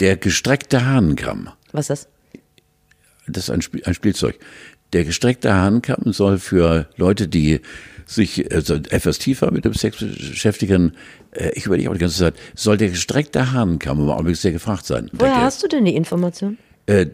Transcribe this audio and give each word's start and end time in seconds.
Der 0.00 0.16
gestreckte 0.16 0.84
Hahnenkamm. 0.86 1.50
Was 1.72 1.90
ist 1.90 2.06
das? 2.06 2.08
Das 3.26 3.44
ist 3.44 3.50
ein, 3.50 3.62
Spiel, 3.62 3.82
ein 3.84 3.94
Spielzeug. 3.94 4.38
Der 4.92 5.04
gestreckte 5.04 5.52
Hahnenkamm 5.52 6.12
soll 6.12 6.38
für 6.38 6.88
Leute, 6.96 7.28
die 7.28 7.60
sich 8.06 8.50
also 8.54 8.74
etwas 8.74 9.18
tiefer 9.18 9.50
mit 9.50 9.64
dem 9.66 9.74
Sex 9.74 9.98
beschäftigen, 9.98 10.92
äh, 11.32 11.50
ich 11.54 11.66
überlege 11.66 11.90
auch 11.90 11.94
die 11.94 11.98
ganze 11.98 12.18
Zeit, 12.18 12.34
soll 12.54 12.78
der 12.78 12.88
gestreckte 12.90 13.52
Hahnenkamm 13.52 14.00
im 14.00 14.08
Augenblick 14.08 14.36
sehr 14.36 14.52
gefragt 14.52 14.86
sein. 14.86 15.10
Woher 15.12 15.34
Der- 15.34 15.42
hast 15.42 15.62
du 15.62 15.68
denn 15.68 15.84
die 15.84 15.94
Information? 15.94 16.56
Äh, 16.86 17.06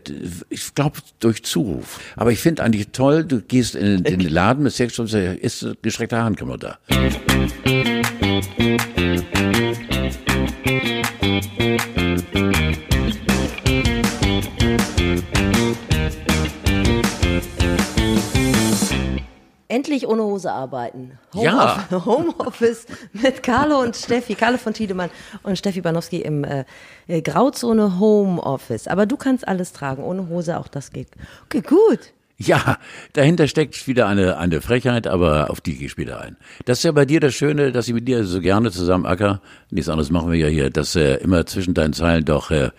ich 0.51 0.73
glaube 0.77 0.98
durch 1.19 1.43
Zuruf. 1.43 1.98
Aber 2.14 2.30
ich 2.30 2.39
finde 2.39 2.62
eigentlich 2.62 2.89
toll, 2.93 3.25
du 3.25 3.41
gehst 3.41 3.75
in, 3.75 4.05
den 4.05 4.21
Laden 4.21 4.62
mit 4.62 4.73
Sex 4.73 4.96
und 5.01 5.09
sagst, 5.09 5.39
ist 5.41 5.66
gestreckter 5.82 6.23
Hahnenkamm 6.23 6.57
da? 6.61 6.79
Endlich 19.69 20.06
ohne 20.06 20.23
Hose 20.23 20.52
arbeiten. 20.52 21.19
Ja. 21.33 21.84
Homeoffice 22.05 22.87
mit 23.12 23.42
Carlo 23.42 23.80
und 23.80 23.97
Steffi, 23.97 24.34
Carlo 24.34 24.56
von 24.59 24.73
Tiedemann 24.73 25.11
und 25.42 25.59
Steffi 25.59 25.80
Banowski 25.80 26.20
im 26.20 26.45
äh, 26.45 26.64
äh, 27.06 27.23
Grauzone 27.23 27.98
Homeoffice. 27.98 28.86
Aber 28.89 29.06
du 29.06 29.16
kannst 29.16 29.48
alles 29.48 29.73
tragen, 29.73 30.05
ohne 30.05 30.28
Hose, 30.28 30.59
auch 30.59 30.69
das 30.69 30.91
geht. 30.92 31.09
Okay, 31.47 31.62
gut. 31.62 32.12
Ja, 32.37 32.79
dahinter 33.12 33.47
steckt 33.47 33.87
wieder 33.87 34.09
eine, 34.09 34.38
eine 34.38 34.61
Frechheit, 34.61 35.06
aber 35.06 35.51
auf 35.51 35.61
die 35.61 35.77
gehe 35.77 35.87
ich 35.87 35.92
später 35.92 36.20
ein. 36.20 36.37
Das 36.65 36.79
ist 36.79 36.84
ja 36.84 36.92
bei 36.92 37.05
dir 37.05 37.20
das 37.20 37.34
Schöne, 37.34 37.70
dass 37.70 37.87
ich 37.87 37.95
mit 37.95 38.09
dir 38.09 38.25
so 38.25 38.41
gerne 38.41 38.73
zusammen 38.73 39.06
acker, 39.06 39.41
nichts 39.70 39.88
anderes 39.88 40.11
machen 40.11 40.33
wir 40.33 40.39
ja 40.39 40.48
hier, 40.48 40.70
dass 40.70 40.97
äh, 40.97 41.15
immer 41.16 41.47
zwischen 41.47 41.75
deinen 41.75 41.92
Zeilen 41.92 42.25
doch 42.25 42.51
äh, 42.51 42.70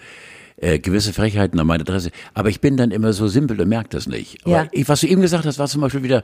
äh, 0.57 0.79
gewisse 0.79 1.13
Frechheiten 1.13 1.57
an 1.59 1.67
meine 1.67 1.81
Adresse. 1.81 2.11
Aber 2.33 2.49
ich 2.49 2.59
bin 2.59 2.75
dann 2.75 2.91
immer 2.91 3.13
so 3.13 3.27
simpel 3.27 3.59
und 3.61 3.69
merke 3.69 3.89
das 3.89 4.07
nicht. 4.07 4.45
Aber 4.45 4.55
Ja. 4.55 4.67
ich, 4.71 4.89
was 4.89 5.01
du 5.01 5.07
eben 5.07 5.21
gesagt 5.21 5.45
hast, 5.45 5.57
war 5.57 5.67
zum 5.67 5.81
Beispiel 5.81 6.03
wieder, 6.03 6.23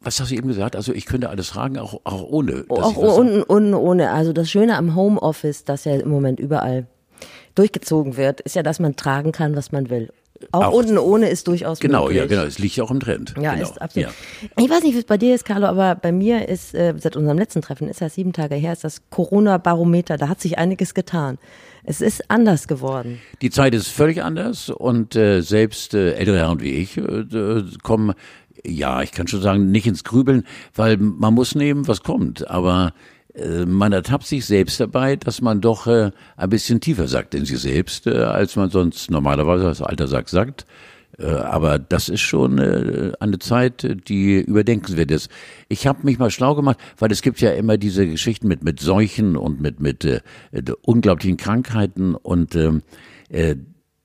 was 0.00 0.20
hast 0.20 0.30
du 0.30 0.34
eben 0.34 0.48
gesagt? 0.48 0.76
Also 0.76 0.92
ich 0.92 1.06
könnte 1.06 1.30
alles 1.30 1.48
tragen, 1.48 1.78
auch, 1.78 2.00
auch 2.04 2.22
ohne. 2.22 2.64
Auch 2.68 2.96
un, 2.96 3.42
un, 3.48 3.74
ohne. 3.74 4.10
Also 4.10 4.32
das 4.32 4.50
Schöne 4.50 4.76
am 4.76 4.94
Homeoffice, 4.94 5.64
das 5.64 5.84
ja 5.86 5.94
im 5.96 6.10
Moment 6.10 6.38
überall 6.38 6.86
durchgezogen 7.54 8.16
wird, 8.16 8.40
ist 8.42 8.54
ja, 8.56 8.62
dass 8.62 8.78
man 8.78 8.94
tragen 8.94 9.32
kann, 9.32 9.56
was 9.56 9.72
man 9.72 9.90
will. 9.90 10.10
Auch, 10.52 10.66
Auch- 10.66 10.72
unten 10.72 10.98
ohne 10.98 11.28
ist 11.28 11.48
durchaus 11.48 11.80
Genau, 11.80 12.02
möglich. 12.04 12.18
ja, 12.18 12.26
genau. 12.26 12.42
Es 12.42 12.58
liegt 12.58 12.76
ja 12.76 12.84
auch 12.84 12.90
im 12.90 13.00
Trend. 13.00 13.34
Ja, 13.40 13.54
genau. 13.54 13.68
ist 13.68 13.80
absolut. 13.82 14.08
Ja. 14.10 14.14
Ich 14.62 14.70
weiß 14.70 14.82
nicht, 14.82 14.94
wie 14.94 14.98
es 14.98 15.04
bei 15.04 15.18
dir 15.18 15.34
ist, 15.34 15.44
Carlo, 15.44 15.66
aber 15.66 15.94
bei 15.96 16.12
mir 16.12 16.48
ist 16.48 16.74
äh, 16.74 16.94
seit 16.96 17.16
unserem 17.16 17.38
letzten 17.38 17.60
Treffen, 17.60 17.88
ist 17.88 18.00
ja 18.00 18.08
sieben 18.08 18.32
Tage 18.32 18.54
her, 18.54 18.72
ist 18.72 18.84
das 18.84 19.02
Corona-Barometer. 19.10 20.16
Da 20.16 20.28
hat 20.28 20.40
sich 20.40 20.56
einiges 20.58 20.94
getan. 20.94 21.38
Es 21.84 22.00
ist 22.00 22.30
anders 22.30 22.68
geworden. 22.68 23.18
Die 23.42 23.50
Zeit 23.50 23.74
ist 23.74 23.88
völlig 23.88 24.22
anders 24.22 24.68
und 24.70 25.16
äh, 25.16 25.40
selbst 25.40 25.94
äh, 25.94 26.12
ältere 26.14 26.38
Herren 26.38 26.60
wie 26.60 26.72
ich 26.72 26.96
äh, 26.98 27.24
kommen, 27.82 28.14
ja, 28.64 29.02
ich 29.02 29.12
kann 29.12 29.26
schon 29.28 29.40
sagen, 29.40 29.70
nicht 29.70 29.86
ins 29.86 30.04
Grübeln, 30.04 30.44
weil 30.74 30.96
man 30.98 31.32
muss 31.34 31.54
nehmen, 31.54 31.86
was 31.88 32.02
kommt. 32.02 32.48
Aber 32.50 32.92
man 33.66 33.92
ertappt 33.92 34.26
sich 34.26 34.44
selbst 34.46 34.80
dabei, 34.80 35.16
dass 35.16 35.40
man 35.40 35.60
doch 35.60 35.86
äh, 35.86 36.10
ein 36.36 36.50
bisschen 36.50 36.80
tiefer 36.80 37.08
sagt 37.08 37.34
in 37.34 37.44
sich 37.44 37.58
selbst, 37.58 38.06
äh, 38.06 38.16
als 38.18 38.56
man 38.56 38.70
sonst 38.70 39.10
normalerweise 39.10 39.66
als 39.66 39.82
alter 39.82 40.06
Sack 40.08 40.28
sagt. 40.28 40.66
Äh, 41.18 41.26
Aber 41.26 41.78
das 41.78 42.08
ist 42.08 42.20
schon 42.20 42.58
äh, 42.58 43.12
eine 43.20 43.38
Zeit, 43.38 43.82
äh, 43.84 43.96
die 43.96 44.40
überdenkenswert 44.40 45.10
ist. 45.10 45.30
Ich 45.68 45.86
habe 45.86 46.00
mich 46.04 46.18
mal 46.18 46.30
schlau 46.30 46.54
gemacht, 46.54 46.78
weil 46.98 47.10
es 47.10 47.22
gibt 47.22 47.40
ja 47.40 47.50
immer 47.52 47.76
diese 47.76 48.06
Geschichten 48.06 48.46
mit 48.48 48.62
mit 48.62 48.80
Seuchen 48.80 49.36
und 49.36 49.60
mit 49.60 49.80
mit 49.80 50.04
äh, 50.04 50.20
äh, 50.52 50.62
unglaublichen 50.82 51.36
Krankheiten 51.36 52.14
und 52.14 52.54
ähm, 52.54 52.82
äh, 53.30 53.56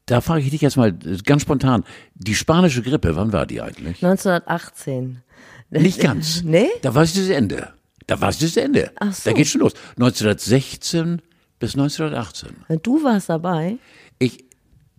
da 0.05 0.19
frage 0.21 0.41
ich 0.41 0.49
dich 0.49 0.61
jetzt 0.61 0.75
mal 0.77 0.89
äh, 0.89 1.17
ganz 1.23 1.43
spontan: 1.43 1.83
Die 2.15 2.35
spanische 2.35 2.81
Grippe, 2.81 3.15
wann 3.15 3.31
war 3.31 3.45
die 3.45 3.61
eigentlich? 3.61 4.03
1918. 4.03 5.21
Nicht 5.69 5.99
ganz. 5.99 6.43
Nee? 6.45 6.69
Da 6.81 6.93
war 6.95 7.03
es 7.03 7.13
das 7.13 7.29
Ende. 7.29 7.69
Da 8.07 8.19
war 8.19 8.29
es 8.29 8.39
das 8.39 8.57
Ende. 8.57 8.91
Ach 8.99 9.13
so. 9.13 9.29
Da 9.29 9.35
geht 9.35 9.47
schon 9.47 9.61
los. 9.61 9.73
1916 9.97 11.21
bis 11.59 11.75
1918. 11.75 12.81
Du 12.81 13.03
warst 13.03 13.29
dabei. 13.29 13.77
Ich 14.19 14.45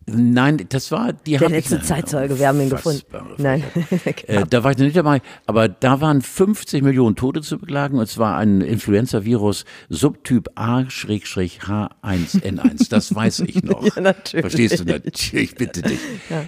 Nein, 0.06 0.66
das 0.68 0.90
war 0.90 1.12
die 1.12 1.38
Der 1.38 1.48
letzte 1.48 1.80
Zeitzeuge, 1.80 2.38
wir 2.38 2.48
haben 2.48 2.60
ihn 2.60 2.70
gefunden. 2.70 3.02
Nein. 3.38 3.64
Äh, 4.26 4.44
da 4.48 4.64
war 4.64 4.70
ich 4.70 4.78
noch 4.78 4.84
nicht 4.84 4.96
dabei, 4.96 5.20
aber 5.46 5.68
da 5.68 6.00
waren 6.00 6.22
50 6.22 6.82
Millionen 6.82 7.16
Tote 7.16 7.42
zu 7.42 7.58
beklagen 7.58 7.98
und 7.98 8.08
zwar 8.08 8.36
ein 8.36 8.60
Influenza-Virus 8.60 9.64
Subtyp 9.88 10.50
A-H1N1. 10.54 12.90
Das 12.90 13.14
weiß 13.14 13.40
ich 13.40 13.62
noch. 13.64 13.84
Ja, 13.84 14.00
natürlich. 14.00 14.42
Verstehst 14.42 14.80
du? 14.80 14.84
Natürlich, 14.84 15.54
bitte 15.54 15.82
dich. 15.82 15.98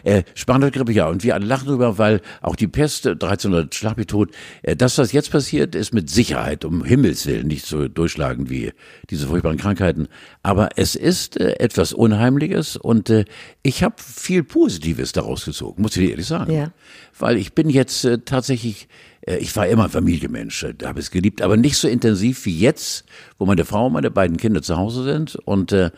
Äh, 0.04 0.22
spanische 0.34 0.72
Grippe, 0.72 0.92
ja. 0.92 1.08
Und 1.08 1.24
wir 1.24 1.34
alle 1.34 1.46
lachen 1.46 1.68
drüber, 1.68 1.98
weil 1.98 2.20
auch 2.40 2.56
die 2.56 2.68
Pest, 2.68 3.06
1300 3.06 3.74
Schlag 3.74 3.96
mich 3.96 4.06
tot. 4.06 4.30
Äh, 4.62 4.76
das, 4.76 4.98
was 4.98 5.12
jetzt 5.12 5.30
passiert, 5.30 5.74
ist 5.74 5.92
mit 5.92 6.10
Sicherheit, 6.10 6.64
um 6.64 6.84
Himmels 6.84 7.26
Willen, 7.26 7.46
nicht 7.46 7.66
so 7.66 7.88
durchschlagend 7.88 8.50
wie 8.50 8.72
diese 9.10 9.26
furchtbaren 9.26 9.58
Krankheiten. 9.58 10.08
Aber 10.46 10.68
es 10.76 10.94
ist 10.94 11.40
äh, 11.40 11.58
etwas 11.58 11.92
Unheimliches 11.92 12.76
und 12.76 13.10
äh, 13.10 13.24
ich 13.64 13.82
habe 13.82 13.96
viel 13.98 14.44
Positives 14.44 15.10
daraus 15.10 15.44
gezogen, 15.44 15.82
muss 15.82 15.96
ich 15.96 16.04
dir 16.04 16.10
ehrlich 16.12 16.28
sagen. 16.28 16.52
Ja. 16.52 16.70
Weil 17.18 17.36
ich 17.36 17.52
bin 17.52 17.68
jetzt 17.68 18.04
äh, 18.04 18.18
tatsächlich, 18.18 18.86
äh, 19.22 19.38
ich 19.38 19.56
war 19.56 19.66
immer 19.66 19.86
ein 19.86 19.90
Familienmensch, 19.90 20.62
äh, 20.62 20.72
da 20.72 20.86
habe 20.86 21.00
ich 21.00 21.06
es 21.06 21.10
geliebt, 21.10 21.42
aber 21.42 21.56
nicht 21.56 21.76
so 21.76 21.88
intensiv 21.88 22.46
wie 22.46 22.56
jetzt, 22.56 23.06
wo 23.38 23.44
meine 23.44 23.64
Frau 23.64 23.86
und 23.86 23.94
meine 23.94 24.12
beiden 24.12 24.36
Kinder 24.36 24.62
zu 24.62 24.76
Hause 24.76 25.02
sind 25.02 25.34
und 25.34 25.72
äh, 25.72 25.90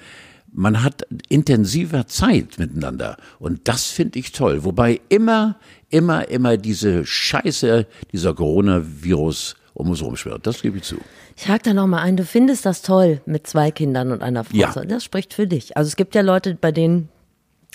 man 0.50 0.82
hat 0.82 1.02
intensiver 1.28 2.06
Zeit 2.06 2.58
miteinander 2.58 3.18
und 3.38 3.68
das 3.68 3.84
finde 3.88 4.18
ich 4.18 4.32
toll. 4.32 4.64
Wobei 4.64 4.98
immer, 5.10 5.56
immer, 5.90 6.26
immer 6.30 6.56
diese 6.56 7.04
Scheiße, 7.04 7.86
dieser 8.14 8.32
Coronavirus 8.32 9.56
um 9.78 9.90
uns 9.90 10.02
rumschwirrt. 10.02 10.46
Das 10.46 10.60
gebe 10.60 10.78
ich 10.78 10.82
zu. 10.84 10.96
Ich 11.36 11.48
hake 11.48 11.62
da 11.62 11.72
nochmal 11.72 12.00
ein, 12.00 12.16
du 12.16 12.24
findest 12.24 12.66
das 12.66 12.82
toll 12.82 13.20
mit 13.26 13.46
zwei 13.46 13.70
Kindern 13.70 14.12
und 14.12 14.22
einer 14.22 14.44
Frau. 14.44 14.56
Ja. 14.56 14.72
Das 14.72 15.04
spricht 15.04 15.32
für 15.32 15.46
dich. 15.46 15.76
Also 15.76 15.88
es 15.88 15.96
gibt 15.96 16.14
ja 16.14 16.22
Leute, 16.22 16.56
bei 16.60 16.72
denen 16.72 17.08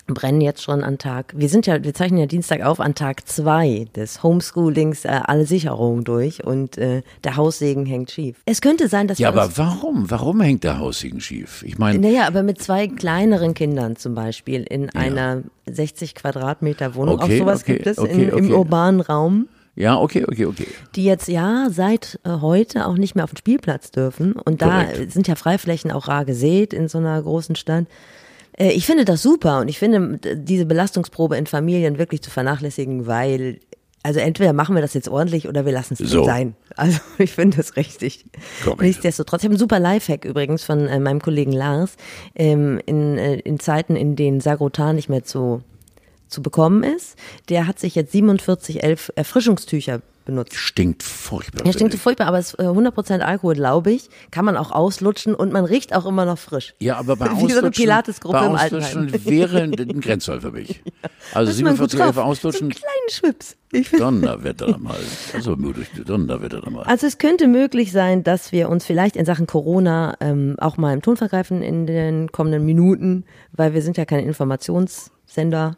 brennen 0.08 0.42
jetzt 0.42 0.62
schon 0.62 0.84
an 0.84 0.98
Tag, 0.98 1.34
wir 1.36 1.48
sind 1.48 1.66
ja, 1.66 1.82
wir 1.82 1.94
zeichnen 1.94 2.20
ja 2.20 2.26
Dienstag 2.26 2.62
auf, 2.62 2.82
an 2.82 2.94
Tag 2.94 3.26
zwei 3.26 3.88
des 3.96 4.22
Homeschoolings 4.22 5.06
äh, 5.06 5.22
alle 5.24 5.46
Sicherungen 5.46 6.04
durch 6.04 6.44
und 6.44 6.78
äh, 6.78 7.04
der 7.24 7.38
Haussegen 7.38 7.86
hängt 7.86 8.12
schief. 8.12 8.42
Es 8.46 8.60
könnte 8.60 8.90
sein, 8.90 9.08
dass 9.08 9.18
Ja, 9.18 9.30
aber 9.30 9.56
warum? 9.56 10.12
Warum 10.12 10.42
hängt 10.42 10.66
der 10.66 10.80
Haussegen 10.80 11.22
schief? 11.22 11.64
Ich 11.66 11.78
meine, 11.78 12.00
Naja, 12.00 12.28
aber 12.28 12.44
mit 12.44 12.62
zwei 12.62 12.88
kleineren 12.88 13.54
Kindern 13.54 13.96
zum 13.96 14.14
Beispiel 14.14 14.64
in 14.64 14.90
einer 14.90 15.44
60 15.68 16.16
Quadratmeter 16.16 16.96
Wohnung, 16.96 17.22
Okay, 17.22 17.36
auch 17.36 17.46
sowas 17.46 17.62
okay, 17.62 17.74
gibt 17.76 17.88
es 17.88 17.98
okay, 17.98 18.26
in, 18.26 18.30
im 18.30 18.52
urbanen 18.52 19.00
Raum, 19.00 19.48
ja, 19.76 20.00
okay, 20.00 20.24
okay, 20.28 20.46
okay. 20.46 20.68
die 20.96 21.04
jetzt 21.04 21.28
ja 21.28 21.68
seit 21.72 22.20
äh, 22.24 22.30
heute 22.30 22.86
auch 22.88 22.96
nicht 22.96 23.16
mehr 23.16 23.24
auf 23.24 23.32
den 23.32 23.38
Spielplatz 23.38 23.92
dürfen. 23.92 24.34
Und 24.34 24.62
da 24.62 24.84
Korrekt. 24.86 25.12
sind 25.12 25.28
ja 25.28 25.36
Freiflächen 25.36 25.92
auch 25.92 26.08
rar 26.08 26.26
gesät 26.26 26.74
in 26.74 26.88
so 26.88 27.00
einer 27.00 27.22
großen 27.22 27.56
Stadt. 27.56 27.86
Äh, 28.58 28.72
ich 28.72 28.86
finde 28.86 29.06
das 29.06 29.22
super 29.22 29.60
und 29.60 29.68
ich 29.68 29.80
finde 29.80 30.20
diese 30.36 30.66
Belastungsprobe 30.66 31.38
in 31.38 31.48
Familien 31.48 31.98
wirklich 31.98 32.22
zu 32.22 32.30
vernachlässigen, 32.30 33.08
weil 33.08 33.60
also 34.06 34.20
entweder 34.20 34.52
machen 34.52 34.76
wir 34.76 34.82
das 34.82 34.94
jetzt 34.94 35.08
ordentlich 35.08 35.48
oder 35.48 35.66
wir 35.66 35.72
lassen 35.72 35.94
es 35.94 36.00
So. 36.00 36.24
sein. 36.26 36.56
Also 36.76 37.00
ich 37.20 37.32
finde 37.32 37.58
das 37.58 37.76
richtig. 37.78 38.26
Korrekt. 38.64 38.82
Nichtsdestotrotz, 38.82 39.42
ich 39.42 39.46
habe 39.46 39.54
einen 39.54 39.60
super 39.60 39.80
Lifehack 39.80 40.26
übrigens 40.26 40.64
von 40.64 40.88
äh, 40.88 41.00
meinem 41.00 41.22
Kollegen 41.22 41.52
Lars. 41.52 41.96
Ähm, 42.36 42.82
in, 42.86 43.18
äh, 43.18 43.36
in 43.36 43.60
Zeiten, 43.60 43.96
in 43.96 44.16
denen 44.16 44.40
Sagrotan 44.42 44.96
nicht 44.96 45.08
mehr 45.08 45.24
zu, 45.24 45.62
zu 46.34 46.42
bekommen 46.42 46.84
ist, 46.84 47.16
der 47.50 47.68
hat 47.68 47.80
sich 47.80 47.96
jetzt 47.96 48.12
4711 48.12 49.12
Erfrischungstücher 49.16 50.02
benutzt. 50.26 50.56
Stinkt 50.56 51.04
furchtbar. 51.04 51.66
Ja, 51.66 51.74
stinkt 51.74 51.94
so 51.94 52.00
furchtbar, 52.00 52.28
aber 52.28 52.40
es 52.40 52.54
ist 52.54 52.60
äh, 52.60 52.64
100% 52.64 53.20
Alkohol, 53.20 53.56
glaube 53.56 53.92
ich. 53.92 54.10
Kann 54.32 54.46
man 54.46 54.58
auch 54.58 54.72
auslutschen 54.72 55.36
und 55.36 55.52
man 55.52 55.66
riecht 55.66 55.94
auch 55.94 56.06
immer 56.06 56.26
noch 56.26 56.38
frisch. 56.38 56.74
Ja, 56.80 56.98
aber 56.98 57.16
bei 57.16 57.26
Wie 57.32 57.32
so 57.32 57.36
eine 57.36 57.46
Auslutschen, 57.46 57.72
Pilates-Gruppe 57.72 58.38
im 58.38 58.56
Auslutschen 58.56 59.00
Altenheim. 59.02 59.26
wäre 59.26 59.62
ein 59.62 60.02
Grenzfall 60.02 60.42
für 60.42 60.52
mich. 60.52 60.82
Also 61.34 61.64
man 61.64 61.78
gut 61.78 61.90
47 61.90 62.00
Elfer 62.00 62.14
drauf. 62.14 62.16
So 62.16 62.22
auslutschen, 62.22 62.66
einen 62.66 62.72
kleinen 62.72 63.10
Schwips. 63.10 63.56
Donnerwetter 63.98 64.78
mal. 64.78 65.00
Also 65.34 65.56
Donnerwetter 66.06 66.70
mal. 66.70 66.84
Also 66.84 67.08
es 67.08 67.18
könnte 67.18 67.48
möglich 67.48 67.92
sein, 67.92 68.24
dass 68.24 68.52
wir 68.52 68.70
uns 68.70 68.86
vielleicht 68.86 69.16
in 69.16 69.26
Sachen 69.26 69.48
Corona 69.48 70.16
ähm, 70.20 70.56
auch 70.60 70.78
mal 70.78 70.94
im 70.94 71.02
Ton 71.02 71.18
vergreifen 71.18 71.64
in 71.64 71.88
den 71.88 72.32
kommenden 72.32 72.66
Minuten, 72.66 73.26
weil 73.54 73.74
wir 73.74 73.82
sind 73.82 73.98
ja 73.98 74.06
kein 74.06 74.20
Informationssender. 74.20 75.78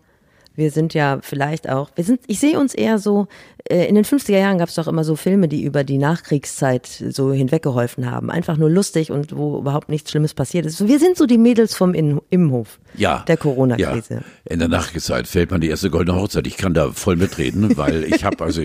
Wir 0.55 0.71
sind 0.71 0.93
ja 0.93 1.19
vielleicht 1.21 1.69
auch, 1.69 1.89
wir 1.95 2.03
sind, 2.03 2.21
ich 2.27 2.39
sehe 2.39 2.59
uns 2.59 2.73
eher 2.73 2.99
so, 2.99 3.27
äh, 3.69 3.85
in 3.87 3.95
den 3.95 4.05
50er 4.05 4.37
Jahren 4.37 4.57
gab 4.59 4.69
es 4.69 4.75
doch 4.75 4.87
immer 4.87 5.03
so 5.03 5.15
Filme, 5.15 5.47
die 5.47 5.63
über 5.63 5.83
die 5.83 5.97
Nachkriegszeit 5.97 6.85
so 6.85 7.33
hinweggeholfen 7.33 8.09
haben. 8.09 8.29
Einfach 8.29 8.57
nur 8.57 8.69
lustig 8.69 9.11
und 9.11 9.35
wo 9.35 9.57
überhaupt 9.57 9.89
nichts 9.89 10.11
Schlimmes 10.11 10.33
passiert 10.33 10.65
ist. 10.65 10.87
Wir 10.87 10.99
sind 10.99 11.17
so 11.17 11.25
die 11.25 11.37
Mädels 11.37 11.75
vom 11.75 11.93
In 11.93 12.21
Immenhof 12.29 12.79
ja, 12.97 13.23
der 13.27 13.37
Corona-Krise. 13.37 14.13
Ja. 14.13 14.21
In 14.45 14.59
der 14.59 14.67
Nachkriegszeit 14.67 15.27
fällt 15.27 15.51
man 15.51 15.61
die 15.61 15.69
erste 15.69 15.89
goldene 15.89 16.19
Hochzeit. 16.19 16.45
Ich 16.47 16.57
kann 16.57 16.73
da 16.73 16.91
voll 16.91 17.15
mitreden, 17.15 17.75
weil 17.77 18.03
ich 18.03 18.23
habe 18.23 18.43
also 18.43 18.61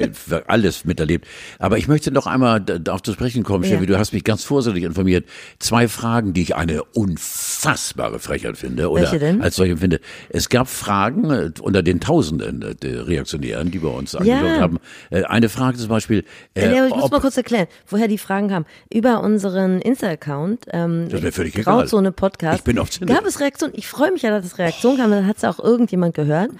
alles 0.47 0.85
miterlebt. 0.85 1.27
Aber 1.59 1.79
ich 1.79 1.89
möchte 1.89 2.11
noch 2.11 2.27
einmal 2.27 2.61
darauf 2.61 3.03
zu 3.03 3.13
sprechen 3.13 3.43
kommen, 3.43 3.65
Steffi, 3.65 3.85
ja. 3.85 3.87
du 3.87 3.99
hast 3.99 4.13
mich 4.13 4.25
ganz 4.25 4.45
vorsichtig 4.45 4.85
informiert. 4.85 5.27
Zwei 5.59 5.89
Fragen, 5.89 6.35
die 6.35 6.43
ich 6.43 6.57
eine 6.57 6.85
unfassbare 6.85 8.19
Frechheit 8.19 8.57
finde 8.57 8.91
oder 8.91 9.03
Welche 9.03 9.19
denn? 9.19 9.41
als 9.41 9.57
solche 9.57 9.79
finde. 9.79 10.01
Es 10.29 10.49
gab 10.49 10.69
Fragen 10.69 11.31
äh, 11.31 11.51
unter 11.81 11.83
den 11.83 12.01
Tausenden 12.01 12.63
äh, 12.63 12.75
der 12.75 13.07
Reaktionären, 13.07 13.71
die 13.71 13.79
bei 13.79 13.89
uns 13.89 14.15
angeschaut 14.15 14.45
ja. 14.45 14.61
haben. 14.61 14.79
Äh, 15.11 15.25
eine 15.25 15.49
Frage 15.49 15.79
zum 15.79 15.89
Beispiel. 15.89 16.25
Äh, 16.55 16.75
ja, 16.75 16.87
ich 16.87 16.95
muss 16.95 17.11
mal 17.11 17.21
kurz 17.21 17.37
erklären, 17.37 17.67
woher 17.89 18.09
die 18.09 18.19
Fragen 18.19 18.49
kamen. 18.49 18.67
Über 18.93 19.23
unseren 19.23 19.81
Insta-Account, 19.81 20.67
ähm, 20.73 21.09
das 21.11 21.23
wäre 21.23 21.33
völlig 21.33 21.55
Grauzone 21.55 22.13
Podcast, 22.13 22.59
ich 22.59 22.65
bin 22.65 22.79
auf 22.79 22.89
gab 23.01 23.25
es 23.25 23.41
Reaktionen. 23.41 23.75
Ich 23.77 23.87
freue 23.87 24.13
mich 24.13 24.23
ja, 24.23 24.31
dass 24.31 24.45
es 24.45 24.59
Reaktionen 24.59 24.99
kam, 24.99 25.11
dann 25.11 25.27
hat 25.27 25.39
es 25.39 25.45
auch 25.45 25.59
irgendjemand 25.59 26.15
gehört. 26.15 26.51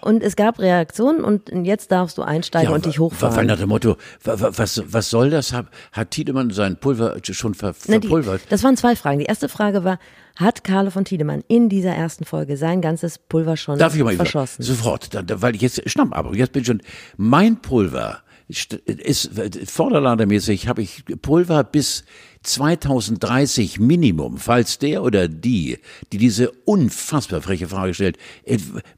Und 0.00 0.22
es 0.22 0.36
gab 0.36 0.58
Reaktionen 0.58 1.22
und 1.24 1.50
jetzt 1.64 1.92
darfst 1.92 2.16
du 2.18 2.22
einsteigen 2.22 2.70
ja, 2.70 2.74
und 2.74 2.86
dich 2.86 2.98
hochfahren. 2.98 3.36
Weil 3.36 3.46
nach 3.46 3.58
dem 3.58 3.68
Motto, 3.68 3.96
was, 4.24 4.82
was 4.86 5.10
soll 5.10 5.30
das? 5.30 5.52
Hat 5.52 6.10
Tiedemann 6.10 6.50
sein 6.50 6.76
Pulver 6.76 7.16
schon 7.22 7.54
ver, 7.54 7.74
verpulvert? 7.74 8.40
Na, 8.42 8.44
die, 8.44 8.50
das 8.50 8.64
waren 8.64 8.76
zwei 8.76 8.96
Fragen. 8.96 9.18
Die 9.18 9.26
erste 9.26 9.48
Frage 9.48 9.84
war, 9.84 9.98
hat 10.40 10.64
Carlo 10.64 10.90
von 10.90 11.04
Tiedemann 11.04 11.44
in 11.48 11.68
dieser 11.68 11.92
ersten 11.94 12.24
Folge 12.24 12.56
sein 12.56 12.80
ganzes 12.80 13.18
Pulver 13.18 13.56
schon 13.56 13.78
Darf 13.78 13.94
ich 13.94 14.02
mal 14.02 14.16
verschossen? 14.16 14.62
Sofort, 14.62 15.10
weil 15.42 15.54
ich 15.54 15.62
jetzt, 15.62 15.88
schnapp, 15.88 16.16
aber 16.16 16.34
jetzt 16.34 16.52
bin 16.52 16.62
ich 16.62 16.66
schon, 16.66 16.82
mein 17.16 17.60
Pulver 17.60 18.22
ist 18.48 19.30
vorderladermäßig 19.66 20.66
habe 20.66 20.82
ich 20.82 21.04
Pulver 21.22 21.62
bis 21.62 22.04
2030 22.42 23.78
Minimum, 23.78 24.38
falls 24.38 24.78
der 24.78 25.04
oder 25.04 25.28
die, 25.28 25.78
die 26.12 26.18
diese 26.18 26.50
unfassbar 26.64 27.42
freche 27.42 27.68
Frage 27.68 27.94
stellt, 27.94 28.18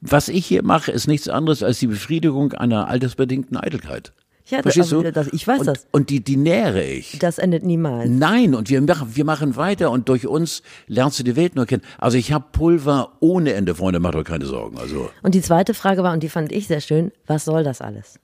was 0.00 0.28
ich 0.28 0.46
hier 0.46 0.62
mache, 0.62 0.92
ist 0.92 1.06
nichts 1.06 1.28
anderes 1.28 1.62
als 1.62 1.80
die 1.80 1.88
Befriedigung 1.88 2.52
einer 2.52 2.88
altersbedingten 2.88 3.58
Eitelkeit. 3.58 4.12
Ja, 4.46 4.62
Verstehst 4.62 4.92
du? 4.92 5.02
Das, 5.02 5.28
ich 5.28 5.46
weiß 5.46 5.60
und, 5.60 5.66
das. 5.66 5.86
Und 5.92 6.10
die, 6.10 6.22
die 6.22 6.36
nähere 6.36 6.84
ich. 6.84 7.18
Das 7.18 7.38
endet 7.38 7.64
niemals. 7.64 8.10
Nein, 8.10 8.54
und 8.54 8.68
wir 8.68 8.80
machen, 8.82 9.14
wir 9.14 9.24
machen 9.24 9.56
weiter 9.56 9.90
und 9.90 10.08
durch 10.08 10.26
uns 10.26 10.62
lernst 10.88 11.18
du 11.18 11.22
die 11.22 11.36
Welt 11.36 11.54
nur 11.54 11.66
kennen. 11.66 11.82
Also 11.98 12.18
ich 12.18 12.32
habe 12.32 12.46
Pulver 12.52 13.12
ohne 13.20 13.52
Ende, 13.52 13.74
Freunde, 13.74 14.00
macht 14.00 14.16
euch 14.16 14.24
keine 14.24 14.46
Sorgen. 14.46 14.78
Also. 14.78 15.10
Und 15.22 15.34
die 15.34 15.42
zweite 15.42 15.74
Frage 15.74 16.02
war, 16.02 16.12
und 16.12 16.22
die 16.22 16.28
fand 16.28 16.52
ich 16.52 16.66
sehr 16.66 16.80
schön, 16.80 17.12
was 17.26 17.44
soll 17.44 17.62
das 17.64 17.80
alles? 17.80 18.18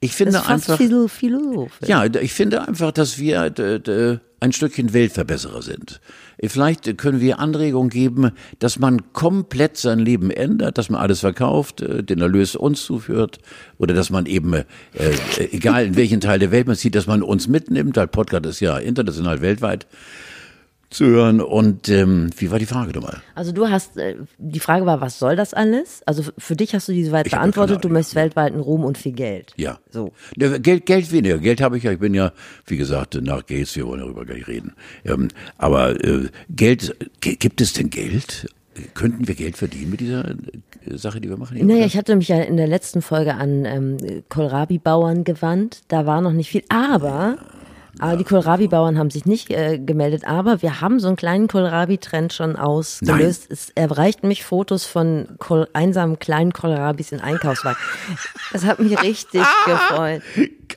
Ich 0.00 0.14
finde 0.14 0.32
das 0.32 0.42
ist 0.42 0.48
fast 0.48 0.70
einfach. 0.70 1.10
Philosophisch. 1.10 1.88
Ja, 1.88 2.04
ich 2.06 2.32
finde 2.32 2.66
einfach, 2.66 2.90
dass 2.90 3.18
wir 3.18 3.50
ein 4.40 4.52
Stückchen 4.52 4.92
Weltverbesserer 4.92 5.62
sind. 5.62 6.00
Vielleicht 6.42 6.96
können 6.96 7.20
wir 7.20 7.38
Anregungen 7.38 7.90
geben, 7.90 8.32
dass 8.58 8.78
man 8.78 9.12
komplett 9.12 9.76
sein 9.76 9.98
Leben 9.98 10.30
ändert, 10.30 10.78
dass 10.78 10.88
man 10.88 11.00
alles 11.00 11.20
verkauft, 11.20 11.82
äh, 11.82 12.02
den 12.02 12.20
Erlös 12.20 12.56
uns 12.56 12.82
zuführt 12.84 13.38
oder 13.78 13.94
dass 13.94 14.08
man 14.10 14.24
eben, 14.26 14.54
äh, 14.54 14.64
egal 15.52 15.84
in 15.86 15.96
welchen 15.96 16.20
Teil 16.20 16.38
der 16.38 16.50
Welt 16.50 16.66
man 16.66 16.76
sieht, 16.76 16.94
dass 16.94 17.06
man 17.06 17.22
uns 17.22 17.48
mitnimmt, 17.48 17.96
weil 17.96 18.08
Podcast 18.08 18.46
ist 18.46 18.60
ja 18.60 18.78
international 18.78 19.42
weltweit 19.42 19.86
zu 20.90 21.06
hören. 21.06 21.40
Und 21.40 21.88
ähm, 21.88 22.30
wie 22.36 22.50
war 22.50 22.58
die 22.58 22.66
Frage 22.66 22.92
nochmal? 22.92 23.22
Also 23.34 23.52
du 23.52 23.68
hast, 23.68 23.96
äh, 23.96 24.16
die 24.38 24.60
Frage 24.60 24.86
war, 24.86 25.00
was 25.00 25.18
soll 25.18 25.36
das 25.36 25.54
alles? 25.54 26.02
Also 26.04 26.24
für 26.36 26.56
dich 26.56 26.74
hast 26.74 26.88
du 26.88 26.92
diese 26.92 27.12
weit 27.12 27.30
beantwortet, 27.30 27.84
du 27.84 27.88
möchtest 27.88 28.16
weltweiten 28.16 28.58
Ruhm 28.60 28.84
und 28.84 28.98
viel 28.98 29.12
Geld. 29.12 29.54
Ja. 29.56 29.78
So. 29.90 30.12
Geld, 30.36 30.86
Geld 30.86 31.12
weniger. 31.12 31.38
Geld 31.38 31.60
habe 31.60 31.78
ich 31.78 31.84
ja, 31.84 31.92
ich 31.92 32.00
bin 32.00 32.12
ja, 32.12 32.32
wie 32.66 32.76
gesagt, 32.76 33.14
nach 33.22 33.46
Gates, 33.46 33.76
wir 33.76 33.86
wollen 33.86 34.00
darüber 34.00 34.24
gar 34.26 34.34
nicht 34.34 34.48
reden. 34.48 34.74
Ähm, 35.04 35.28
aber 35.56 36.04
äh, 36.04 36.28
Geld, 36.50 36.94
gibt 37.20 37.60
es 37.60 37.72
denn 37.72 37.90
Geld? 37.90 38.48
Könnten 38.94 39.28
wir 39.28 39.34
Geld 39.34 39.56
verdienen 39.56 39.90
mit 39.90 40.00
dieser 40.00 40.30
äh, 40.30 40.34
Sache, 40.96 41.20
die 41.20 41.28
wir 41.28 41.36
machen? 41.36 41.64
Naja, 41.66 41.86
ich 41.86 41.96
hatte 41.96 42.16
mich 42.16 42.28
ja 42.28 42.40
in 42.40 42.56
der 42.56 42.66
letzten 42.66 43.02
Folge 43.02 43.34
an 43.34 43.64
ähm, 43.64 43.96
Kohlrabi-Bauern 44.28 45.22
gewandt. 45.22 45.82
Da 45.88 46.04
war 46.06 46.20
noch 46.20 46.32
nicht 46.32 46.50
viel, 46.50 46.64
aber... 46.68 47.36
Ja 47.38 47.59
aber 48.00 48.16
die 48.16 48.24
Kohlrabi-Bauern 48.24 48.98
haben 48.98 49.10
sich 49.10 49.26
nicht 49.26 49.50
äh, 49.50 49.78
gemeldet, 49.78 50.26
aber 50.26 50.62
wir 50.62 50.80
haben 50.80 51.00
so 51.00 51.08
einen 51.08 51.16
kleinen 51.16 51.48
Kohlrabi-Trend 51.48 52.32
schon 52.32 52.56
ausgelöst. 52.56 53.46
Nein. 53.48 53.58
Es 53.58 53.70
erreichten 53.74 54.28
mich 54.28 54.44
Fotos 54.44 54.86
von 54.86 55.28
Kohl 55.38 55.68
einsamen 55.72 56.18
kleinen 56.18 56.52
Kohlrabis 56.52 57.12
in 57.12 57.20
Einkaufswagen. 57.20 57.78
Das 58.52 58.64
hat 58.64 58.80
mich 58.80 59.00
richtig 59.02 59.42
gefreut. 59.66 60.22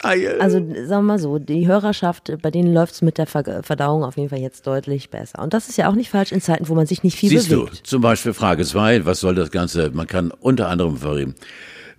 Geil. 0.01 0.37
Also 0.39 0.57
sagen 0.57 0.87
wir 0.87 1.01
mal 1.01 1.19
so, 1.19 1.39
die 1.39 1.67
Hörerschaft, 1.67 2.31
bei 2.41 2.51
denen 2.51 2.73
läuft 2.73 2.95
es 2.95 3.01
mit 3.01 3.17
der 3.17 3.27
Verdauung 3.27 4.03
auf 4.03 4.17
jeden 4.17 4.29
Fall 4.29 4.39
jetzt 4.39 4.67
deutlich 4.67 5.09
besser. 5.09 5.39
Und 5.39 5.53
das 5.53 5.69
ist 5.69 5.77
ja 5.77 5.89
auch 5.89 5.95
nicht 5.95 6.09
falsch 6.09 6.31
in 6.31 6.41
Zeiten, 6.41 6.67
wo 6.67 6.75
man 6.75 6.87
sich 6.87 7.03
nicht 7.03 7.17
viel 7.17 7.29
Siehst 7.29 7.49
bewegt. 7.49 7.79
Du, 7.79 7.83
zum 7.83 8.01
Beispiel 8.01 8.33
Frage 8.33 8.65
2, 8.65 9.05
was 9.05 9.19
soll 9.19 9.35
das 9.35 9.51
Ganze? 9.51 9.91
Man 9.91 10.07
kann 10.07 10.31
unter 10.31 10.69
anderem 10.69 10.97
verreden 10.97 11.35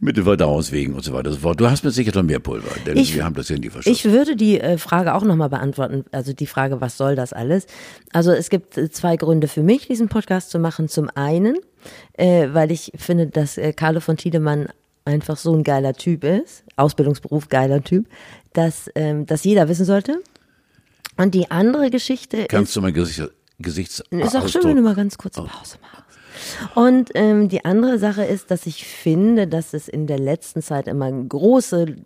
mit 0.00 0.16
den 0.16 0.24
Verdauungswegen 0.24 0.94
und 0.94 1.04
so 1.04 1.12
weiter 1.12 1.28
und 1.28 1.34
so 1.34 1.40
fort. 1.40 1.60
Du 1.60 1.68
hast 1.68 1.84
mir 1.84 1.90
sicher 1.90 2.12
noch 2.14 2.22
mehr 2.22 2.38
Pulver, 2.38 2.74
denn 2.86 2.96
ich, 2.96 3.14
wir 3.14 3.24
haben 3.24 3.34
das 3.34 3.48
ja 3.48 3.56
nie 3.56 3.70
verschossen. 3.70 3.92
Ich 3.92 4.04
würde 4.04 4.36
die 4.36 4.60
äh, 4.60 4.78
Frage 4.78 5.14
auch 5.14 5.22
nochmal 5.22 5.48
beantworten, 5.48 6.04
also 6.12 6.32
die 6.32 6.46
Frage, 6.46 6.80
was 6.80 6.96
soll 6.96 7.16
das 7.16 7.32
alles? 7.32 7.66
Also 8.12 8.32
es 8.32 8.50
gibt 8.50 8.76
äh, 8.76 8.90
zwei 8.90 9.16
Gründe 9.16 9.48
für 9.48 9.62
mich, 9.62 9.86
diesen 9.86 10.08
Podcast 10.08 10.50
zu 10.50 10.58
machen. 10.58 10.88
Zum 10.88 11.10
einen, 11.14 11.56
äh, 12.14 12.48
weil 12.52 12.70
ich 12.70 12.92
finde, 12.96 13.26
dass 13.26 13.58
äh, 13.58 13.72
Carlo 13.72 14.00
von 14.00 14.16
Tiedemann 14.16 14.68
einfach 15.04 15.36
so 15.36 15.54
ein 15.54 15.64
geiler 15.64 15.92
Typ 15.92 16.24
ist, 16.24 16.64
Ausbildungsberuf 16.76 17.48
geiler 17.48 17.82
Typ, 17.82 18.06
dass 18.52 18.90
ähm, 18.94 19.26
das 19.26 19.44
jeder 19.44 19.68
wissen 19.68 19.84
sollte. 19.84 20.22
Und 21.16 21.34
die 21.34 21.50
andere 21.50 21.90
Geschichte 21.90 22.46
Kannst 22.48 22.70
ist, 22.70 22.76
du 22.76 22.80
mein 22.80 22.94
Gesicht, 22.94 23.30
Gesichts 23.58 24.02
Ist 24.10 24.36
auch 24.36 24.48
schön, 24.48 24.64
wenn 24.64 24.76
du 24.76 24.82
mal 24.82 24.96
ganz 24.96 25.16
kurz 25.16 25.38
oh. 25.38 25.44
Pause 25.44 25.78
machst. 25.80 26.03
Und 26.74 27.10
ähm, 27.14 27.48
die 27.48 27.64
andere 27.64 27.98
Sache 27.98 28.24
ist, 28.24 28.50
dass 28.50 28.66
ich 28.66 28.86
finde, 28.86 29.46
dass 29.46 29.74
es 29.74 29.88
in 29.88 30.06
der 30.06 30.18
letzten 30.18 30.62
Zeit 30.62 30.88
immer 30.88 31.10
große, 31.10 31.96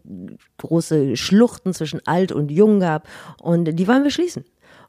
große 0.58 1.16
Schluchten 1.16 1.74
zwischen 1.74 2.06
alt 2.06 2.32
und 2.32 2.50
jung 2.50 2.80
gab. 2.80 3.08
Und 3.40 3.64
die 3.64 3.88
wollen 3.88 4.04
wir 4.04 4.10
schließen 4.10 4.44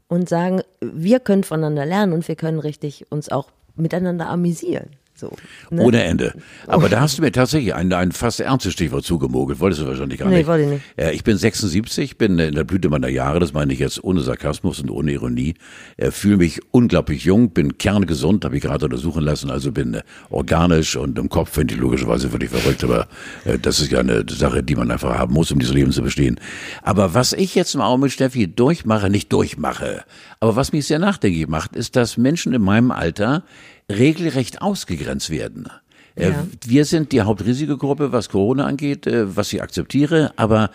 und 0.07 0.27
sagen, 0.27 0.61
wir 0.81 1.19
können 1.19 1.43
voneinander 1.43 1.85
lernen 1.85 2.13
und 2.13 2.27
wir 2.27 2.35
können 2.35 2.59
richtig 2.59 3.05
uns 3.11 3.29
auch 3.29 3.49
miteinander 3.75 4.27
amüsieren. 4.27 4.89
So, 5.19 5.35
ne? 5.69 5.81
Ohne 5.81 6.03
Ende. 6.03 6.33
Aber 6.65 6.85
oh. 6.85 6.87
da 6.87 7.01
hast 7.01 7.17
du 7.17 7.21
mir 7.21 7.33
tatsächlich 7.33 7.75
ein, 7.75 7.91
ein 7.91 8.13
fast 8.13 8.39
ernstes 8.39 8.71
Stichwort 8.71 9.03
zugemogelt. 9.03 9.59
Wolltest 9.59 9.81
du 9.81 9.87
wahrscheinlich 9.87 10.17
gar 10.17 10.29
nee, 10.29 10.37
nicht. 10.37 10.47
wollte 10.47 10.63
ich 10.63 10.69
nicht. 10.69 10.83
Äh, 10.95 11.11
ich 11.11 11.25
bin 11.25 11.35
76, 11.35 12.17
bin 12.17 12.39
in 12.39 12.55
der 12.55 12.63
Blüte 12.63 12.87
meiner 12.87 13.09
Jahre, 13.09 13.39
das 13.39 13.51
meine 13.51 13.73
ich 13.73 13.79
jetzt 13.79 14.01
ohne 14.01 14.21
Sarkasmus 14.21 14.79
und 14.79 14.89
ohne 14.89 15.11
Ironie. 15.11 15.55
Äh, 15.97 16.11
Fühle 16.11 16.37
mich 16.37 16.61
unglaublich 16.71 17.25
jung, 17.25 17.49
bin 17.49 17.77
kerngesund, 17.77 18.45
habe 18.45 18.55
ich 18.55 18.63
gerade 18.63 18.85
untersuchen 18.85 19.23
lassen, 19.23 19.51
also 19.51 19.73
bin 19.73 19.95
äh, 19.95 20.03
organisch 20.29 20.95
und 20.95 21.19
im 21.19 21.27
Kopf 21.27 21.51
finde 21.51 21.73
ich 21.73 21.79
logischerweise 21.81 22.29
völlig 22.29 22.49
verrückt, 22.49 22.83
aber 22.85 23.09
äh, 23.43 23.59
das 23.59 23.81
ist 23.81 23.91
ja 23.91 23.99
eine 23.99 24.23
Sache, 24.29 24.63
die 24.63 24.75
man 24.75 24.89
einfach 24.89 25.17
haben 25.17 25.33
muss, 25.33 25.51
um 25.51 25.59
dieses 25.59 25.75
Leben 25.75 25.91
zu 25.91 26.01
bestehen. 26.01 26.39
Aber 26.81 27.13
was 27.13 27.33
ich 27.33 27.55
jetzt 27.55 27.75
im 27.75 27.81
Augenblick, 27.81 28.13
Steffi, 28.13 28.47
durchmache, 28.47 29.09
nicht 29.09 29.33
durchmache, 29.33 30.05
aber 30.39 30.55
was 30.55 30.71
mich 30.71 30.87
sehr 30.87 30.99
nachdenklich 30.99 31.49
macht, 31.49 31.75
ist, 31.75 31.97
dass 31.97 32.15
Menschen 32.15 32.53
in 32.53 32.61
meinem 32.61 32.91
Alter 32.91 33.43
regelrecht 33.89 34.61
ausgegrenzt 34.61 35.29
werden. 35.29 35.69
Äh, 36.15 36.29
ja. 36.29 36.47
Wir 36.65 36.85
sind 36.85 37.11
die 37.11 37.21
Hauptrisikogruppe, 37.21 38.11
was 38.11 38.29
Corona 38.29 38.65
angeht, 38.65 39.07
äh, 39.07 39.35
was 39.35 39.51
ich 39.53 39.61
akzeptiere, 39.61 40.33
aber 40.35 40.69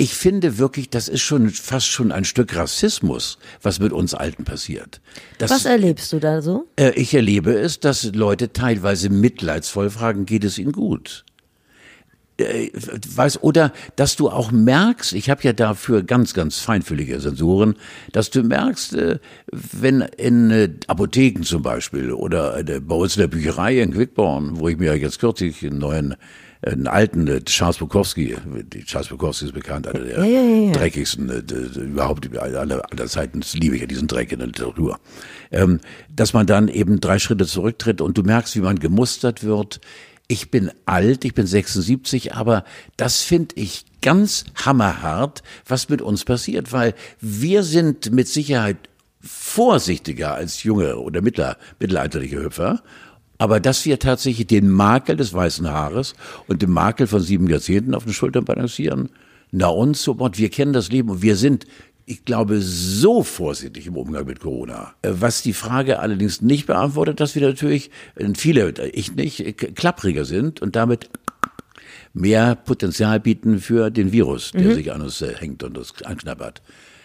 ich 0.00 0.14
finde 0.14 0.56
wirklich, 0.56 0.88
das 0.88 1.08
ist 1.08 1.20
schon 1.20 1.50
fast 1.50 1.86
schon 1.86 2.10
ein 2.10 2.24
Stück 2.24 2.56
Rassismus, 2.56 3.38
was 3.60 3.80
mit 3.80 3.92
uns 3.92 4.14
Alten 4.14 4.44
passiert. 4.44 5.02
Das, 5.36 5.50
was 5.50 5.66
erlebst 5.66 6.10
du 6.14 6.20
da 6.20 6.40
so? 6.40 6.66
Äh, 6.76 6.92
ich 6.92 7.12
erlebe 7.12 7.52
es, 7.52 7.80
dass 7.80 8.04
Leute 8.14 8.52
teilweise 8.52 9.10
mitleidsvoll 9.10 9.90
fragen, 9.90 10.24
geht 10.24 10.44
es 10.44 10.56
ihnen 10.56 10.72
gut? 10.72 11.26
Äh, 12.40 12.70
weiß, 12.72 13.42
oder 13.42 13.72
dass 13.96 14.16
du 14.16 14.28
auch 14.28 14.52
merkst, 14.52 15.12
ich 15.12 15.30
habe 15.30 15.42
ja 15.42 15.52
dafür 15.52 16.02
ganz, 16.02 16.34
ganz 16.34 16.58
feinfühlige 16.58 17.20
Sensoren, 17.20 17.76
dass 18.12 18.30
du 18.30 18.42
merkst, 18.42 18.94
äh, 18.94 19.18
wenn 19.50 20.00
in 20.00 20.50
äh, 20.50 20.70
Apotheken 20.86 21.42
zum 21.42 21.62
Beispiel 21.62 22.12
oder 22.12 22.58
äh, 22.58 22.80
bei 22.80 22.94
uns 22.94 23.16
in 23.16 23.20
der 23.20 23.28
Bücherei 23.28 23.80
in 23.80 23.92
Quickborn, 23.92 24.58
wo 24.58 24.68
ich 24.68 24.78
mir 24.78 24.96
jetzt 24.96 25.20
kürzlich 25.20 25.64
einen 25.64 25.78
neuen 25.78 26.16
einen 26.62 26.86
alten 26.86 27.26
äh, 27.26 27.40
Charles 27.42 27.78
Bukowski, 27.78 28.36
die 28.72 28.84
Charles 28.84 29.08
Bukowski 29.08 29.46
ist 29.46 29.54
bekannt, 29.54 29.88
einer 29.88 30.00
der 30.00 30.18
ja, 30.18 30.24
ja, 30.24 30.66
ja, 30.66 30.72
dreckigsten 30.72 31.30
äh, 31.30 31.80
überhaupt 31.80 32.36
aller, 32.36 32.82
aller 32.90 33.06
Zeiten. 33.06 33.40
Liebe 33.54 33.76
ich 33.76 33.80
ja 33.80 33.86
diesen 33.86 34.08
Dreck 34.08 34.32
in 34.32 34.40
der 34.40 34.48
Literatur. 34.48 34.98
Ähm, 35.50 35.80
dass 36.14 36.32
man 36.32 36.46
dann 36.46 36.68
eben 36.68 37.00
drei 37.00 37.18
Schritte 37.18 37.46
zurücktritt 37.46 38.00
und 38.00 38.18
du 38.18 38.22
merkst, 38.22 38.56
wie 38.56 38.60
man 38.60 38.78
gemustert 38.78 39.42
wird, 39.42 39.80
ich 40.30 40.52
bin 40.52 40.70
alt, 40.86 41.24
ich 41.24 41.34
bin 41.34 41.44
76, 41.44 42.34
aber 42.34 42.64
das 42.96 43.22
finde 43.22 43.56
ich 43.56 43.84
ganz 44.00 44.44
hammerhart, 44.54 45.42
was 45.66 45.88
mit 45.88 46.00
uns 46.00 46.24
passiert, 46.24 46.72
weil 46.72 46.94
wir 47.20 47.64
sind 47.64 48.12
mit 48.12 48.28
Sicherheit 48.28 48.76
vorsichtiger 49.20 50.34
als 50.34 50.62
junge 50.62 50.98
oder 50.98 51.20
mittler, 51.20 51.56
mittelalterliche 51.80 52.42
Hüpfer 52.42 52.80
Aber 53.38 53.58
dass 53.58 53.84
wir 53.86 53.98
tatsächlich 53.98 54.46
den 54.46 54.70
Makel 54.70 55.16
des 55.16 55.32
weißen 55.32 55.68
Haares 55.68 56.14
und 56.46 56.62
den 56.62 56.70
Makel 56.70 57.08
von 57.08 57.20
sieben 57.20 57.48
Jahrzehnten 57.48 57.94
auf 57.94 58.04
den 58.04 58.12
Schultern 58.12 58.44
balancieren, 58.44 59.08
na 59.50 59.66
uns 59.66 60.02
so, 60.04 60.16
wir 60.18 60.50
kennen 60.50 60.72
das 60.72 60.92
Leben 60.92 61.10
und 61.10 61.22
wir 61.22 61.34
sind 61.34 61.66
ich 62.10 62.24
glaube, 62.24 62.60
so 62.60 63.22
vorsichtig 63.22 63.86
im 63.86 63.96
Umgang 63.96 64.26
mit 64.26 64.40
Corona. 64.40 64.94
Äh, 65.02 65.12
was 65.12 65.42
die 65.42 65.52
Frage 65.52 66.00
allerdings 66.00 66.42
nicht 66.42 66.66
beantwortet, 66.66 67.20
dass 67.20 67.36
wir 67.36 67.42
natürlich, 67.42 67.90
äh, 68.16 68.26
viele, 68.36 68.74
ich 68.92 69.14
nicht, 69.14 69.40
äh, 69.40 69.52
klappriger 69.52 70.24
sind 70.24 70.60
und 70.60 70.74
damit 70.74 71.08
mehr 72.12 72.56
Potenzial 72.56 73.20
bieten 73.20 73.60
für 73.60 73.90
den 73.90 74.10
Virus, 74.10 74.50
der 74.50 74.62
mhm. 74.62 74.74
sich 74.74 74.92
an 74.92 75.02
uns 75.02 75.20
hängt 75.20 75.62
und 75.62 75.78
uns 75.78 76.02
anknabbert. 76.02 76.62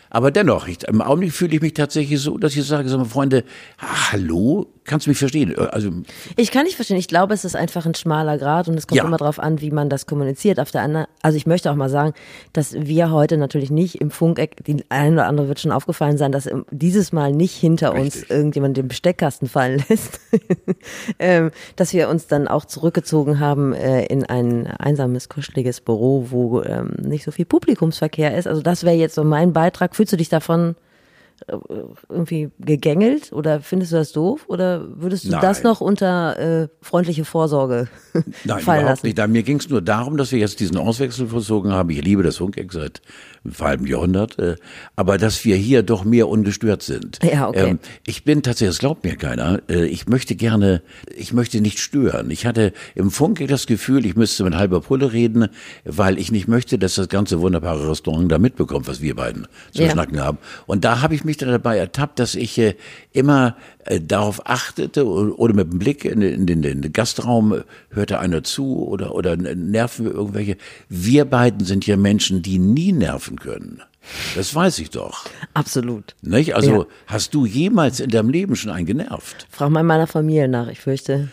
Aber 0.10 0.32
dennoch, 0.32 0.68
ich, 0.68 0.84
im 0.88 1.02
Augenblick 1.02 1.34
fühle 1.34 1.56
ich 1.56 1.62
mich 1.62 1.74
tatsächlich 1.74 2.20
so, 2.20 2.40
dass 2.40 2.56
ich 2.56 2.66
sage, 2.66 2.90
sag 2.90 2.98
mal, 2.98 3.06
Freunde, 3.06 3.44
hallo, 3.78 4.74
kannst 4.86 5.06
du 5.06 5.10
mich 5.10 5.18
verstehen? 5.18 5.52
Äh, 5.52 5.68
also 5.72 5.92
ich 6.36 6.52
kann 6.52 6.64
nicht 6.64 6.76
verstehen. 6.76 6.98
Ich 6.98 7.08
glaube, 7.08 7.34
es 7.34 7.46
ist 7.46 7.56
einfach 7.56 7.86
ein 7.86 7.96
schmaler 7.96 8.38
Grad 8.38 8.68
und 8.68 8.76
es 8.76 8.88
kommt 8.88 8.98
ja. 8.98 9.06
immer 9.06 9.18
darauf 9.18 9.40
an, 9.40 9.62
wie 9.62 9.72
man 9.72 9.90
das 9.90 10.06
kommuniziert. 10.06 10.60
Auf 10.60 10.72
der 10.72 10.82
anderen, 10.82 11.08
also 11.22 11.38
ich 11.38 11.46
möchte 11.46 11.72
auch 11.72 11.76
mal 11.76 11.90
sagen, 11.90 12.14
dass 12.54 12.74
wir 12.74 13.12
heute 13.12 13.38
natürlich 13.38 13.72
nicht 13.72 13.96
im 13.96 14.12
Funkeck, 14.12 14.64
die 14.66 14.84
ein 14.90 15.14
oder 15.14 15.26
andere 15.28 15.48
wird 15.48 15.60
schon 15.60 15.72
aufgefallen 15.72 16.18
sein, 16.18 16.32
dass 16.32 16.50
dieses 16.72 17.12
Mal 17.12 17.32
nicht 17.32 17.56
hinter 17.56 17.94
Richtig. 17.94 18.22
uns 18.22 18.30
irgendjemand 18.30 18.78
den 18.78 18.88
Besteckkasten 18.88 19.48
fallen 19.48 19.84
lässt, 19.90 20.20
ähm, 21.20 21.52
dass 21.76 21.94
wir 21.94 22.10
uns 22.10 22.28
dann 22.28 22.48
auch 22.48 22.66
zurückgezogen 22.66 23.40
haben 23.40 23.74
äh, 23.74 24.06
in 24.06 24.26
ein 24.26 24.68
einsames, 24.68 25.30
kuscheliges 25.30 25.82
Büro, 25.82 26.28
wo 26.30 26.62
ähm, 26.62 26.94
nicht 27.02 27.26
so 27.26 27.32
viel 27.32 27.46
Publikumsverkehr 27.46 28.38
ist. 28.38 28.48
Also 28.48 28.62
das 28.62 28.84
wäre 28.84 28.96
jetzt 28.96 29.16
so 29.16 29.24
mein 29.24 29.54
Beitrag. 29.54 29.96
Fühlst 29.96 30.14
du 30.14 30.18
dich 30.18 30.30
davon 30.30 30.72
äh, 30.72 30.85
irgendwie 32.10 32.50
gegängelt 32.60 33.34
oder 33.34 33.60
findest 33.60 33.92
du 33.92 33.98
das 33.98 34.12
doof 34.12 34.46
oder 34.48 34.86
würdest 35.00 35.26
du 35.26 35.32
Nein. 35.32 35.42
das 35.42 35.64
noch 35.64 35.82
unter 35.82 36.40
äh, 36.40 36.68
freundliche 36.82 37.26
Vorsorge 37.26 37.88
Nein, 38.14 38.24
fallen 38.46 38.82
überhaupt 38.82 39.04
lassen? 39.04 39.08
nicht. 39.08 39.28
Mir 39.28 39.44
ging 39.44 39.58
es 39.58 39.70
nur 39.70 39.82
darum, 39.82 40.18
dass 40.18 40.32
wir 40.32 40.40
jetzt 40.40 40.60
diesen 40.60 40.78
Auswechsel 40.78 41.28
verzogen 41.28 41.72
haben. 41.72 41.90
Ich 41.90 42.02
liebe 42.02 42.24
das 42.24 42.40
einem 42.40 42.52
halben 43.60 43.86
Jahrhundert, 43.88 44.40
äh, 44.40 44.56
aber 44.96 45.18
dass 45.18 45.46
wir 45.46 45.56
hier 45.56 45.84
doch 45.84 46.04
mehr 46.04 46.28
ungestört 46.28 46.84
sind. 46.84 47.20
Ja, 47.24 47.48
okay. 47.48 47.70
Ähm, 47.72 47.80
ich 48.06 48.24
bin 48.24 48.44
tatsächlich, 48.44 48.76
das 48.76 48.80
glaubt 48.80 49.04
mir 49.04 49.16
keiner, 49.16 49.62
äh, 49.70 49.86
ich 49.86 50.08
möchte 50.08 50.36
gerne, 50.36 50.82
ich 51.16 51.34
möchte 51.34 51.62
nicht 51.62 51.80
stören. 51.80 52.32
Ich 52.32 52.46
hatte 52.46 52.74
im 52.96 53.12
Funkeck 53.12 53.48
das 53.48 53.68
Gefühl, 53.68 54.06
ich 54.06 54.16
müsste 54.16 54.44
mit 54.44 54.56
halber 54.56 54.82
Pulle 54.82 55.14
reden, 55.14 55.48
weil 55.84 56.18
ich 56.20 56.32
nicht 56.32 56.48
möchte, 56.48 56.78
dass 56.78 56.96
das 56.96 57.10
ganze 57.10 57.42
wunderbare 57.42 57.90
Restaurant 57.90 58.32
da 58.32 58.40
mitbekommt, 58.40 58.88
was 58.88 59.02
wir 59.02 59.16
beiden 59.16 59.48
zu 59.72 59.84
ja. 59.84 59.92
schnacken 59.92 60.20
haben. 60.20 60.38
Und 60.66 60.86
da 60.86 61.02
habe 61.02 61.16
ich 61.16 61.24
mich 61.24 61.38
dann 61.38 61.50
dabei 61.50 61.78
ertappt, 61.78 62.20
dass 62.20 62.36
ich 62.36 62.58
äh, 62.58 62.76
immer 63.12 63.56
äh, 63.86 64.02
darauf 64.02 64.48
achtete 64.50 65.06
oder 65.06 65.54
mit 65.54 65.72
dem 65.72 65.80
Blick 65.80 66.06
in 66.06 66.20
den, 66.20 66.48
in 66.48 66.62
den 66.62 66.94
Gastraum 66.94 67.64
hörte 67.92 68.20
einer 68.20 68.44
zu 68.44 68.86
oder, 68.88 69.14
oder 69.14 69.36
nerven 69.38 70.06
wir 70.06 70.14
irgendwelche. 70.14 70.58
Wir 70.90 71.26
beiden 71.26 71.66
sind 71.66 71.86
ja 71.86 71.98
Menschen, 71.98 72.42
die 72.42 72.60
nie 72.60 72.92
nerven 72.92 73.35
können. 73.40 73.82
Das 74.36 74.54
weiß 74.54 74.80
ich 74.80 74.90
doch. 74.92 75.26
Absolut. 75.54 76.16
Nicht? 76.22 76.56
Also 76.56 76.84
ja. 76.84 76.86
hast 77.08 77.34
du 77.34 77.46
jemals 77.46 78.00
in 78.00 78.10
deinem 78.10 78.30
Leben 78.30 78.56
schon 78.56 78.72
einen 78.72 78.86
genervt? 78.86 79.48
Frag 79.50 79.70
mal 79.70 79.84
meiner 79.84 80.08
Familie 80.08 80.48
nach, 80.48 80.68
ich 80.68 80.80
fürchte. 80.80 81.30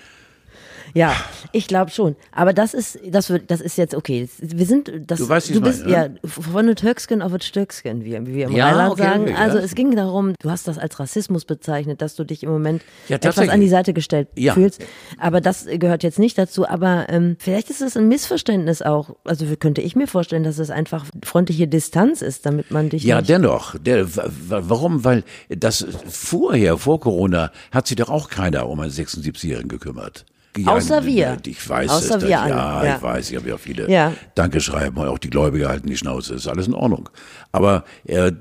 Ja, 0.95 1.17
ich 1.53 1.67
glaube 1.67 1.91
schon. 1.91 2.17
Aber 2.33 2.53
das 2.53 2.75
ist, 2.75 2.99
das 3.07 3.31
wird, 3.31 3.51
das 3.51 3.61
ist 3.61 3.79
jetzt 3.79 3.95
okay. 3.95 4.29
Wir 4.39 4.67
sind, 4.67 4.93
das, 5.07 5.19
du 5.19 5.29
weißt, 5.29 5.55
du 5.55 5.61
bist 5.61 5.81
meine, 5.81 5.93
ja 5.93 6.09
ne? 6.09 6.19
von 6.25 6.67
der 6.67 6.77
Töcksken 6.77 7.23
auf 7.23 7.33
das 7.33 7.45
Stöcksken, 7.45 8.05
wie, 8.05 8.13
wie 8.27 8.35
wir 8.35 8.47
im 8.47 8.53
ja, 8.53 8.69
Rheinland 8.69 8.93
okay, 8.93 9.03
sagen. 9.03 9.23
Okay, 9.23 9.35
also 9.35 9.59
ja. 9.59 9.65
es 9.65 9.75
ging 9.75 9.95
darum, 9.97 10.35
du 10.39 10.51
hast 10.51 10.69
das 10.69 10.79
als 10.79 10.99
Rassismus 10.99 11.45
bezeichnet, 11.45 12.03
dass 12.03 12.15
du 12.15 12.25
dich 12.25 12.43
im 12.43 12.51
Moment 12.51 12.83
ja, 13.09 13.17
etwas 13.17 13.49
an 13.49 13.61
die 13.61 13.69
Seite 13.69 13.93
gestellt 13.93 14.29
fühlst. 14.37 14.85
Aber 15.19 15.41
das 15.41 15.67
gehört 15.67 16.03
jetzt 16.03 16.19
nicht 16.19 16.37
dazu. 16.39 16.69
Aber 16.69 17.07
ähm, 17.09 17.37
vielleicht 17.39 17.71
ist 17.71 17.81
es 17.81 17.97
ein 17.97 18.09
Missverständnis 18.09 18.83
auch. 18.83 19.17
Also 19.25 19.47
könnte 19.57 19.81
ich 19.81 19.97
mir 19.97 20.07
vorstellen, 20.07 20.45
dass 20.45 20.59
es 20.59 20.71
einfach 20.71 21.07
freundliche 21.25 21.69
Distanz 21.69 22.23
ist, 22.23 22.47
damit 22.47 22.71
man 22.71 22.89
dich. 22.89 23.05
Ja, 23.05 23.23
dennoch. 23.23 23.77
Der, 23.79 24.07
warum? 24.15 25.05
Weil 25.05 25.25
das 25.49 25.87
vorher, 26.09 26.79
vor 26.79 27.01
Corona, 27.01 27.51
hat 27.71 27.87
sich 27.87 27.97
doch 27.97 28.11
auch 28.11 28.29
keiner 28.29 28.69
um 28.69 28.81
einen 28.81 28.91
76-Jährigen 28.91 29.69
gekümmert. 29.69 30.27
Ja, 30.57 30.73
Außer 30.73 31.07
wir. 31.07 31.39
Ich 31.47 31.67
weiß 31.67 31.91
Außer 31.91 32.17
es. 32.17 32.23
Wir 32.23 32.29
ja, 32.29 32.49
ja, 32.49 32.97
ich 32.97 33.03
weiß. 33.03 33.31
Ich 33.31 33.37
habe 33.37 33.49
ja 33.49 33.57
viele 33.57 33.91
ja. 33.91 34.13
Danke 34.35 34.61
schreiben. 34.61 34.99
Auch 34.99 35.19
die 35.19 35.31
Gläubiger 35.31 35.69
halten 35.69 35.89
die 35.89 35.97
Schnauze. 35.97 36.35
Ist 36.35 36.47
alles 36.47 36.67
in 36.67 36.75
Ordnung. 36.75 37.09
Aber 37.53 37.85
äh, 38.05 38.33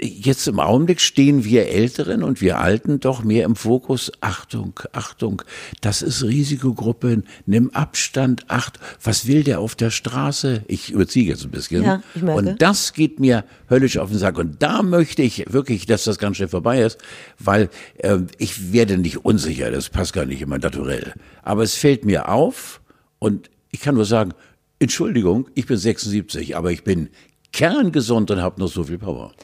jetzt 0.00 0.48
im 0.48 0.58
Augenblick 0.58 1.00
stehen 1.00 1.44
wir 1.44 1.68
Älteren 1.68 2.24
und 2.24 2.40
wir 2.40 2.58
Alten 2.58 2.98
doch 2.98 3.22
mehr 3.22 3.44
im 3.44 3.54
Fokus. 3.54 4.10
Achtung, 4.20 4.80
Achtung. 4.92 5.42
Das 5.80 6.02
ist 6.02 6.24
Risikogruppe. 6.24 7.22
Nimm 7.46 7.70
Abstand. 7.70 8.44
Acht. 8.48 8.80
Was 9.02 9.28
will 9.28 9.44
der 9.44 9.60
auf 9.60 9.76
der 9.76 9.90
Straße? 9.90 10.64
Ich 10.66 10.90
überziehe 10.90 11.26
jetzt 11.26 11.44
ein 11.44 11.50
bisschen. 11.50 11.84
Ja, 11.84 12.02
ich 12.14 12.22
merke. 12.22 12.38
Und 12.38 12.62
das 12.62 12.92
geht 12.92 13.20
mir 13.20 13.44
höllisch 13.70 13.98
auf 13.98 14.10
den 14.10 14.18
Sack. 14.18 14.36
Und 14.38 14.62
da 14.62 14.82
möchte 14.82 15.22
ich 15.22 15.52
wirklich, 15.52 15.86
dass 15.86 16.04
das 16.04 16.18
ganz 16.18 16.36
schnell 16.36 16.48
vorbei 16.48 16.82
ist, 16.82 16.98
weil 17.38 17.68
äh, 17.98 18.18
ich 18.38 18.72
werde 18.72 18.98
nicht 18.98 19.24
unsicher. 19.24 19.70
Das 19.70 19.88
passt 19.88 20.12
gar 20.12 20.24
nicht 20.24 20.42
immer 20.42 20.58
naturell. 20.58 21.14
Aber 21.52 21.64
es 21.64 21.74
fällt 21.74 22.06
mir 22.06 22.30
auf 22.30 22.80
und 23.18 23.50
ich 23.72 23.80
kann 23.82 23.94
nur 23.94 24.06
sagen, 24.06 24.32
Entschuldigung, 24.78 25.50
ich 25.54 25.66
bin 25.66 25.76
76, 25.76 26.56
aber 26.56 26.72
ich 26.72 26.82
bin 26.82 27.10
kerngesund 27.52 28.30
und 28.30 28.40
habe 28.40 28.58
noch 28.58 28.68
so 28.68 28.84
viel 28.84 28.96
Power. 28.96 29.34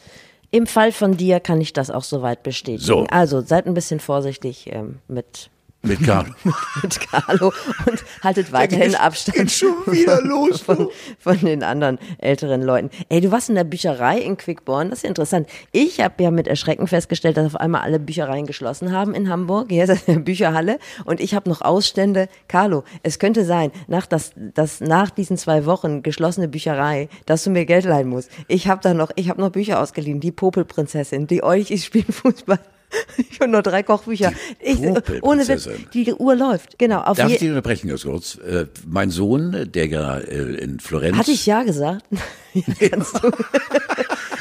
Im 0.51 0.67
Fall 0.67 0.91
von 0.91 1.19
dir 1.19 1.39
kann 1.39 1.61
ich 1.61 1.75
das 1.75 1.91
auch 1.91 2.05
soweit 2.05 2.43
bestätigen. 2.43 2.83
So. 2.83 3.07
Also 3.11 3.43
seid 3.43 3.67
ein 3.67 3.75
bisschen 3.75 4.01
vorsichtig 4.01 4.71
ähm, 4.73 5.01
mit 5.07 5.51
mit 5.83 6.03
Carlo. 6.05 6.35
mit 6.83 7.01
Carlo 7.01 7.53
und 7.87 8.05
haltet 8.23 8.53
weiterhin 8.53 8.91
geht, 8.91 9.01
Abstand. 9.01 9.37
Geht 9.37 9.51
schon 9.53 9.75
wieder 9.87 10.21
los. 10.23 10.61
Von, 10.61 10.89
von, 11.19 11.39
den 11.39 11.63
anderen 11.63 11.99
älteren 12.19 12.63
Leuten. 12.63 12.91
Ey, 13.09 13.21
du 13.21 13.31
warst 13.31 13.49
in 13.49 13.55
der 13.55 13.65
Bücherei 13.65 14.19
in 14.19 14.37
Quickborn, 14.37 14.91
das 14.91 15.01
ist 15.01 15.03
ja 15.05 15.09
interessant. 15.09 15.49
Ich 15.71 16.01
habe 16.01 16.23
ja 16.23 16.31
mit 16.33 16.49
Erschrecken 16.49 16.89
festgestellt, 16.89 17.37
dass 17.37 17.47
auf 17.47 17.57
einmal 17.57 17.83
alle 17.83 18.01
Büchereien 18.01 18.47
geschlossen 18.47 18.93
haben 18.93 19.15
in 19.15 19.29
Hamburg. 19.29 19.69
Hier 19.71 19.85
ist 19.89 20.09
eine 20.09 20.21
Bücherhalle 20.21 20.79
und 21.05 21.21
ich 21.21 21.35
habe 21.35 21.49
noch 21.49 21.63
Ausstände. 21.63 22.29
Carlo, 22.49 22.83
es 23.05 23.19
könnte 23.19 23.45
sein, 23.45 23.71
nach, 23.87 24.07
das, 24.07 24.33
das, 24.37 24.81
nach 24.81 25.11
diesen 25.11 25.37
zwei 25.37 25.65
Wochen 25.65 26.03
geschlossene 26.03 26.49
Bücherei, 26.49 27.09
dass 27.27 27.45
du 27.45 27.51
mir 27.51 27.67
Geld 27.67 27.85
leihen 27.85 28.09
musst. 28.09 28.31
Ich 28.49 28.67
habe 28.67 28.81
da 28.83 28.95
noch, 28.95 29.11
ich 29.15 29.29
habe 29.29 29.41
noch 29.41 29.51
Bücher 29.51 29.81
ausgeliehen. 29.81 30.21
Die 30.21 30.33
Popelprinzessin, 30.33 31.29
die 31.29 31.43
euch, 31.45 31.71
ich 31.71 31.85
spiele 31.85 32.13
Fußball. 32.13 32.59
Ich 33.31 33.41
habe 33.41 33.51
nur 33.51 33.63
drei 33.63 33.83
Kochbücher. 33.83 34.33
Ich, 34.61 34.79
ohne 35.23 35.47
Witz, 35.47 35.69
die 35.93 36.13
Uhr 36.13 36.35
läuft. 36.35 36.79
Genau. 36.79 37.01
Auf 37.01 37.17
Darf 37.17 37.31
ich 37.31 37.39
dich 37.39 37.49
unterbrechen 37.49 37.89
ganz 37.89 38.03
kurz? 38.03 38.37
Äh, 38.37 38.67
mein 38.87 39.11
Sohn, 39.11 39.71
der 39.73 39.87
ja 39.87 40.19
äh, 40.19 40.55
in 40.57 40.81
Florenz. 40.81 41.17
Hatte 41.17 41.31
ich 41.31 41.47
ja 41.47 41.63
gesagt? 41.63 42.05
ja, 42.55 42.89
kannst 42.89 43.23
du. 43.23 43.31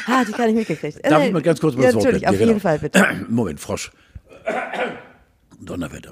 ah, 0.08 0.24
die 0.25 0.32
kann 0.32 0.50
ich 0.50 0.56
mitgekriegt. 0.56 1.00
Darf 1.06 1.24
ich 1.24 1.32
mal 1.32 1.42
ganz 1.42 1.60
kurz 1.60 1.75
mal 1.75 1.84
ja, 1.84 1.92
Natürlich, 1.92 2.27
auf 2.27 2.34
ja, 2.34 2.39
genau. 2.39 2.48
jeden 2.50 2.60
Fall, 2.60 2.80
bitte. 2.80 3.06
Moment, 3.30 3.60
Frosch. 3.60 3.92
Donnerwetter. 5.60 6.12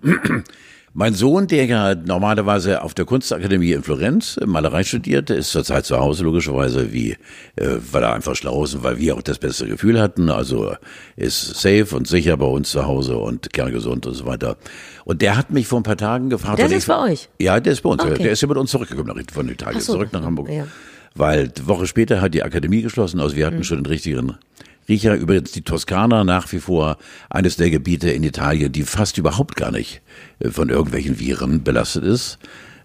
Mein 0.97 1.13
Sohn, 1.13 1.47
der 1.47 1.65
ja 1.65 1.93
normalerweise 1.93 2.81
auf 2.81 2.93
der 2.93 3.03
Kunstakademie 3.03 3.73
in 3.73 3.83
Florenz 3.83 4.39
Malerei 4.45 4.85
studiert, 4.85 5.29
ist 5.29 5.51
zurzeit 5.51 5.85
zu 5.85 5.99
Hause 5.99 6.23
logischerweise, 6.23 6.93
wie 6.93 7.17
äh, 7.57 7.79
weil 7.91 8.03
er 8.03 8.13
einfach 8.13 8.33
schlau 8.33 8.63
ist 8.63 8.75
und 8.75 8.83
weil 8.83 8.97
wir 8.97 9.17
auch 9.17 9.21
das 9.21 9.37
beste 9.37 9.67
Gefühl 9.67 9.99
hatten. 9.99 10.29
Also 10.29 10.73
ist 11.17 11.59
safe 11.59 11.93
und 11.93 12.07
sicher 12.07 12.37
bei 12.37 12.45
uns 12.45 12.71
zu 12.71 12.85
Hause 12.85 13.17
und 13.17 13.51
kerngesund 13.51 14.07
und 14.07 14.13
so 14.13 14.25
weiter. 14.25 14.55
Und 15.03 15.21
der 15.21 15.35
hat 15.35 15.51
mich 15.51 15.67
vor 15.67 15.81
ein 15.81 15.83
paar 15.83 15.97
Tagen 15.97 16.29
gefragt. 16.29 16.59
Der 16.59 16.67
ist 16.67 16.71
ich, 16.71 16.85
bei 16.85 17.11
euch? 17.11 17.27
Ja, 17.41 17.59
der 17.59 17.73
ist 17.73 17.81
bei 17.81 17.89
uns. 17.89 18.01
Okay. 18.01 18.23
Der 18.23 18.31
ist 18.31 18.41
ja 18.41 18.47
mit 18.47 18.55
uns 18.55 18.71
zurückgekommen 18.71 19.21
von 19.33 19.49
Italien, 19.49 19.81
so. 19.81 19.95
zurück 19.95 20.13
nach 20.13 20.23
Hamburg. 20.23 20.49
Ja. 20.49 20.65
Weil 21.13 21.51
eine 21.57 21.67
Woche 21.67 21.87
später 21.87 22.21
hat 22.21 22.33
die 22.33 22.43
Akademie 22.43 22.81
geschlossen, 22.81 23.19
also 23.19 23.35
wir 23.35 23.45
hatten 23.45 23.57
mhm. 23.57 23.63
schon 23.63 23.79
den 23.79 23.87
richtigen 23.87 24.37
Riecher 24.87 25.15
übrigens 25.15 25.51
die 25.51 25.63
Toskana 25.63 26.23
nach 26.23 26.51
wie 26.51 26.59
vor 26.59 26.97
eines 27.29 27.57
der 27.57 27.69
Gebiete 27.69 28.11
in 28.11 28.23
Italien, 28.23 28.71
die 28.71 28.83
fast 28.83 29.17
überhaupt 29.17 29.55
gar 29.55 29.71
nicht 29.71 30.01
äh, 30.39 30.49
von 30.49 30.69
irgendwelchen 30.69 31.19
Viren 31.19 31.63
belastet 31.63 32.03
ist. 32.03 32.37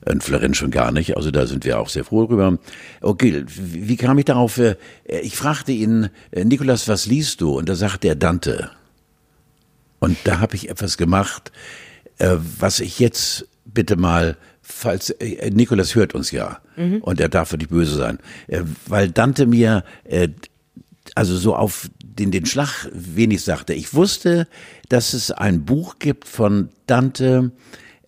In 0.07 0.23
Florenz 0.23 0.57
schon 0.57 0.71
gar 0.71 0.93
nicht, 0.93 1.19
also 1.19 1.31
da 1.31 1.47
sind 1.47 1.67
wir 1.67 1.79
auch 1.79 1.91
sehr 1.91 2.05
froh 2.05 2.27
drüber. 2.27 2.59
Okay, 3.03 3.45
wie 3.47 3.97
kam 3.97 4.17
ich 4.17 4.25
darauf? 4.25 4.57
Äh, 4.57 4.77
ich 5.05 5.37
fragte 5.37 5.73
ihn, 5.73 6.09
äh, 6.31 6.45
Nikolas, 6.45 6.89
was 6.89 7.05
liest 7.07 7.43
du? 7.43 7.59
Und 7.59 7.69
da 7.69 7.75
sagte 7.75 8.09
er 8.09 8.17
Dante. 8.17 8.71
Und 9.99 10.17
da 10.25 10.41
habe 10.41 10.57
ich 10.57 10.71
etwas 10.71 10.97
gemacht, 10.97 11.53
was 12.59 12.81
ich 12.81 12.99
jetzt 12.99 13.47
bitte 13.67 13.97
mal 13.97 14.39
falls 14.63 15.15
Nikolas 15.51 15.95
hört 15.95 16.15
uns 16.15 16.31
ja 16.31 16.61
mhm. 16.77 16.99
und 16.99 17.21
er 17.21 17.29
darf 17.29 17.53
nicht 17.53 17.69
böse 17.69 17.97
sein, 17.97 18.19
weil 18.87 19.11
Dante 19.11 19.47
mir 19.47 19.85
also 21.21 21.37
so 21.37 21.55
auf 21.55 21.91
den, 22.03 22.31
den 22.31 22.47
Schlag 22.47 22.89
wenig 22.95 23.45
sagte. 23.45 23.75
Ich 23.75 23.93
wusste, 23.93 24.49
dass 24.89 25.13
es 25.13 25.31
ein 25.31 25.67
Buch 25.67 25.99
gibt 25.99 26.27
von 26.27 26.71
Dante, 26.87 27.53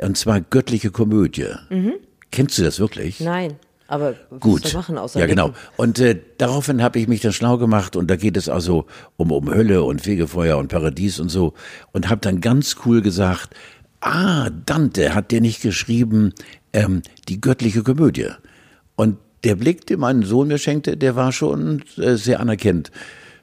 und 0.00 0.16
zwar 0.16 0.40
Göttliche 0.40 0.90
Komödie. 0.90 1.48
Mhm. 1.68 1.92
Kennst 2.30 2.56
du 2.56 2.62
das 2.62 2.80
wirklich? 2.80 3.20
Nein. 3.20 3.56
Aber 3.86 4.14
gut, 4.40 4.72
machen 4.72 4.98
ja 5.12 5.26
genau. 5.26 5.52
Und 5.76 5.98
äh, 5.98 6.18
daraufhin 6.38 6.82
habe 6.82 6.98
ich 6.98 7.06
mich 7.06 7.20
dann 7.20 7.34
schlau 7.34 7.58
gemacht 7.58 7.96
und 7.96 8.10
da 8.10 8.16
geht 8.16 8.38
es 8.38 8.48
also 8.48 8.86
um 9.18 9.30
um 9.30 9.52
Hölle 9.52 9.82
und 9.82 10.00
Fegefeuer 10.00 10.56
und 10.56 10.68
Paradies 10.68 11.20
und 11.20 11.28
so 11.28 11.52
und 11.92 12.08
habe 12.08 12.22
dann 12.22 12.40
ganz 12.40 12.76
cool 12.86 13.02
gesagt, 13.02 13.50
ah, 14.00 14.48
Dante 14.48 15.14
hat 15.14 15.32
der 15.32 15.42
nicht 15.42 15.60
geschrieben, 15.60 16.32
ähm, 16.72 17.02
die 17.28 17.42
göttliche 17.42 17.82
Komödie. 17.82 18.30
Und 18.96 19.18
der 19.44 19.56
Blick, 19.56 19.86
den 19.86 20.00
mein 20.00 20.22
Sohn 20.22 20.48
mir 20.48 20.58
schenkte, 20.58 20.96
der 20.96 21.16
war 21.16 21.32
schon 21.32 21.82
äh, 21.98 22.14
sehr 22.16 22.40
anerkennend. 22.40 22.90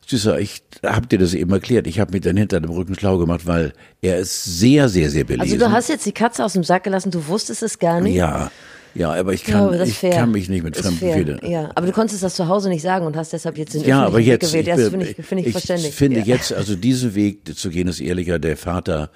Süßer, 0.07 0.39
ich 0.39 0.63
hab 0.83 1.07
dir 1.09 1.19
das 1.19 1.33
eben 1.35 1.51
erklärt. 1.51 1.85
Ich 1.85 1.99
habe 1.99 2.11
mir 2.13 2.19
dann 2.19 2.35
hinter 2.35 2.59
dem 2.59 2.71
Rücken 2.71 2.95
schlau 2.95 3.17
gemacht, 3.19 3.45
weil 3.45 3.73
er 4.01 4.17
ist 4.17 4.43
sehr, 4.43 4.89
sehr, 4.89 5.09
sehr 5.11 5.23
belesen. 5.23 5.53
Also 5.53 5.65
du 5.67 5.71
hast 5.71 5.87
jetzt 5.89 6.05
die 6.05 6.11
Katze 6.11 6.43
aus 6.43 6.53
dem 6.53 6.63
Sack 6.63 6.83
gelassen, 6.85 7.11
du 7.11 7.27
wusstest 7.27 7.61
es 7.61 7.77
gar 7.77 8.01
nicht. 8.01 8.15
Ja, 8.15 8.49
ja, 8.95 9.13
aber 9.13 9.33
ich 9.33 9.43
kann, 9.43 9.71
Ja, 9.71 9.83
ich 9.83 10.01
kann 10.01 10.31
mich 10.31 10.49
nicht 10.49 10.63
mit 10.63 10.75
fremden. 10.75 10.97
Federn. 10.97 11.39
Ja, 11.43 11.69
aber 11.75 11.85
du 11.85 11.91
konntest 11.91 12.23
das 12.23 12.33
zu 12.35 12.47
Hause 12.47 12.69
nicht 12.69 12.81
sagen 12.81 13.05
und 13.05 13.15
hast 13.15 13.33
deshalb 13.33 13.57
jetzt 13.59 13.75
den 13.75 13.83
Ja, 13.83 13.99
aber 14.03 14.17
öffentlichen 14.17 14.25
Weg 14.25 14.41
jetzt, 14.41 14.51
gewählt. 14.51 14.63
ich, 14.63 14.67
Ja, 14.67 14.75
das 14.77 14.89
finde 14.89 15.05
ich, 15.05 15.25
finde 15.25 15.41
ich, 15.41 15.47
ich 15.47 15.51
verständlich. 15.51 15.93
finde 15.95 16.19
ja. 16.21 16.25
jetzt, 16.25 16.53
also 16.53 16.75
diesen 16.75 17.13
Weg 17.13 17.55
zu 17.55 17.69
gehen, 17.69 17.87
ist 17.87 17.99
ehrlicher. 18.01 18.39
Der 18.39 18.57
Vater 18.57 19.11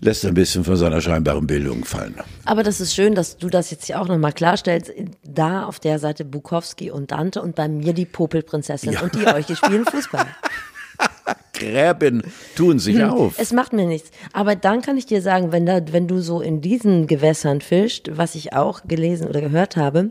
lässt 0.00 0.24
ein 0.24 0.34
bisschen 0.34 0.64
von 0.64 0.76
seiner 0.76 1.00
scheinbaren 1.00 1.46
Bildung 1.46 1.84
fallen. 1.84 2.14
Aber 2.44 2.62
das 2.62 2.80
ist 2.80 2.94
schön, 2.94 3.14
dass 3.14 3.36
du 3.36 3.48
das 3.48 3.70
jetzt 3.70 3.84
hier 3.86 4.00
auch 4.00 4.08
nochmal 4.08 4.32
klarstellst. 4.32 4.92
Da 5.24 5.64
auf 5.64 5.78
der 5.80 5.98
Seite 5.98 6.24
Bukowski 6.24 6.90
und 6.90 7.12
Dante 7.12 7.42
und 7.42 7.54
bei 7.54 7.68
mir 7.68 7.92
die 7.92 8.06
Popelprinzessin 8.06 8.96
und 8.98 9.14
die 9.14 9.26
euch, 9.26 9.46
die 9.46 9.56
spielen 9.56 9.84
Fußball. 9.84 10.26
Gräben 11.52 12.22
tun 12.56 12.78
sich 12.78 13.02
auf. 13.04 13.36
Hm, 13.36 13.42
Es 13.42 13.52
macht 13.52 13.72
mir 13.74 13.86
nichts. 13.86 14.10
Aber 14.32 14.56
dann 14.56 14.80
kann 14.80 14.96
ich 14.96 15.04
dir 15.06 15.20
sagen, 15.20 15.52
wenn, 15.52 15.66
da, 15.66 15.80
wenn 15.92 16.08
du 16.08 16.20
so 16.20 16.40
in 16.40 16.62
diesen 16.62 17.06
Gewässern 17.06 17.60
fischst, 17.60 18.16
was 18.16 18.34
ich 18.34 18.54
auch 18.54 18.82
gelesen 18.86 19.28
oder 19.28 19.40
gehört 19.42 19.76
habe, 19.76 20.10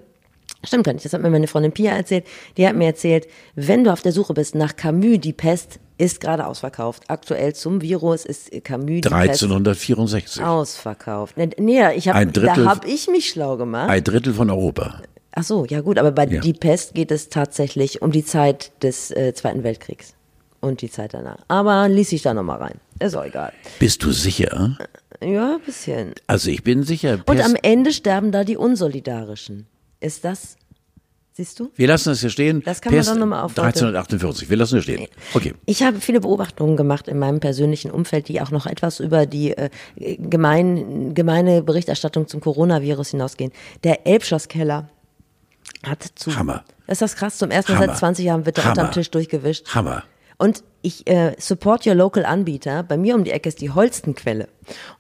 stimmt 0.64 0.84
gar 0.86 0.94
nicht, 0.94 1.06
das 1.06 1.14
hat 1.14 1.22
mir 1.22 1.30
meine 1.30 1.48
Freundin 1.48 1.72
Pia 1.72 1.92
erzählt, 1.94 2.26
die 2.58 2.68
hat 2.68 2.76
mir 2.76 2.86
erzählt, 2.86 3.28
wenn 3.56 3.84
du 3.84 3.92
auf 3.94 4.02
der 4.02 4.12
Suche 4.12 4.34
bist 4.34 4.56
nach 4.56 4.76
Camus, 4.76 5.20
die 5.20 5.34
Pest 5.34 5.80
ist 5.98 6.22
gerade 6.22 6.46
ausverkauft. 6.48 7.04
Aktuell 7.08 7.54
zum 7.56 7.82
Virus 7.82 8.26
ist 8.26 8.52
Camus, 8.64 9.02
die 9.02 9.10
Pest 9.10 9.14
1364. 9.44 10.44
ausverkauft. 10.44 11.38
Nee, 11.38 11.50
Nee, 11.58 11.94
ich 11.96 12.08
hab, 12.08 12.16
Ein 12.16 12.32
Drittel- 12.32 12.64
da 12.64 12.70
habe 12.70 12.88
ich 12.88 13.08
mich 13.08 13.30
schlau 13.30 13.58
gemacht. 13.58 13.90
Ein 13.90 14.04
Drittel 14.04 14.34
von 14.34 14.50
Europa. 14.50 15.02
Ach 15.32 15.44
so, 15.44 15.66
ja 15.66 15.82
gut, 15.82 15.98
aber 16.00 16.12
bei 16.12 16.26
Ja. 16.28 16.42
Die 16.42 16.54
Pest 16.54 16.94
geht 16.96 17.12
es 17.12 17.30
tatsächlich 17.30 18.02
um 18.02 18.12
die 18.12 18.26
Zeit 18.26 18.72
des 18.82 19.12
äh, 19.12 19.34
Zweiten 19.34 19.64
Weltkriegs 19.64 20.14
und 20.60 20.82
die 20.82 20.90
Zeit 20.90 21.14
danach. 21.14 21.38
Aber 21.48 21.88
lies 21.88 22.12
ich 22.12 22.22
da 22.22 22.34
nochmal 22.34 22.58
rein. 22.58 22.76
Ist 23.00 23.16
auch 23.16 23.24
egal. 23.26 23.54
Bist 23.80 24.04
du 24.04 24.12
sicher? 24.12 24.78
Ja, 25.22 25.56
ein 25.56 25.62
bisschen. 25.66 26.14
Also 26.28 26.50
ich 26.50 26.64
bin 26.64 26.84
sicher. 26.84 27.14
Und 27.26 27.26
Pest- 27.38 27.46
am 27.46 27.56
Ende 27.62 27.92
sterben 27.94 28.32
da 28.32 28.44
die 28.44 28.58
Unsolidarischen. 28.58 29.68
Ist 30.00 30.24
das, 30.24 30.56
siehst 31.34 31.60
du? 31.60 31.72
wir 31.76 31.88
lassen 31.88 32.10
das 32.10 32.22
hier 32.22 32.30
stehen. 32.30 32.62
Das 32.64 32.82
kann 32.82 32.92
man 32.94 33.00
Pest 33.00 33.10
doch 33.10 33.18
noch 33.18 33.26
mal 33.26 33.42
auf 33.44 33.52
Leute- 33.52 33.68
1348. 33.68 34.50
Wir 34.50 34.58
lassen 34.58 34.78
es 34.78 34.84
stehen. 34.84 35.08
Okay. 35.34 35.54
Ich 35.66 35.84
habe 35.84 36.00
viele 36.00 36.22
Beobachtungen 36.22 36.78
gemacht 36.78 37.08
in 37.08 37.20
meinem 37.20 37.40
persönlichen 37.40 37.92
Umfeld, 37.92 38.28
die 38.28 38.42
auch 38.42 38.52
noch 38.52 38.66
etwas 38.66 39.00
über 39.00 39.26
die 39.26 39.52
äh, 39.52 39.70
gemein, 40.18 41.14
gemeine 41.14 41.62
Berichterstattung 41.64 42.28
zum 42.28 42.40
Coronavirus 42.42 43.10
hinausgehen. 43.12 43.52
Der 43.84 44.08
Elbschlosskeller 44.08 44.90
hat 45.84 46.06
zu. 46.16 46.36
Hammer. 46.36 46.64
Ist 46.88 47.02
das 47.02 47.16
krass? 47.16 47.38
Zum 47.38 47.52
ersten 47.52 47.74
Mal 47.74 47.88
seit 47.88 47.98
20 47.98 48.26
Jahren 48.26 48.46
wird 48.46 48.58
der 48.58 48.64
Hammer. 48.66 48.72
unterm 48.74 48.92
Tisch 48.92 49.12
durchgewischt. 49.12 49.74
Hammer. 49.76 50.04
Und 50.38 50.64
ich 50.82 51.06
äh, 51.08 51.36
support 51.38 51.86
your 51.86 51.96
local 51.96 52.26
Anbieter. 52.26 52.84
Bei 52.84 52.98
mir 52.98 53.14
um 53.16 53.26
die 53.26 53.32
Ecke 53.32 53.50
ist 53.50 53.60
die 53.60 53.70
Holstenquelle. 53.72 54.48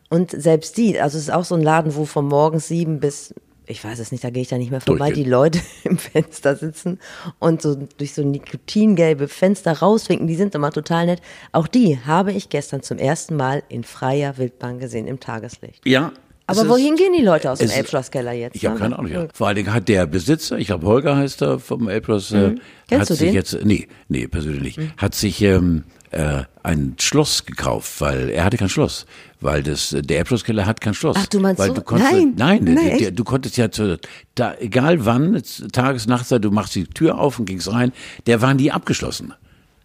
Und 0.09 0.31
selbst 0.31 0.75
die, 0.77 0.99
also 0.99 1.17
es 1.17 1.23
ist 1.23 1.29
auch 1.29 1.45
so 1.45 1.55
ein 1.55 1.61
Laden, 1.61 1.95
wo 1.95 2.03
von 2.05 2.25
morgens 2.27 2.67
sieben 2.67 2.99
bis, 2.99 3.33
ich 3.69 3.83
weiß 3.83 3.99
es 3.99 4.11
nicht, 4.11 4.23
da 4.23 4.29
gehe 4.31 4.41
ich 4.41 4.47
da 4.49 4.57
nicht 4.57 4.71
mehr 4.71 4.81
vorbei, 4.81 5.07
Durchgehen. 5.07 5.23
die 5.23 5.29
Leute 5.29 5.59
im 5.83 5.97
Fenster 5.97 6.55
sitzen 6.55 6.99
und 7.39 7.61
so 7.61 7.75
durch 7.97 8.13
so 8.13 8.23
nikotingelbe 8.23 9.27
Fenster 9.27 9.73
rauswinken. 9.79 10.27
Die 10.27 10.35
sind 10.35 10.55
immer 10.55 10.71
total 10.71 11.05
nett. 11.05 11.21
Auch 11.51 11.67
die 11.67 11.99
habe 12.05 12.31
ich 12.33 12.49
gestern 12.49 12.81
zum 12.81 12.97
ersten 12.97 13.35
Mal 13.35 13.63
in 13.69 13.83
freier 13.83 14.37
Wildbahn 14.37 14.79
gesehen, 14.79 15.07
im 15.07 15.19
Tageslicht. 15.19 15.85
Ja. 15.87 16.11
Aber 16.47 16.57
es 16.61 16.63
ist- 16.63 16.69
wohin 16.71 16.95
gehen 16.95 17.13
die 17.15 17.23
Leute 17.23 17.51
aus 17.51 17.59
dem 17.59 17.69
Elbschlosskeller 17.69 18.31
jetzt? 18.33 18.55
Ich 18.55 18.65
habe 18.65 18.73
ne? 18.75 18.81
keine 18.81 18.97
Ahnung. 18.97 19.11
Ja. 19.11 19.27
Vor 19.33 19.45
allen 19.47 19.55
Dingen 19.55 19.71
hat 19.71 19.87
der 19.87 20.07
Besitzer, 20.07 20.57
ich 20.57 20.65
glaube 20.67 20.87
Holger 20.87 21.15
heißt 21.15 21.43
er 21.43 21.59
vom 21.59 21.87
Elbschloss, 21.87 22.31
äh, 22.31 22.37
Mhm. 22.49 22.61
Kennst 22.87 23.01
hat 23.01 23.09
du 23.11 23.13
sich 23.13 23.19
den? 23.19 23.29
Mhm. 23.29 23.35
jetzt, 23.35 23.57
nee, 23.65 23.87
nee, 24.07 24.27
persönlich 24.27 24.77
nicht, 24.77 24.97
hat 24.97 25.13
sich 25.13 25.43
ähm, 25.43 25.83
äh, 26.11 26.43
ein 26.63 26.95
Schloss 26.99 27.45
gekauft, 27.45 28.01
weil 28.01 28.29
er 28.29 28.43
hatte 28.43 28.57
kein 28.57 28.69
Schloss, 28.69 29.05
weil 29.41 29.63
das 29.63 29.95
der 29.97 30.17
Elbschlosskeller 30.19 30.65
hat 30.65 30.81
kein 30.81 30.93
Schloss. 30.93 31.15
Ach, 31.19 31.27
du 31.27 31.39
meinst 31.39 31.59
weil 31.59 31.69
so? 31.69 31.75
du 31.75 31.81
konntest, 31.81 32.11
Nein. 32.11 32.33
nein, 32.35 32.77
echt? 32.77 33.01
der, 33.01 33.11
du 33.11 33.23
konntest 33.23 33.57
ja 33.57 33.69
zu, 33.71 33.99
da, 34.35 34.55
egal 34.59 35.05
wann, 35.05 35.41
Tages, 35.71 36.07
Nachtzeit, 36.07 36.43
du 36.43 36.51
machst 36.51 36.75
die 36.75 36.85
Tür 36.85 37.19
auf 37.19 37.39
und 37.39 37.45
gingst 37.45 37.71
rein, 37.71 37.93
der 38.27 38.41
war 38.41 38.53
nie 38.53 38.71
abgeschlossen. 38.71 39.33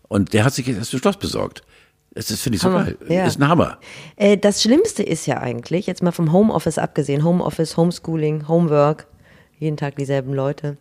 Und 0.08 0.32
der 0.32 0.44
hat 0.44 0.54
sich 0.54 0.66
jetzt 0.66 0.78
erst 0.78 0.94
ein 0.94 1.00
Schloss 1.00 1.16
besorgt. 1.16 1.62
Das, 2.14 2.26
das 2.26 2.40
finde 2.40 2.56
ich 2.56 2.62
so 2.62 2.68
Hammer. 2.68 2.84
geil. 2.84 2.96
Ja. 3.08 3.26
Ist 3.26 3.40
ein 3.40 3.48
Hammer. 3.48 3.78
Äh, 4.16 4.36
das 4.36 4.62
Schlimmste 4.62 5.02
ist 5.02 5.26
ja 5.26 5.38
eigentlich, 5.40 5.86
jetzt 5.86 6.02
mal 6.02 6.12
vom 6.12 6.32
Homeoffice 6.32 6.78
abgesehen, 6.78 7.24
Homeoffice, 7.24 7.76
Homeschooling, 7.76 8.48
Homework, 8.48 9.06
jeden 9.58 9.76
Tag 9.76 9.96
dieselben 9.96 10.32
Leute. 10.32 10.76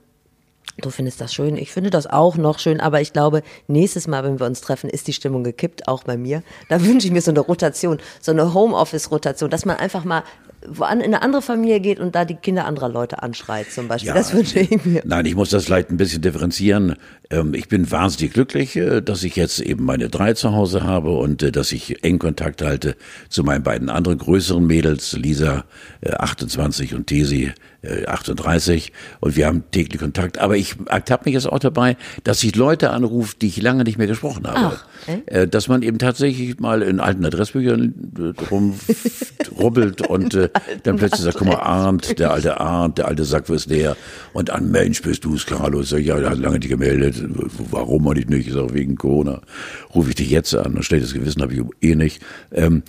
Du 0.81 0.89
findest 0.89 1.21
das 1.21 1.31
schön, 1.33 1.55
ich 1.55 1.71
finde 1.71 1.91
das 1.91 2.07
auch 2.07 2.35
noch 2.35 2.57
schön, 2.57 2.81
aber 2.81 2.99
ich 2.99 3.13
glaube, 3.13 3.43
nächstes 3.67 4.07
Mal, 4.07 4.23
wenn 4.23 4.39
wir 4.39 4.47
uns 4.47 4.59
treffen, 4.61 4.89
ist 4.89 5.07
die 5.07 5.13
Stimmung 5.13 5.43
gekippt, 5.43 5.87
auch 5.87 6.03
bei 6.03 6.17
mir. 6.17 6.41
Da 6.67 6.81
wünsche 6.83 7.07
ich 7.07 7.13
mir 7.13 7.21
so 7.21 7.29
eine 7.29 7.41
Rotation, 7.41 7.99
so 8.21 8.31
eine 8.31 8.55
Homeoffice-Rotation, 8.55 9.51
dass 9.51 9.65
man 9.65 9.77
einfach 9.77 10.03
mal 10.03 10.23
in 10.63 10.83
eine 10.83 11.21
andere 11.21 11.41
Familie 11.41 11.79
geht 11.79 11.99
und 11.99 12.15
da 12.15 12.25
die 12.25 12.35
Kinder 12.35 12.65
anderer 12.65 12.89
Leute 12.89 13.21
anschreit 13.21 13.69
zum 13.69 13.87
Beispiel. 13.89 14.13
das 14.13 14.33
wünsche 14.33 14.61
ich 14.61 14.85
mir. 14.85 15.01
Nein, 15.05 15.25
ich 15.25 15.35
muss 15.35 15.49
das 15.49 15.65
vielleicht 15.65 15.89
ein 15.89 15.97
bisschen 15.97 16.21
differenzieren. 16.21 16.95
Ähm, 17.29 17.53
ich 17.53 17.67
bin 17.67 17.91
wahnsinnig 17.91 18.33
glücklich, 18.33 18.75
äh, 18.77 19.01
dass 19.01 19.23
ich 19.23 19.35
jetzt 19.35 19.59
eben 19.59 19.83
meine 19.83 20.09
drei 20.09 20.33
zu 20.33 20.53
Hause 20.53 20.83
habe 20.83 21.11
und 21.11 21.43
äh, 21.43 21.51
dass 21.51 21.73
ich 21.73 22.03
eng 22.03 22.17
Kontakt 22.17 22.61
halte 22.61 22.95
zu 23.29 23.43
meinen 23.43 23.63
beiden 23.63 23.89
anderen 23.89 24.17
größeren 24.17 24.65
Mädels, 24.65 25.13
Lisa 25.13 25.65
äh, 26.01 26.11
28 26.13 26.93
und 26.95 27.07
Tesi 27.07 27.45
äh, 27.45 27.51
38. 27.83 28.91
Und 29.19 29.35
wir 29.35 29.47
haben 29.47 29.63
täglich 29.71 30.01
Kontakt. 30.01 30.39
Aber 30.39 30.55
ich 30.55 30.75
ertappe 30.87 31.25
mich 31.25 31.33
jetzt 31.33 31.47
auch 31.47 31.59
dabei, 31.59 31.97
dass 32.23 32.43
ich 32.43 32.55
Leute 32.55 32.91
anrufe, 32.91 33.35
die 33.41 33.47
ich 33.47 33.61
lange 33.61 33.83
nicht 33.83 33.97
mehr 33.97 34.07
gesprochen 34.07 34.47
habe. 34.47 34.77
Ach, 34.77 34.85
äh? 35.07 35.41
Äh, 35.41 35.47
Dass 35.47 35.67
man 35.67 35.81
eben 35.81 35.97
tatsächlich 35.97 36.59
mal 36.59 36.81
in 36.81 36.99
alten 36.99 37.25
Adressbüchern 37.25 37.93
äh, 38.17 38.43
rum 38.49 38.75
rubbelt 39.59 40.01
und 40.07 40.33
äh, 40.33 40.49
dann 40.83 40.97
plötzlich 40.97 41.21
sagt, 41.21 41.37
guck 41.37 41.47
mal, 41.47 41.55
Arndt, 41.55 42.19
der 42.19 42.31
alte 42.31 42.59
Arndt, 42.59 42.97
der 42.97 43.07
alte 43.07 43.23
Sack, 43.25 43.49
wo 43.49 43.53
ist 43.53 43.69
der? 43.69 43.95
Und 44.33 44.49
an 44.49 44.71
Mensch, 44.71 45.01
bist 45.01 45.25
du's, 45.25 45.45
Carlos? 45.45 45.89
Sag 45.89 45.99
ich, 45.99 46.07
Ja, 46.07 46.19
der 46.19 46.31
hat 46.31 46.39
lange 46.39 46.59
nicht 46.59 46.69
gemeldet. 46.69 47.15
Warum 47.71 48.11
ich 48.13 48.27
nicht? 48.27 48.47
Ich 48.47 48.53
sag, 48.53 48.73
wegen 48.73 48.95
Corona. 48.95 49.41
Rufe 49.93 50.09
ich 50.09 50.15
dich 50.15 50.29
jetzt 50.29 50.55
an. 50.55 50.77
Ein 50.77 50.83
schlechtes 50.83 51.13
Gewissen 51.13 51.41
habe 51.41 51.53
ich 51.53 51.61
eh 51.81 51.95
nicht. 51.95 52.21
Ähm, 52.51 52.83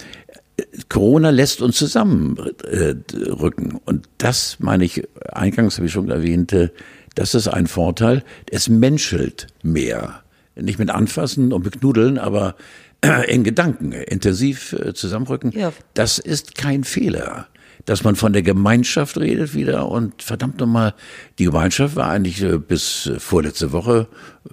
Corona 0.88 1.30
lässt 1.30 1.62
uns 1.62 1.76
zusammenrücken. 1.76 3.80
Und 3.84 4.08
das 4.18 4.58
meine 4.60 4.84
ich, 4.84 5.02
eingangs 5.32 5.76
habe 5.76 5.86
ich 5.86 5.92
schon 5.92 6.10
erwähnt, 6.10 6.52
äh, 6.52 6.70
das 7.14 7.34
ist 7.34 7.48
ein 7.48 7.66
Vorteil. 7.66 8.24
Es 8.50 8.68
menschelt 8.68 9.48
mehr. 9.62 10.22
Nicht 10.56 10.78
mit 10.78 10.90
Anfassen 10.90 11.52
und 11.52 11.64
mit 11.64 11.80
Knudeln, 11.80 12.18
aber 12.18 12.54
in 13.28 13.44
Gedanken 13.44 13.92
intensiv 13.92 14.72
äh, 14.72 14.94
zusammenrücken. 14.94 15.52
Ja. 15.52 15.72
Das 15.94 16.18
ist 16.18 16.54
kein 16.54 16.84
Fehler. 16.84 17.48
Dass 17.86 18.02
man 18.02 18.16
von 18.16 18.32
der 18.32 18.42
Gemeinschaft 18.42 19.18
redet 19.18 19.54
wieder 19.54 19.88
und 19.88 20.22
verdammt 20.22 20.58
nochmal, 20.58 20.94
die 21.38 21.44
Gemeinschaft 21.44 21.96
war 21.96 22.08
eigentlich 22.10 22.42
äh, 22.42 22.56
bis 22.58 23.06
äh, 23.06 23.20
vorletzte 23.20 23.72
Woche 23.72 24.06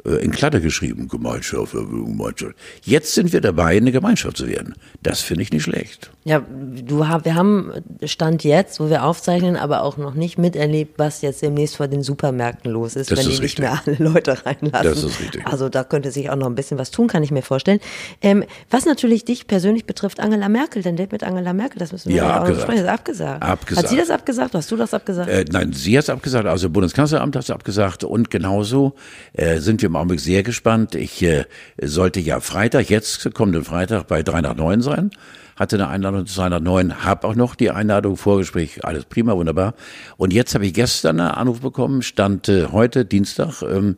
äh, 0.05 0.15
in 0.23 0.31
Kladder 0.31 0.59
geschrieben. 0.59 1.07
Gemeinschaft, 1.07 1.71
Gemeinschaft. 1.71 2.55
Jetzt 2.83 3.13
sind 3.13 3.31
wir 3.31 3.39
dabei, 3.39 3.77
eine 3.77 3.91
Gemeinschaft 3.93 4.35
zu 4.37 4.47
werden. 4.47 4.75
Das 5.01 5.21
finde 5.21 5.43
ich 5.43 5.51
nicht 5.51 5.63
schlecht. 5.63 6.11
Ja, 6.25 6.39
du, 6.39 6.99
wir 6.99 7.35
haben 7.35 7.71
Stand 8.03 8.43
jetzt, 8.43 8.79
wo 8.79 8.89
wir 8.89 9.03
aufzeichnen, 9.03 9.55
aber 9.55 9.83
auch 9.83 9.97
noch 9.97 10.13
nicht 10.13 10.37
miterlebt, 10.37 10.99
was 10.99 11.21
jetzt 11.21 11.41
demnächst 11.41 11.77
vor 11.77 11.87
den 11.87 12.03
Supermärkten 12.03 12.69
los 12.71 12.95
ist, 12.95 13.11
Das 13.11 13.19
wenn 13.19 13.25
ist 13.31 13.37
die 13.37 13.41
nicht 13.43 13.59
richtig. 13.59 13.59
mehr 13.59 13.81
alle 13.85 13.95
Leute 14.13 14.45
reinlassen. 14.45 14.89
Das 14.89 15.03
ist 15.03 15.19
richtig. 15.21 15.47
Also 15.47 15.69
da 15.69 15.83
könnte 15.85 16.11
sich 16.11 16.29
auch 16.29 16.35
noch 16.35 16.47
ein 16.47 16.55
bisschen 16.55 16.77
was 16.77 16.91
tun, 16.91 17.07
kann 17.07 17.23
ich 17.23 17.31
mir 17.31 17.41
vorstellen. 17.43 17.79
Ähm, 18.21 18.43
was 18.69 18.85
natürlich 18.85 19.23
dich 19.25 19.47
persönlich 19.47 19.85
betrifft, 19.85 20.19
Angela 20.19 20.49
Merkel, 20.49 20.83
dein 20.83 20.95
Date 20.97 21.11
mit 21.13 21.23
Angela 21.23 21.53
Merkel, 21.53 21.79
das 21.79 21.91
müssen 21.91 22.09
wir 22.09 22.17
Ja, 22.17 22.23
ja 22.23 22.29
auch 22.31 22.35
abgesagt. 22.41 22.57
besprechen. 22.67 22.83
Ist 22.85 22.89
abgesagt. 22.91 23.20
Abgesagt. 23.27 23.83
Hat 23.83 23.89
sie 23.89 23.97
das 23.97 24.09
abgesagt? 24.09 24.53
Hast 24.53 24.71
du 24.71 24.75
das 24.75 24.93
abgesagt? 24.93 25.29
Äh, 25.29 25.45
nein, 25.51 25.73
sie 25.73 25.97
hat 25.97 26.05
es 26.05 26.09
abgesagt, 26.09 26.45
also 26.47 26.69
Bundeskanzleramt 26.69 27.35
hat 27.35 27.43
es 27.43 27.51
abgesagt 27.51 28.03
und 28.03 28.29
genauso 28.29 28.93
äh, 29.33 29.59
sind 29.59 29.81
wir 29.81 29.87
im 29.87 29.95
Augenblick 29.95 30.19
sehr 30.19 30.43
gespannt. 30.43 30.95
Ich 30.95 31.21
äh, 31.23 31.45
sollte 31.81 32.19
ja 32.19 32.39
Freitag, 32.39 32.89
jetzt 32.89 33.33
kommenden 33.33 33.63
Freitag 33.63 34.07
bei 34.07 34.23
3 34.23 34.41
nach 34.41 34.55
9 34.55 34.81
sein. 34.81 35.11
Hatte 35.55 35.75
eine 35.75 35.89
Einladung 35.89 36.25
zu 36.25 36.39
3 36.39 36.49
nach 36.49 36.59
9, 36.59 37.03
habe 37.03 37.27
auch 37.27 37.35
noch 37.35 37.55
die 37.55 37.69
Einladung, 37.69 38.17
Vorgespräch, 38.17 38.83
alles 38.83 39.05
prima, 39.05 39.35
wunderbar. 39.35 39.75
Und 40.17 40.33
jetzt 40.33 40.55
habe 40.55 40.65
ich 40.65 40.73
gestern 40.73 41.19
einen 41.19 41.31
Anruf 41.31 41.61
bekommen, 41.61 42.01
stand 42.01 42.49
äh, 42.49 42.67
heute, 42.71 43.05
Dienstag, 43.05 43.61
ähm, 43.61 43.97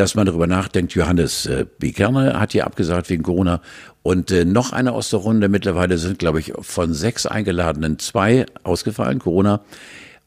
dass 0.00 0.14
man 0.14 0.24
darüber 0.24 0.46
nachdenkt, 0.46 0.94
Johannes 0.94 1.44
äh, 1.44 1.66
B. 1.78 1.92
Kerner 1.92 2.40
hat 2.40 2.52
hier 2.52 2.64
abgesagt 2.64 3.10
wegen 3.10 3.22
Corona 3.22 3.60
und 4.02 4.30
äh, 4.30 4.46
noch 4.46 4.72
eine 4.72 4.92
aus 4.92 5.10
der 5.10 5.20
Runde. 5.20 5.50
Mittlerweile 5.50 5.98
sind, 5.98 6.18
glaube 6.18 6.40
ich, 6.40 6.54
von 6.58 6.94
sechs 6.94 7.26
Eingeladenen 7.26 7.98
zwei 7.98 8.46
ausgefallen, 8.62 9.18
Corona. 9.18 9.60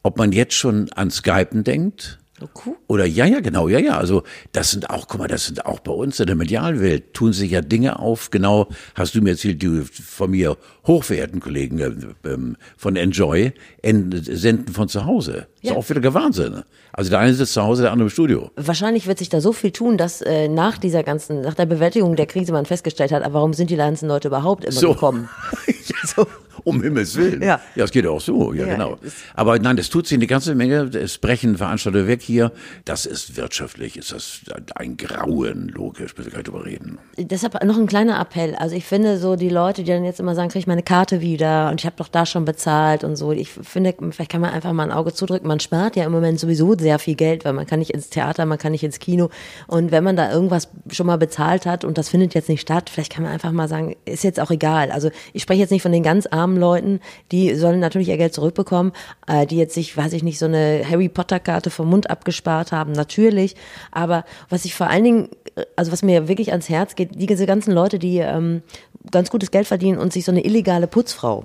Ob 0.04 0.16
man 0.16 0.30
jetzt 0.30 0.54
schon 0.54 0.92
an 0.92 1.10
Skypen 1.10 1.64
denkt, 1.64 2.20
Oh, 2.40 2.48
cool. 2.66 2.76
Oder 2.88 3.06
ja, 3.06 3.26
ja, 3.26 3.38
genau, 3.38 3.68
ja, 3.68 3.78
ja. 3.78 3.96
Also 3.96 4.24
das 4.50 4.72
sind 4.72 4.90
auch, 4.90 5.06
guck 5.06 5.20
mal, 5.20 5.28
das 5.28 5.46
sind 5.46 5.66
auch 5.66 5.78
bei 5.78 5.92
uns 5.92 6.18
in 6.18 6.26
der 6.26 6.34
Medialwelt 6.34 7.14
tun 7.14 7.32
sich 7.32 7.52
ja 7.52 7.60
Dinge 7.60 8.00
auf. 8.00 8.30
Genau, 8.30 8.68
hast 8.96 9.14
du 9.14 9.22
mir 9.22 9.30
erzählt, 9.30 9.62
die 9.62 9.82
von 9.82 10.32
mir 10.32 10.56
hochverehrten 10.86 11.40
Kollegen 11.40 11.78
äh, 11.78 11.90
ähm, 12.28 12.56
von 12.76 12.96
Enjoy 12.96 13.52
en, 13.82 14.10
senden 14.22 14.72
von 14.74 14.88
zu 14.88 15.04
Hause. 15.06 15.46
Ist 15.62 15.70
Ja. 15.70 15.76
auch 15.76 15.88
wieder 15.88 16.12
Wahnsinn. 16.14 16.62
Also 16.92 17.10
der 17.10 17.18
eine 17.20 17.34
sitzt 17.34 17.54
zu 17.54 17.62
Hause, 17.62 17.82
der 17.82 17.92
andere 17.92 18.06
im 18.06 18.10
Studio. 18.10 18.50
Wahrscheinlich 18.56 19.06
wird 19.06 19.18
sich 19.18 19.28
da 19.28 19.40
so 19.40 19.52
viel 19.52 19.70
tun, 19.72 19.96
dass 19.98 20.20
äh, 20.22 20.48
nach 20.48 20.78
dieser 20.78 21.02
ganzen, 21.02 21.40
nach 21.40 21.54
der 21.54 21.66
Bewältigung 21.66 22.16
der 22.16 22.26
Krise 22.26 22.52
man 22.52 22.66
festgestellt 22.66 23.12
hat, 23.12 23.22
aber 23.22 23.34
warum 23.34 23.52
sind 23.54 23.70
die 23.70 23.76
ganzen 23.76 24.08
Leute 24.08 24.28
überhaupt 24.28 24.64
immer 24.64 24.72
So. 24.72 24.92
gekommen? 24.94 25.28
so. 26.04 26.26
Um 26.62 26.80
Himmels 26.82 27.14
Willen. 27.16 27.42
Ja. 27.42 27.60
ja, 27.74 27.84
es 27.84 27.90
geht 27.90 28.04
ja 28.06 28.10
auch 28.10 28.20
so, 28.22 28.54
ja, 28.54 28.64
Ja, 28.64 28.72
genau. 28.72 28.96
Aber 29.34 29.58
nein, 29.58 29.76
es 29.76 29.90
tut 29.90 30.06
sich 30.06 30.16
eine 30.16 30.26
ganze 30.26 30.54
Menge. 30.54 30.84
Es 30.94 31.18
brechen 31.18 31.58
Veranstalter 31.58 32.06
weg 32.06 32.22
hier. 32.22 32.52
Das 32.86 33.04
ist 33.04 33.36
wirtschaftlich, 33.36 33.98
ist 33.98 34.12
das 34.12 34.40
ein 34.74 34.96
Grauen, 34.96 35.68
logisch, 35.74 36.16
wir 36.16 36.24
gar 36.24 36.38
nicht 36.38 36.48
drüber 36.48 36.64
reden. 36.64 36.98
Deshalb 37.18 37.62
noch 37.64 37.76
ein 37.76 37.86
kleiner 37.86 38.18
Appell. 38.18 38.54
Also 38.54 38.76
ich 38.76 38.86
finde 38.86 39.18
so 39.18 39.36
die 39.36 39.50
Leute, 39.50 39.82
die 39.82 39.90
dann 39.90 40.04
jetzt 40.04 40.20
immer 40.20 40.34
sagen, 40.34 40.48
kriege 40.48 40.60
ich 40.60 40.66
meine 40.74 40.82
Karte 40.82 41.20
wieder 41.20 41.70
und 41.70 41.80
ich 41.80 41.86
habe 41.86 41.94
doch 41.96 42.08
da 42.08 42.26
schon 42.26 42.44
bezahlt 42.44 43.04
und 43.04 43.14
so. 43.14 43.30
Ich 43.30 43.50
finde, 43.50 43.94
vielleicht 44.10 44.32
kann 44.32 44.40
man 44.40 44.50
einfach 44.50 44.72
mal 44.72 44.82
ein 44.82 44.90
Auge 44.90 45.12
zudrücken. 45.12 45.46
Man 45.46 45.60
spart 45.60 45.94
ja 45.94 46.04
im 46.04 46.10
Moment 46.10 46.40
sowieso 46.40 46.76
sehr 46.76 46.98
viel 46.98 47.14
Geld, 47.14 47.44
weil 47.44 47.52
man 47.52 47.64
kann 47.64 47.78
nicht 47.78 47.92
ins 47.92 48.10
Theater, 48.10 48.44
man 48.44 48.58
kann 48.58 48.72
nicht 48.72 48.82
ins 48.82 48.98
Kino. 48.98 49.30
Und 49.68 49.92
wenn 49.92 50.02
man 50.02 50.16
da 50.16 50.32
irgendwas 50.32 50.68
schon 50.90 51.06
mal 51.06 51.16
bezahlt 51.16 51.64
hat 51.64 51.84
und 51.84 51.96
das 51.96 52.08
findet 52.08 52.34
jetzt 52.34 52.48
nicht 52.48 52.60
statt, 52.60 52.90
vielleicht 52.90 53.12
kann 53.12 53.22
man 53.22 53.30
einfach 53.30 53.52
mal 53.52 53.68
sagen, 53.68 53.94
ist 54.04 54.24
jetzt 54.24 54.40
auch 54.40 54.50
egal. 54.50 54.90
Also 54.90 55.10
ich 55.32 55.42
spreche 55.42 55.60
jetzt 55.60 55.70
nicht 55.70 55.82
von 55.82 55.92
den 55.92 56.02
ganz 56.02 56.26
armen 56.26 56.56
Leuten, 56.56 56.98
die 57.30 57.54
sollen 57.54 57.78
natürlich 57.78 58.08
ihr 58.08 58.16
Geld 58.16 58.34
zurückbekommen, 58.34 58.90
äh, 59.28 59.46
die 59.46 59.58
jetzt 59.58 59.74
sich, 59.74 59.96
weiß 59.96 60.12
ich 60.12 60.24
nicht, 60.24 60.40
so 60.40 60.46
eine 60.46 60.82
Harry 60.90 61.08
Potter 61.08 61.38
Karte 61.38 61.70
vom 61.70 61.88
Mund 61.88 62.10
abgespart 62.10 62.72
haben, 62.72 62.90
natürlich. 62.90 63.54
Aber 63.92 64.24
was 64.48 64.64
ich 64.64 64.74
vor 64.74 64.88
allen 64.88 65.04
Dingen, 65.04 65.28
äh, 65.54 65.62
also 65.76 65.92
was 65.92 66.02
mir 66.02 66.26
wirklich 66.26 66.50
ans 66.50 66.68
Herz 66.68 66.96
geht, 66.96 67.10
diese 67.14 67.46
ganzen 67.46 67.72
Leute, 67.72 68.00
die 68.00 68.18
ähm, 68.18 68.62
ganz 69.10 69.30
gutes 69.30 69.50
Geld 69.50 69.66
verdienen 69.66 69.98
und 69.98 70.12
sich 70.12 70.24
so 70.24 70.32
eine 70.32 70.44
illegale 70.44 70.63
Putzfrau 70.86 71.44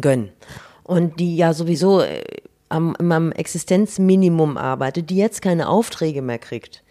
gönnen 0.00 0.30
und 0.82 1.20
die 1.20 1.36
ja 1.36 1.54
sowieso 1.54 2.00
äh, 2.00 2.22
am, 2.68 2.96
am 2.96 3.32
Existenzminimum 3.32 4.56
arbeitet, 4.56 5.10
die 5.10 5.16
jetzt 5.16 5.42
keine 5.42 5.68
Aufträge 5.68 6.22
mehr 6.22 6.38
kriegt. 6.38 6.82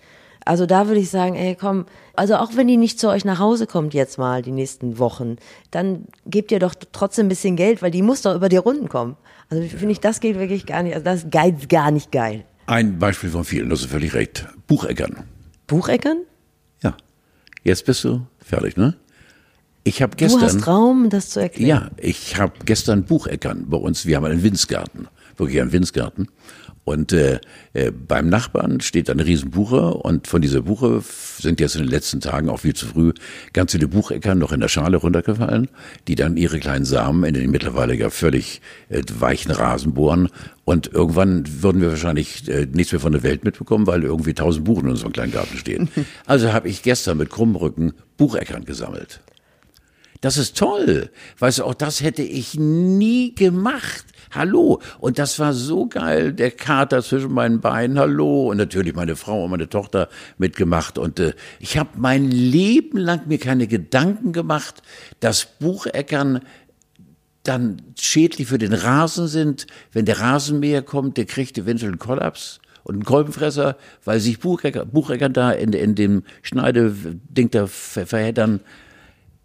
Also 0.46 0.66
da 0.66 0.88
würde 0.88 1.00
ich 1.00 1.10
sagen, 1.10 1.36
ey, 1.36 1.56
komm, 1.56 1.86
also 2.16 2.36
auch 2.36 2.52
wenn 2.56 2.68
die 2.68 2.78
nicht 2.78 3.00
zu 3.00 3.10
euch 3.10 3.24
nach 3.24 3.40
Hause 3.40 3.66
kommt 3.66 3.94
jetzt 3.94 4.18
mal 4.18 4.42
die 4.42 4.52
nächsten 4.52 5.00
Wochen, 5.00 5.38
dann 5.72 6.06
gebt 6.26 6.52
ihr 6.52 6.60
doch 6.60 6.76
trotzdem 6.92 7.28
ein 7.28 7.30
bisschen 7.30 7.56
Geld, 7.56 7.82
weil 7.82 7.92
die 7.92 8.02
muss 8.02 8.24
doch 8.24 8.36
über 8.36 8.50
die 8.50 8.58
Runden 8.58 8.90
kommen. 8.90 9.16
Also 9.50 9.64
finde 9.64 9.92
ich, 9.92 10.00
das 10.00 10.20
geht 10.20 10.38
wirklich 10.38 10.66
gar 10.66 10.84
nicht, 10.84 10.96
also 10.96 11.06
das 11.06 11.24
ist 11.24 11.70
gar 11.70 11.92
nicht 11.92 12.12
geil. 12.12 12.44
Ein 12.66 13.00
Beispiel 13.00 13.30
von 13.30 13.46
vielen, 13.46 13.70
das 13.70 13.82
ist 13.82 13.92
völlig 13.92 14.14
recht. 14.14 14.48
Bucheckern. 14.68 15.24
Bucheckern? 15.68 16.20
Ja. 16.82 16.96
Jetzt 17.64 17.86
bist 17.86 18.04
du 18.04 18.26
fertig, 18.40 18.76
ne? 18.76 18.96
Ich 19.84 20.02
habe 20.02 20.16
Du 20.16 20.26
hast 20.26 20.40
gestern. 20.40 20.64
Raum, 20.64 21.10
das 21.10 21.30
zu 21.30 21.40
erklären. 21.42 21.68
Ja, 21.68 21.92
ich 21.98 22.38
habe 22.38 22.54
gestern 22.66 23.04
Bucheckern 23.04 23.66
bei 23.68 23.78
uns. 23.78 24.06
Wir 24.06 24.16
haben 24.18 24.26
einen 24.26 24.44
Winzgarten, 24.44 25.08
wirklich 25.38 25.60
einen 25.62 25.72
Winzgarten. 25.72 26.30
Und 26.86 27.14
äh, 27.14 27.40
äh, 27.74 27.92
beim 27.92 28.28
Nachbarn 28.28 28.82
steht 28.82 29.10
eine 29.10 29.26
riesen 29.26 29.52
Buche 29.52 29.94
und 29.94 30.28
von 30.28 30.42
dieser 30.42 30.64
Buche 30.64 31.02
sind 31.40 31.62
jetzt 31.62 31.76
in 31.76 31.84
den 31.84 31.90
letzten 31.90 32.20
Tagen 32.20 32.50
auch 32.50 32.60
viel 32.60 32.74
zu 32.74 32.88
früh 32.88 33.14
ganz 33.54 33.72
viele 33.72 33.88
Bucheckern 33.88 34.38
noch 34.38 34.52
in 34.52 34.60
der 34.60 34.68
Schale 34.68 34.98
runtergefallen, 34.98 35.70
die 36.10 36.16
dann 36.16 36.36
ihre 36.36 36.60
kleinen 36.60 36.84
Samen 36.84 37.24
in 37.24 37.36
den 37.36 37.52
mittlerweile 37.52 37.96
ja 37.96 38.10
völlig 38.10 38.60
äh, 38.90 39.02
weichen 39.18 39.52
Rasen 39.52 39.94
bohren. 39.94 40.28
Und 40.66 40.92
irgendwann 40.92 41.46
würden 41.62 41.82
wir 41.82 41.90
wahrscheinlich 41.90 42.50
äh, 42.50 42.68
nichts 42.70 42.92
mehr 42.92 43.00
von 43.00 43.14
der 43.14 43.24
Welt 43.24 43.46
mitbekommen, 43.46 43.88
weil 43.88 44.04
irgendwie 44.04 44.34
tausend 44.34 44.66
Buchen 44.66 44.86
in 44.86 44.92
unserem 44.92 45.14
kleinen 45.14 45.32
Garten 45.32 45.58
stehen. 45.58 45.90
Also 46.26 46.54
habe 46.54 46.68
ich 46.68 46.84
gestern 46.84 47.18
mit 47.18 47.30
krummem 47.30 47.56
Rücken 47.56 47.94
Bucheckern 48.18 48.66
gesammelt. 48.66 49.22
Das 50.24 50.38
ist 50.38 50.56
toll. 50.56 51.10
Weißt 51.40 51.60
du, 51.60 51.66
auch 51.66 51.74
das 51.74 52.02
hätte 52.02 52.22
ich 52.22 52.58
nie 52.58 53.36
gemacht. 53.36 54.06
Hallo. 54.32 54.80
Und 55.00 55.20
das 55.20 55.38
war 55.38 55.52
so 55.52 55.88
geil. 55.88 56.32
Der 56.32 56.50
Kater 56.50 57.04
zwischen 57.04 57.34
meinen 57.34 57.60
Beinen. 57.60 58.00
Hallo. 58.00 58.50
Und 58.50 58.56
natürlich 58.56 58.96
meine 58.96 59.18
Frau 59.18 59.44
und 59.44 59.52
meine 59.52 59.68
Tochter 59.68 60.08
mitgemacht. 60.38 60.98
Und 60.98 61.20
äh, 61.20 61.34
ich 61.60 61.78
habe 61.78 61.90
mein 61.98 62.32
Leben 62.32 63.00
lang 63.00 63.28
mir 63.28 63.38
keine 63.38 63.68
Gedanken 63.68 64.32
gemacht, 64.32 64.82
dass 65.20 65.46
Bucheckern 65.60 66.40
dann 67.44 67.82
schädlich 68.00 68.48
für 68.48 68.58
den 68.58 68.72
Rasen 68.72 69.28
sind. 69.28 69.68
Wenn 69.92 70.06
der 70.06 70.22
Rasenmäher 70.22 70.84
kommt, 70.84 71.18
der 71.18 71.26
kriegt 71.26 71.58
eventuell 71.58 71.92
einen 71.92 72.00
Kollaps 72.00 72.62
und 72.84 72.96
einen 72.96 73.04
Kolbenfresser, 73.04 73.76
weil 74.06 74.22
sich 74.22 74.40
Buchecker, 74.40 74.86
Bucheckern 74.86 75.34
da 75.34 75.52
in, 75.52 75.74
in 75.74 75.96
dem 75.96 76.24
Schneideding 76.44 77.52
da 77.52 77.68
ver 77.68 78.06
verheddern. 78.06 78.62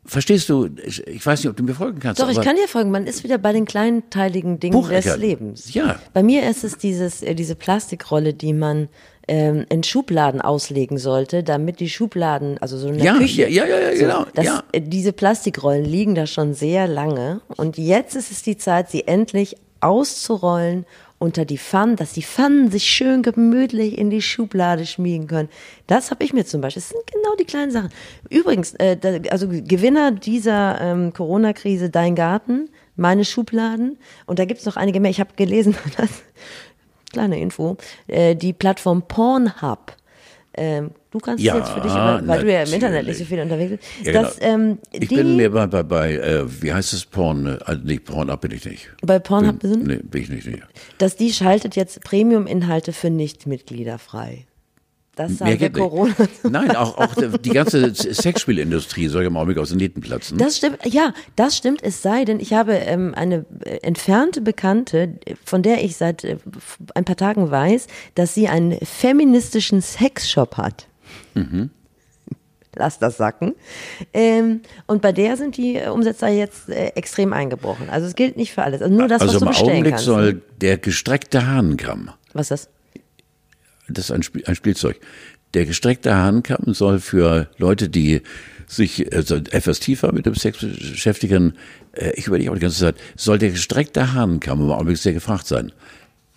Verstehst 0.08 0.48
du? 0.48 0.70
Ich 0.84 1.24
weiß 1.26 1.40
nicht, 1.40 1.50
ob 1.50 1.56
du 1.56 1.62
mir 1.62 1.74
folgen 1.74 2.00
kannst. 2.00 2.18
Doch, 2.20 2.30
ich 2.30 2.40
kann 2.40 2.56
dir 2.56 2.66
folgen. 2.66 2.90
Man 2.90 3.06
ist 3.06 3.24
wieder 3.24 3.36
bei 3.36 3.52
den 3.52 3.66
kleinteiligen 3.66 4.58
Dingen 4.58 4.72
des 4.72 4.88
Bucheckern. 4.88 5.20
Lebens. 5.20 5.74
Ja. 5.74 6.00
Bei 6.14 6.22
mir 6.22 6.48
ist 6.48 6.64
es 6.64 6.78
dieses, 6.78 7.22
äh, 7.22 7.34
diese 7.34 7.54
Plastikrolle, 7.54 8.32
die 8.32 8.54
man 8.54 8.88
ähm, 9.28 9.66
in 9.68 9.82
Schubladen 9.82 10.40
auslegen 10.40 10.96
sollte, 10.96 11.42
damit 11.42 11.80
die 11.80 11.90
Schubladen, 11.90 12.56
also 12.58 12.78
so 12.78 12.88
in 12.88 12.94
der 12.96 13.04
Ja, 13.04 13.18
Küche. 13.18 13.42
ja, 13.50 13.66
ja, 13.66 13.78
ja, 13.78 13.90
ja, 13.90 13.92
so, 13.96 14.00
genau, 14.02 14.26
Das, 14.34 14.46
ja. 14.46 14.62
äh, 14.72 14.80
Diese 14.80 15.12
Plastikrollen 15.12 15.84
liegen 15.84 16.14
da 16.14 16.26
schon 16.26 16.54
sehr 16.54 16.88
lange 16.88 17.42
und 17.58 17.76
jetzt 17.76 18.16
ist 18.16 18.32
es 18.32 18.42
die 18.42 18.56
Zeit, 18.56 18.90
sie 18.90 19.06
endlich 19.06 19.56
auszurollen 19.80 20.86
unter 21.18 21.44
die 21.44 21.58
Pfannen, 21.58 21.96
dass 21.96 22.12
die 22.12 22.22
Pfannen 22.22 22.70
sich 22.70 22.84
schön 22.84 23.22
gemütlich 23.22 23.98
in 23.98 24.10
die 24.10 24.22
Schublade 24.22 24.86
schmiegen 24.86 25.26
können. 25.26 25.48
Das 25.86 26.10
habe 26.10 26.24
ich 26.24 26.32
mir 26.32 26.44
zum 26.44 26.60
Beispiel. 26.60 26.80
Das 26.80 26.90
sind 26.90 27.06
genau 27.12 27.34
die 27.34 27.44
kleinen 27.44 27.72
Sachen. 27.72 27.90
Übrigens, 28.30 28.74
äh, 28.74 28.96
also 29.30 29.48
Gewinner 29.48 30.12
dieser 30.12 30.80
ähm, 30.80 31.12
Corona-Krise, 31.12 31.90
Dein 31.90 32.14
Garten, 32.14 32.70
meine 32.96 33.24
Schubladen. 33.24 33.98
Und 34.26 34.38
da 34.38 34.44
gibt's 34.44 34.64
noch 34.64 34.76
einige 34.76 35.00
mehr. 35.00 35.10
Ich 35.10 35.20
habe 35.20 35.30
gelesen, 35.36 35.76
dass, 35.96 36.22
kleine 37.12 37.40
Info, 37.40 37.76
äh, 38.06 38.36
die 38.36 38.52
Plattform 38.52 39.02
Pornhub. 39.02 39.97
Ähm, 40.60 40.90
du 41.12 41.18
kannst 41.20 41.42
Ja, 41.42 41.56
jetzt 41.56 41.70
für 41.70 41.80
dich, 41.80 41.92
weil 41.92 42.42
du 42.42 42.52
ja 42.52 42.62
im 42.64 42.72
Internet 42.72 42.80
natürlich. 42.82 43.06
nicht 43.06 43.18
so 43.18 43.24
viel 43.24 43.40
unterwegs 43.40 43.70
bist. 43.70 43.82
Ja, 44.06 44.12
genau. 44.12 44.22
dass, 44.24 44.36
ähm, 44.40 44.78
ich 44.90 45.08
bin 45.08 45.36
mir 45.36 45.50
bei, 45.52 45.66
bei, 45.68 45.82
bei 45.84 46.12
äh, 46.16 46.44
wie 46.62 46.72
heißt 46.72 46.92
es, 46.92 47.04
Porn, 47.06 47.46
äh, 47.46 47.58
also 47.64 47.82
nicht 47.84 48.04
Porn-Up 48.04 48.40
bin 48.40 48.50
ich 48.50 48.64
nicht. 48.64 48.88
bei 49.02 49.18
Pornhub 49.20 49.60
bin, 49.60 49.70
sind, 49.72 49.86
Nee, 49.86 50.00
bin 50.02 50.22
ich 50.22 50.28
nicht. 50.30 50.46
Nee. 50.48 50.62
dass 50.98 51.14
die 51.16 51.32
schaltet 51.32 51.76
jetzt 51.76 52.02
Premium-Inhalte 52.02 52.92
für 52.92 53.10
Nichtmitglieder 53.10 53.98
frei. 53.98 54.46
Das 55.18 55.38
geht 55.38 55.60
nicht. 55.60 55.74
Corona. 55.74 56.14
Nein, 56.48 56.76
auch, 56.76 56.96
auch 56.96 57.14
die 57.42 57.50
ganze 57.50 57.92
Sexspielindustrie 57.94 59.08
soll 59.08 59.24
ja 59.24 59.30
mal 59.30 59.58
aus 59.58 59.70
den 59.70 59.78
Nähten 59.78 60.00
platzen. 60.00 60.38
Das 60.38 60.58
stimmt, 60.58 60.78
ja, 60.84 61.12
das 61.34 61.56
stimmt. 61.56 61.82
Es 61.82 62.02
sei 62.02 62.24
denn, 62.24 62.38
ich 62.38 62.52
habe 62.52 62.74
ähm, 62.74 63.14
eine 63.16 63.44
entfernte 63.82 64.40
Bekannte, 64.40 65.18
von 65.44 65.62
der 65.62 65.82
ich 65.82 65.96
seit 65.96 66.24
äh, 66.24 66.36
ein 66.94 67.04
paar 67.04 67.16
Tagen 67.16 67.50
weiß, 67.50 67.88
dass 68.14 68.34
sie 68.34 68.48
einen 68.48 68.78
feministischen 68.80 69.82
Sexshop 69.82 70.56
hat. 70.56 70.86
Mhm. 71.34 71.70
Lass 72.76 72.98
das 73.00 73.16
sacken. 73.16 73.54
Ähm, 74.14 74.60
und 74.86 75.02
bei 75.02 75.10
der 75.10 75.36
sind 75.36 75.56
die 75.56 75.76
äh, 75.76 75.88
Umsätze 75.88 76.28
jetzt 76.28 76.68
äh, 76.68 76.92
extrem 76.94 77.32
eingebrochen. 77.32 77.90
Also 77.90 78.06
es 78.06 78.14
gilt 78.14 78.36
nicht 78.36 78.52
für 78.52 78.62
alles. 78.62 78.82
Also 78.82 78.94
nur 78.94 79.08
das, 79.08 79.20
also 79.20 79.34
was 79.34 79.40
du 79.40 79.44
im 79.44 79.50
bestellen 79.50 79.70
Augenblick 79.70 79.92
kannst. 79.94 80.04
soll 80.04 80.42
der 80.60 80.78
gestreckte 80.78 81.46
Hahnenkamm, 81.46 82.10
was 82.32 82.50
ist 82.50 82.66
das? 82.66 82.77
Das 83.88 84.06
ist 84.06 84.10
ein, 84.10 84.22
Spiel, 84.22 84.44
ein 84.46 84.54
Spielzeug, 84.54 85.00
der 85.54 85.66
gestreckte 85.66 86.14
Hahnenkamm 86.14 86.74
soll 86.74 87.00
für 87.00 87.48
Leute, 87.56 87.88
die 87.88 88.22
sich 88.66 89.14
also 89.14 89.36
etwas 89.36 89.80
tiefer 89.80 90.12
mit 90.12 90.26
dem 90.26 90.34
Sex 90.34 90.58
beschäftigen, 90.58 91.54
äh, 91.92 92.12
ich 92.14 92.26
überlege 92.26 92.50
auch 92.50 92.54
die 92.54 92.60
ganze 92.60 92.80
Zeit, 92.80 92.96
soll 93.16 93.38
der 93.38 93.50
gestreckte 93.50 94.12
Hahnenkamm 94.12 94.60
im 94.60 94.70
Augenblick 94.70 94.98
sehr 94.98 95.14
gefragt 95.14 95.46
sein. 95.46 95.72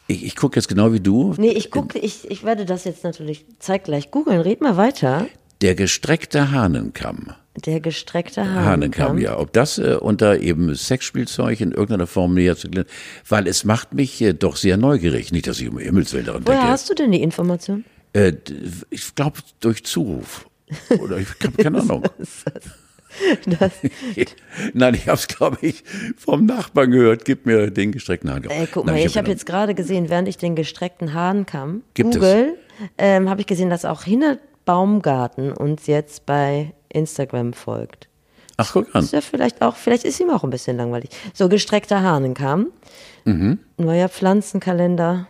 Ich, 0.07 0.25
ich 0.25 0.35
gucke 0.35 0.57
jetzt 0.57 0.67
genau 0.67 0.93
wie 0.93 0.99
du. 0.99 1.33
Nee, 1.37 1.51
ich 1.51 1.71
gucke, 1.71 1.99
ich, 1.99 2.29
ich 2.29 2.43
werde 2.43 2.65
das 2.65 2.85
jetzt 2.85 3.03
natürlich 3.03 3.45
zeitgleich 3.59 4.11
googeln. 4.11 4.41
Red 4.41 4.61
mal 4.61 4.77
weiter. 4.77 5.27
Der 5.61 5.75
gestreckte 5.75 6.51
Hahnenkamm. 6.51 7.33
Der 7.65 7.81
gestreckte 7.81 8.41
Hahnenkamm, 8.41 8.65
Hahnenkamm. 8.65 9.17
ja. 9.19 9.37
Ob 9.37 9.53
das 9.53 9.77
äh, 9.77 9.97
unter 9.99 10.39
eben 10.39 10.73
Sexspielzeug 10.73 11.59
in 11.61 11.71
irgendeiner 11.71 12.07
Form 12.07 12.33
näher 12.33 12.55
zu 12.55 12.69
klären, 12.69 12.87
weil 13.27 13.47
es 13.47 13.63
macht 13.63 13.93
mich 13.93 14.21
äh, 14.21 14.33
doch 14.33 14.55
sehr 14.55 14.77
neugierig. 14.77 15.31
Nicht, 15.31 15.47
dass 15.47 15.59
ich 15.59 15.69
um 15.69 15.77
Himmelswillen 15.77 16.25
daran 16.25 16.45
Woher 16.45 16.57
denke. 16.59 16.71
hast 16.71 16.89
du 16.89 16.95
denn 16.95 17.11
die 17.11 17.21
Information? 17.21 17.83
Äh, 18.13 18.33
ich 18.89 19.13
glaube 19.15 19.39
durch 19.59 19.83
Zuruf. 19.83 20.49
Oder 20.99 21.17
ich 21.17 21.27
habe 21.43 21.61
keine 21.61 21.79
Ahnung. 21.81 22.03
Das, 23.45 23.71
Nein, 24.73 24.93
ich 24.93 25.07
habe 25.07 25.17
es, 25.17 25.27
glaube 25.27 25.57
ich, 25.61 25.83
vom 26.17 26.45
Nachbarn 26.45 26.91
gehört. 26.91 27.25
Gib 27.25 27.45
mir 27.45 27.69
den 27.69 27.91
gestreckten 27.91 28.31
Hahnenkamm. 28.31 28.57
Ey, 28.57 28.67
guck 28.71 28.85
Nein, 28.85 28.95
mal, 28.95 29.05
ich 29.05 29.17
habe 29.17 29.27
jetzt 29.29 29.45
gerade 29.45 29.75
gesehen, 29.75 30.09
während 30.09 30.29
ich 30.29 30.37
den 30.37 30.55
gestreckten 30.55 31.13
Gibt 31.93 32.15
es. 32.15 32.15
google, 32.15 32.57
ähm, 32.97 33.29
habe 33.29 33.41
ich 33.41 33.47
gesehen, 33.47 33.69
dass 33.69 33.83
auch 33.83 34.03
Hinne 34.03 34.39
Baumgarten 34.75 35.51
uns 35.51 35.85
jetzt 35.87 36.25
bei 36.25 36.73
Instagram 36.87 37.51
folgt. 37.51 38.07
Ach, 38.55 38.69
guck 38.71 38.95
an. 38.95 39.03
Ist 39.03 39.11
ja 39.11 39.19
vielleicht 39.19 39.61
auch, 39.61 39.75
vielleicht 39.75 40.05
ist 40.05 40.17
ihm 40.21 40.29
auch 40.29 40.45
ein 40.45 40.49
bisschen 40.49 40.77
langweilig. 40.77 41.09
So, 41.33 41.49
gestreckter 41.49 42.01
Hahnenkamm, 42.01 42.67
Mhm. 43.25 43.59
neuer 43.77 44.07
Pflanzenkalender. 44.07 45.27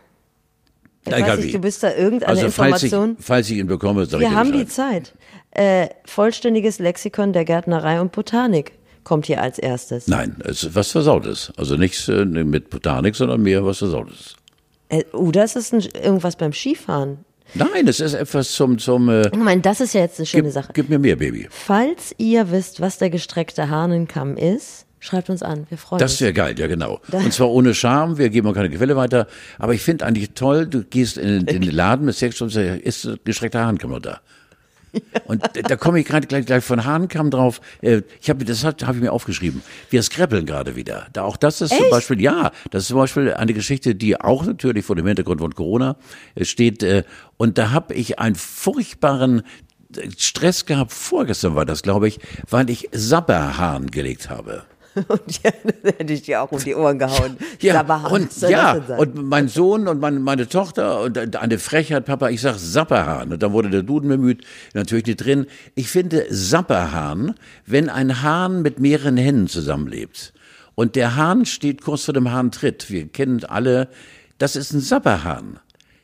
Ich 1.04 1.10
Na, 1.10 1.14
weiß 1.14 1.20
egal 1.24 1.38
nicht, 1.38 1.48
wie. 1.48 1.52
du 1.54 1.60
bist 1.60 1.82
da 1.82 1.92
irgendeine 1.92 2.30
Also 2.40 2.52
falls 2.52 2.84
ich, 2.84 2.92
Information. 2.94 3.18
falls 3.20 3.50
ich 3.50 3.58
ihn 3.58 3.66
bekomme, 3.66 4.06
sag 4.06 4.22
ich 4.22 4.30
Wir 4.30 4.36
haben 4.36 4.52
die. 4.52 4.68
Zeit. 4.68 5.16
Äh, 5.50 5.88
vollständiges 6.06 6.78
Lexikon 6.78 7.34
der 7.34 7.44
Gärtnerei 7.44 8.00
und 8.00 8.12
Botanik 8.12 8.74
kommt 9.04 9.26
hier 9.26 9.42
als 9.42 9.58
erstes. 9.58 10.08
Nein, 10.08 10.36
es 10.46 10.62
ist 10.64 10.76
was 10.76 10.92
Versautes. 10.92 11.52
Also 11.58 11.78
nichts 11.78 12.08
äh, 12.10 12.26
mit 12.26 12.70
Botanik, 12.70 13.16
sondern 13.16 13.42
mehr 13.42 13.66
was 13.66 13.80
Versautes. 13.80 14.36
Äh, 14.90 15.04
oder 15.14 15.44
ist 15.44 15.56
es 15.56 15.74
ein, 15.74 15.82
irgendwas 16.00 16.36
beim 16.36 16.54
Skifahren? 16.54 17.26
Nein, 17.54 17.88
es 17.88 18.00
ist 18.00 18.14
etwas 18.14 18.52
zum, 18.52 18.78
zum 18.78 19.10
äh, 19.10 19.28
Ich 19.28 19.38
meine, 19.38 19.62
das 19.62 19.82
ist 19.82 19.94
ja 19.94 20.02
jetzt 20.02 20.20
eine 20.20 20.26
schöne 20.26 20.44
gib, 20.44 20.54
Sache. 20.54 20.72
gib 20.74 20.90
mir 20.90 21.00
mehr, 21.00 21.16
Baby. 21.16 21.48
Falls 21.50 22.14
ihr 22.18 22.52
wisst, 22.52 22.80
was 22.82 22.98
der 22.98 23.10
gestreckte 23.10 23.70
Hahnenkamm 23.70 24.38
ist, 24.38 24.86
schreibt 25.00 25.30
uns 25.30 25.44
an. 25.44 25.66
Wir 25.70 25.78
freuen 25.78 26.00
Das 26.00 26.14
uns. 26.14 26.22
wäre 26.22 26.34
geil, 26.34 26.56
ja 26.60 26.68
genau. 26.68 27.02
Und 27.12 27.34
zwar 27.34 27.50
ohne 27.50 27.74
Scham, 27.74 28.18
wir 28.18 28.30
geben 28.30 28.48
auch 28.48 28.54
keine 28.54 28.70
Quelle 28.70 28.96
weiter. 28.96 29.28
Aber 29.60 29.74
ich 29.74 29.82
finde 29.82 30.06
eigentlich 30.06 30.32
toll, 30.32 30.68
du 30.68 30.84
gehst 30.84 31.18
in, 31.18 31.48
in 31.48 31.62
den 31.62 31.72
Laden 31.72 32.06
mit 32.06 32.22
und 32.24 32.50
sagst, 32.50 32.56
ist 32.84 33.10
gestreckter 33.26 33.66
Hahnkamm 33.66 33.92
noch 33.92 34.00
da? 34.00 34.22
Und 35.26 35.42
da- 35.70 35.76
komme 35.78 36.00
ich 36.00 36.06
gerade 36.06 36.28
gleich, 36.28 36.46
gleich 36.46 36.64
von 36.64 36.84
Hahnkamm 36.86 37.32
drauf. 37.32 37.62
Äh, 37.82 38.02
Ich 38.22 38.30
habe 38.30 38.44
das 38.46 38.64
habe 38.64 38.76
ich 38.96 39.02
mir 39.02 39.12
aufgeschrieben. 39.12 39.62
Wir 39.90 40.04
skreppeln 40.04 40.46
gerade 40.46 40.76
wieder. 40.76 41.08
Da 41.14 41.24
auch 41.24 41.38
das 41.38 41.62
ist 41.62 41.74
zum 41.76 41.90
Beispiel 41.90 42.22
ja, 42.22 42.52
das 42.72 42.84
ist 42.84 42.88
zum 42.90 42.98
Beispiel 42.98 43.34
eine 43.34 43.54
Geschichte, 43.54 43.96
die 43.96 44.20
auch 44.20 44.46
natürlich 44.46 44.86
vor 44.86 44.96
dem 44.96 45.08
Hintergrund 45.08 45.40
von 45.42 45.56
Corona 45.56 45.96
äh, 46.36 46.44
steht. 46.46 46.84
äh, 46.84 47.04
Und 47.38 47.58
da 47.58 47.72
habe 47.72 47.94
ich 47.94 48.20
einen 48.20 48.36
furchtbaren 48.36 49.44
Stress 50.18 50.66
gehabt. 50.66 50.92
Vorgestern 50.94 51.56
war 51.56 51.66
das, 51.66 51.82
glaube 51.84 52.08
ich, 52.08 52.20
weil 52.50 52.70
ich 52.70 52.88
Sabberhahn 52.92 53.92
gelegt 53.92 54.30
habe. 54.30 54.64
Und 55.08 55.44
ja, 55.44 55.52
dann 55.64 55.94
hätte 55.98 56.14
ich 56.14 56.24
dir 56.24 56.42
auch 56.42 56.52
um 56.52 56.60
die 56.60 56.76
Ohren 56.76 57.00
gehauen. 57.00 57.38
Ja, 57.62 57.76
Sabberhahn, 57.76 58.12
und 58.12 58.42
ja, 58.42 58.74
und 58.98 59.24
mein 59.24 59.48
Sohn 59.48 59.88
und 59.88 60.02
meine, 60.02 60.20
meine 60.20 60.50
Tochter 60.50 61.02
und 61.02 61.38
eine 61.38 61.60
Frechheit, 61.60 62.06
Papa, 62.06 62.30
ich 62.30 62.42
sag 62.42 62.58
Sapperhahn. 62.58 63.32
Und 63.32 63.42
dann 63.42 63.54
wurde 63.54 63.70
der 63.70 63.84
Duden 63.84 64.10
bemüht, 64.10 64.44
natürlich 64.74 65.06
nicht 65.06 65.24
drin. 65.24 65.46
Ich 65.76 65.88
finde 65.88 66.26
Sapperhahn, 66.30 67.36
wenn 67.66 67.90
ein 67.90 68.22
Hahn 68.22 68.62
mit 68.62 68.80
mehreren 68.80 69.16
Hennen 69.16 69.48
zusammenlebt 69.48 70.34
und 70.76 70.96
der 70.96 71.16
Hahn 71.16 71.46
steht 71.46 71.82
kurz 71.84 72.06
vor 72.06 72.14
dem 72.14 72.32
Hahntritt, 72.32 72.90
wir 72.90 73.08
kennen 73.08 73.46
alle, 73.46 73.88
das 74.40 74.56
ist 74.56 74.74
ein 74.74 74.82
Sapperhahn. 74.82 75.60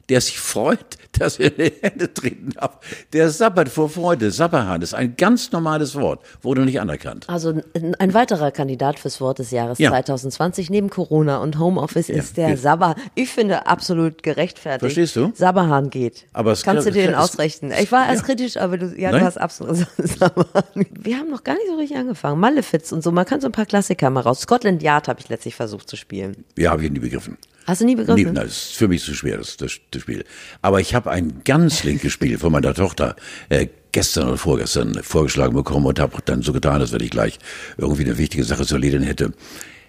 Der 0.09 0.21
sich 0.21 0.39
freut, 0.39 0.97
dass 1.19 1.37
er 1.37 1.57
in 1.57 1.65
die 1.65 1.73
Hände 1.81 2.13
treten 2.13 2.51
darf. 2.51 2.79
Der 3.11 3.29
sabbert 3.29 3.67
vor 3.67 3.89
Freude. 3.89 4.31
Sapperhahn 4.31 4.81
ist 4.81 4.93
ein 4.93 5.15
ganz 5.17 5.51
normales 5.51 5.95
Wort, 5.95 6.21
wurde 6.41 6.61
nicht 6.61 6.79
anerkannt. 6.79 7.27
Also 7.27 7.59
ein- 7.99 8.13
weiterer 8.13 8.51
Kandidat 8.51 8.99
fürs 8.99 9.19
Wort 9.19 9.39
des 9.39 9.51
Jahres 9.51 9.79
Ja. 9.79 9.89
2020 9.89 10.69
neben 10.69 10.89
Corona 10.89 11.37
und 11.39 11.59
Homeoffice 11.59 12.09
ist 12.09 12.37
der 12.37 12.49
wir- 12.49 12.57
Sabber. 12.57 12.95
Ich 13.15 13.29
finde 13.29 13.65
absolut 13.67 14.23
gerechtfertigt. 14.23 14.79
Verstehst 14.79 15.15
du? 15.17 15.31
Sabberhahn 15.35 15.89
geht. 15.89 16.25
Aber 16.33 16.53
es- 16.53 16.63
Kannst 16.63 16.87
du 16.87 16.91
dir 16.91 17.07
den 17.07 17.15
ausrechnen? 17.15 17.73
Ich 17.77 17.91
war 17.91 18.07
erst 18.07 18.23
kritisch, 18.23 18.55
aber 18.57 18.77
du, 18.77 18.93
ja, 18.97 19.11
du 19.11 19.19
hast 19.21 19.37
absolut 19.37 19.85
Sabberhahn. 19.97 20.85
Wir 20.91 21.17
haben 21.17 21.29
noch 21.31 21.43
gar 21.43 21.55
nicht 21.55 21.67
so 21.67 21.75
richtig 21.75 21.97
angefangen. 21.97 22.39
Malefiz 22.39 22.91
und 22.93 23.03
so. 23.03 23.11
Man 23.11 23.25
kann 23.25 23.41
so 23.41 23.47
ein 23.47 23.51
paar 23.51 23.65
Klassiker 23.65 24.09
mal 24.09 24.21
raus. 24.21 24.39
Scotland 24.41 24.81
Yard 24.81 25.07
habe 25.09 25.19
ich 25.19 25.27
letztlich 25.27 25.55
versucht 25.55 25.89
zu 25.89 25.97
spielen. 25.97 26.45
Ja, 26.57 26.71
habe 26.71 26.85
ich 26.85 26.91
nie 26.91 26.99
begriffen. 26.99 27.37
Hast 27.67 27.81
du 27.81 27.85
nie 27.85 27.95
Nee, 27.95 28.03
begriffen? 28.03 28.33
nein, 28.33 28.45
das 28.45 28.69
ist 28.69 28.75
für 28.77 28.87
mich 28.87 29.03
zu 29.03 29.13
schwer, 29.13 29.37
das, 29.37 29.57
das, 29.57 29.77
das 29.91 30.01
Spiel. 30.01 30.23
Aber 30.61 30.79
ich 30.79 30.95
habe 30.95 31.11
ein 31.11 31.41
ganz 31.43 31.83
linkes 31.83 32.13
Spiel 32.13 32.37
von 32.39 32.51
meiner 32.51 32.73
Tochter 32.73 33.15
äh, 33.49 33.67
gestern 33.91 34.29
oder 34.29 34.37
vorgestern 34.37 34.93
vorgeschlagen 35.03 35.53
bekommen 35.53 35.85
und 35.85 35.99
habe 35.99 36.17
dann 36.25 36.41
so 36.41 36.53
getan, 36.53 36.79
als 36.81 36.93
wenn 36.93 37.01
ich 37.01 37.11
gleich 37.11 37.39
irgendwie 37.77 38.05
eine 38.05 38.17
wichtige 38.17 38.43
Sache 38.45 38.65
zu 38.65 38.75
erledigen 38.75 39.03
hätte. 39.03 39.33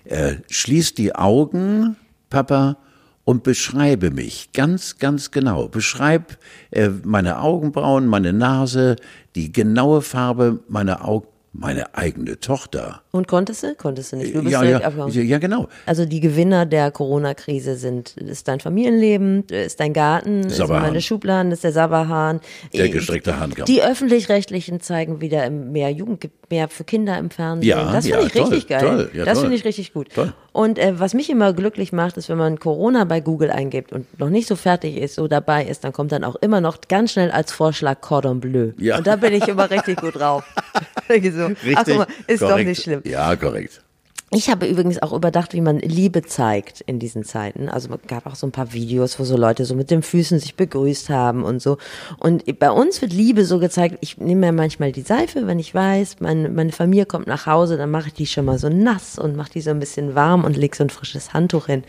Äh, 0.05 0.37
schließ 0.51 0.95
die 0.95 1.15
Augen, 1.15 1.97
Papa, 2.31 2.79
und 3.25 3.43
beschreibe 3.45 4.11
mich 4.11 4.51
ganz, 4.55 4.99
ganz 4.99 5.31
genau. 5.31 5.69
Beschreib 5.69 6.39
äh, 6.71 6.89
meine 7.05 7.41
Augenbrauen, 7.41 8.07
meine 8.07 8.33
Nase, 8.33 8.97
die 9.35 9.53
genaue 9.53 10.01
Farbe 10.03 10.61
meiner 10.69 11.05
Augen, 11.07 11.29
meine 11.53 11.95
eigene 11.97 12.39
Tochter. 12.39 13.03
Und 13.11 13.27
konntest 13.27 13.63
du? 13.63 13.75
Konntest 13.75 14.13
du 14.13 14.17
nicht. 14.17 14.35
Du 14.35 14.43
bist 14.43 14.53
Ja, 14.53 14.63
ja, 14.63 14.91
ja, 15.09 15.39
genau. 15.39 15.69
Also 15.87 16.05
die 16.05 16.21
Gewinner 16.21 16.67
der 16.67 16.91
Corona-Krise 16.91 17.75
sind, 17.77 18.17
ist 18.17 18.49
dein 18.49 18.61
Familienleben, 18.61 19.45
ist 19.45 19.81
dein 19.81 19.93
Garten, 19.93 20.41
ist 20.41 20.57
Sabberhahn. 20.57 20.83
meine 20.83 21.01
Schubladen, 21.01 21.51
ist 21.51 21.65
der 21.65 21.73
Sabberhahn. 21.73 22.41
Der 22.75 22.89
gestreckte 22.89 23.41
Hahnkamm. 23.41 23.65
Die 23.65 23.83
Öffentlich-Rechtlichen 23.83 24.81
zeigen 24.81 25.21
wieder 25.21 25.49
mehr 25.51 25.91
Jugend, 25.91 26.21
gibt 26.21 26.51
mehr 26.51 26.69
für 26.69 26.85
Kinder 26.85 27.19
im 27.19 27.31
Fernsehen. 27.31 27.69
Ja, 27.69 27.93
das 27.93 28.05
finde 28.05 28.21
ja, 28.21 28.27
ich 28.27 28.33
toll, 28.33 28.43
richtig 28.43 28.69
geil. 28.69 28.81
toll, 28.81 29.11
ja, 29.15 29.25
das 29.25 29.41
finde 29.41 29.57
ich 29.57 29.65
richtig 29.65 29.93
gut. 29.93 30.09
Toll. 30.15 30.33
Und 30.53 30.79
äh, 30.79 30.99
was 30.99 31.15
mich 31.15 31.31
immer 31.31 31.53
glücklich 31.53 31.93
macht, 31.93 32.17
ist, 32.17 32.29
wenn 32.29 32.39
man 32.39 32.59
Corona 32.59 33.05
bei 33.05 33.21
Google 33.21 33.51
eingibt 33.51 33.93
und 33.93 34.19
noch 34.19 34.31
nicht 34.31 34.49
so 34.49 34.57
fertig 34.57 34.97
ist, 34.97 35.15
so 35.15 35.29
dabei 35.29 35.65
ist, 35.65 35.85
dann 35.85 35.93
kommt 35.93 36.13
dann 36.13 36.25
auch 36.25 36.37
immer 36.37 36.61
noch 36.61 36.79
ganz 36.89 37.13
schnell 37.13 37.31
als 37.31 37.53
Vorschlag 37.53 38.01
Cordon 38.01 38.41
Bleu. 38.41 38.73
Ja. 38.79 38.99
Und 38.99 39.07
da 39.07 39.17
bin 39.17 39.33
ich 39.35 39.47
immer 39.47 39.71
richtig 39.71 40.01
gut 40.01 40.17
drauf. 40.17 40.45
So, 41.09 41.51
ach 41.75 41.85
guck 41.85 41.97
mal, 41.99 42.07
ist 42.27 42.43
doch 42.43 42.51
korrekt. 42.51 42.69
nicht 42.69 42.83
schlimm. 42.83 43.03
Ja, 43.05 43.35
korrekt. 43.37 43.83
Ich 44.31 44.51
habe 44.51 44.67
übrigens 44.67 45.01
auch 45.01 45.15
überdacht, 45.15 45.55
wie 45.55 45.63
man 45.63 45.79
Liebe 45.79 46.21
zeigt 46.23 46.83
in 46.83 46.99
diesen 46.99 47.25
Zeiten. 47.25 47.71
Also 47.71 47.89
es 47.95 48.09
gab 48.09 48.27
auch 48.27 48.35
so 48.35 48.47
ein 48.47 48.53
paar 48.53 48.75
Videos, 48.75 49.19
wo 49.19 49.25
so 49.25 49.39
Leute 49.39 49.65
so 49.65 49.75
mit 49.75 49.91
den 49.91 50.03
Füßen 50.03 50.39
sich 50.39 50.55
begrüßt 50.55 51.09
haben 51.09 51.45
und 51.45 51.63
so. 51.63 51.79
Und 52.19 52.45
bei 52.59 52.71
uns 52.71 53.01
wird 53.01 53.15
Liebe 53.15 53.47
so 53.47 53.59
gezeigt, 53.59 53.97
ich 54.03 54.19
nehme 54.19 54.43
mir 54.49 54.53
manchmal 54.53 54.93
die 54.93 55.01
Seife, 55.01 55.47
wenn 55.47 55.59
ich 55.59 55.75
weiß, 55.75 56.17
meine, 56.21 56.51
meine 56.51 56.73
Familie 56.73 57.07
kommt 57.07 57.27
nach 57.27 57.47
Hause, 57.47 57.79
dann 57.79 57.91
mache 57.91 58.09
ich 58.09 58.13
die 58.15 58.27
schon 58.27 58.45
mal 58.45 58.59
so 58.59 58.69
nass 58.69 59.19
und 59.19 59.35
mache 59.35 59.53
die 59.53 59.63
so 59.63 59.71
ein 59.71 59.81
bisschen 59.81 60.15
warm 60.15 60.45
und 60.45 60.59
leg 60.59 60.77
so 60.77 60.85
ein 60.85 60.91
frisches 60.91 61.33
Handtuch 61.33 61.65
hin. 61.67 61.83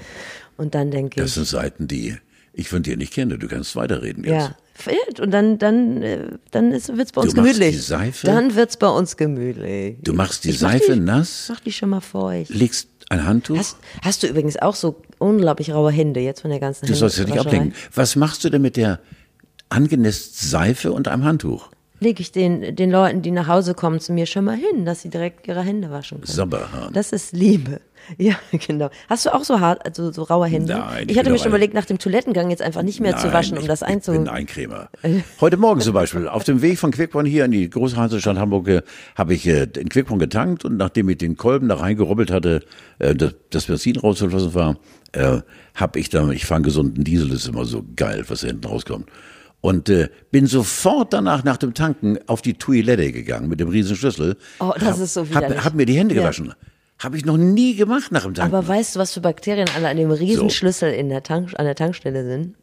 Und 0.56 0.76
dann 0.76 0.92
denke 0.92 1.20
Das 1.20 1.32
ich, 1.32 1.34
sind 1.36 1.48
Seiten, 1.48 1.90
die 1.90 2.16
ich 2.54 2.70
von 2.70 2.84
dir 2.84 2.96
nicht 2.96 3.12
kenne. 3.14 3.38
Du 3.38 3.50
kannst 3.50 3.76
weiterreden 3.76 4.24
jetzt. 4.24 4.32
ja. 4.48 4.56
Und 5.20 5.32
dann, 5.32 5.58
dann, 5.58 6.02
äh, 6.02 6.28
dann 6.52 6.72
wird's 6.72 7.12
bei 7.12 7.22
uns 7.22 7.36
machst 7.36 7.36
gemütlich. 7.36 7.76
die 7.76 7.82
Seife? 7.82 8.28
Dann 8.28 8.56
wird's 8.56 8.78
bei 8.78 8.88
uns 8.90 9.18
gemütlich. 9.18 9.98
Du 10.02 10.14
machst 10.14 10.44
die 10.46 10.50
Ich 10.50 10.62
mach 10.62 10.72
Seife 10.72 10.94
die, 10.94 11.00
nass, 11.00 11.48
Mach 11.50 11.60
die 11.60 11.72
schon 11.72 11.90
mal 11.90 12.02
feucht. 12.02 12.50
legst 12.50 12.90
ein 13.10 13.26
Handtuch. 13.26 13.58
Hast, 13.58 13.78
hast 14.04 14.24
du 14.24 14.28
übrigens 14.28 14.58
auch 14.58 14.76
so 14.76 15.02
unglaublich 15.18 15.72
raue 15.72 15.92
Hände 15.92 16.20
jetzt 16.20 16.42
von 16.42 16.52
der 16.52 16.60
ganzen 16.60 16.86
du 16.86 16.94
sollst 16.96 17.18
ja 17.18 17.26
nicht 17.26 17.40
ablenken. 17.40 17.74
Was 17.94 18.16
machst 18.16 18.44
du 18.44 18.50
denn 18.50 18.62
mit 18.62 18.78
der 18.78 19.00
angenässten 19.70 20.48
Seife 20.48 20.92
und 20.92 21.08
einem 21.08 21.24
Handtuch? 21.24 21.70
Lege 22.02 22.22
ich 22.22 22.32
den, 22.32 22.76
den 22.76 22.92
Leuten, 22.92 23.22
die 23.22 23.32
nach 23.32 23.48
Hause 23.48 23.74
kommen, 23.74 24.00
zu 24.00 24.14
mir 24.14 24.26
schon 24.26 24.46
mal 24.46 24.56
hin, 24.56 24.86
dass 24.86 25.02
sie 25.02 25.10
direkt 25.10 25.48
ihre 25.48 25.62
Hände 25.62 25.92
waschen 25.92 26.22
können. 26.22 26.32
Sabberhahn. 26.32 26.94
Das 26.94 27.12
ist 27.12 27.34
Liebe. 27.34 27.82
Ja, 28.18 28.36
genau. 28.66 28.90
Hast 29.08 29.26
du 29.26 29.34
auch 29.34 29.44
so 29.44 29.60
hart, 29.60 29.86
also 29.86 30.12
so 30.12 30.24
raue 30.24 30.48
Hände? 30.48 30.74
Nein, 30.74 31.04
ich 31.04 31.12
ich 31.12 31.20
hatte 31.20 31.30
mir 31.30 31.38
schon 31.38 31.50
überlegt, 31.50 31.74
nach 31.74 31.86
dem 31.86 32.00
Toilettengang 32.00 32.50
jetzt 32.50 32.62
einfach 32.62 32.82
nicht 32.82 33.02
mehr 33.02 33.18
zu 33.18 33.28
Nein, 33.28 33.34
waschen, 33.34 33.58
um 33.58 33.62
ich, 33.62 33.68
das 33.68 33.82
Ich 33.82 33.88
einzu. 33.88 34.14
bin 34.14 34.22
ein 34.22 34.30
Eincremer. 34.30 34.90
Heute 35.42 35.58
Morgen 35.58 35.82
zum 35.82 35.94
Beispiel, 35.94 36.28
auf 36.28 36.44
dem 36.44 36.62
Weg 36.64 36.80
von 36.80 36.92
Quickborn 36.92 37.26
hier 37.26 37.46
in 37.46 37.52
die 37.52 37.70
große 37.70 37.98
Hansestadt 37.98 38.38
Hamburg, 38.38 38.68
äh, 38.68 38.82
habe 39.16 39.34
ich 39.36 39.46
äh, 39.46 39.68
in 39.78 39.90
Quickborn 39.90 40.18
getankt 40.18 40.66
und 40.66 40.78
nachdem 40.78 41.10
ich 41.10 41.18
den 41.18 41.36
Kolben 41.38 41.68
da 41.68 41.76
reingerubbelt 41.76 42.32
hatte, 42.32 42.62
äh, 42.98 43.14
das, 43.14 43.36
das 43.52 43.66
Benzin 43.66 43.98
rausgeflossen 43.98 44.56
war, 44.56 44.78
äh, 45.12 45.42
habe 45.76 46.00
ich 46.00 46.10
dann, 46.10 46.32
ich 46.32 46.46
fahre 46.46 46.62
gesunden 46.62 47.04
Diesel, 47.04 47.30
das 47.30 47.40
ist 47.40 47.50
immer 47.50 47.66
so 47.66 47.84
geil, 47.96 48.24
was 48.28 48.42
da 48.42 48.48
hinten 48.48 48.66
rauskommt. 48.66 49.08
Und 49.62 49.90
äh, 49.90 50.10
bin 50.32 50.48
sofort 50.48 51.12
danach 51.14 51.44
nach 51.44 51.58
dem 51.58 51.74
Tanken 51.74 52.18
auf 52.28 52.42
die 52.42 52.54
Toilette 52.54 53.12
gegangen 53.12 53.50
mit 53.50 53.60
dem 53.60 53.68
riesen 53.68 53.96
Schlüssel. 53.96 54.38
Oh, 54.60 54.72
das 54.76 54.84
hab, 54.84 55.00
ist 55.00 55.14
so 55.14 55.22
hab, 55.22 55.30
widerlich. 55.30 55.64
hab 55.66 55.74
mir 55.74 55.86
die 55.86 55.98
Hände 55.98 56.16
Ja. 56.16 56.22
gewaschen. 56.22 56.54
Habe 57.00 57.18
ich 57.18 57.26
noch 57.26 57.38
nie 57.38 57.76
gemacht 57.76 58.12
nach 58.12 58.24
dem 58.24 58.34
Tanken. 58.34 58.56
Aber 58.56 58.68
weißt 58.68 58.96
du, 58.96 59.00
was 59.00 59.14
für 59.14 59.22
Bakterien 59.22 59.68
alle 59.76 59.88
an 59.90 59.98
dem 59.98 60.12
Riesenschlüssel 60.12 60.92
in 60.94 61.10
der 61.10 61.24
Tank, 61.24 61.54
an 61.58 61.66
der 61.66 61.76
Tankstelle 61.76 62.26
sind? 62.26 62.56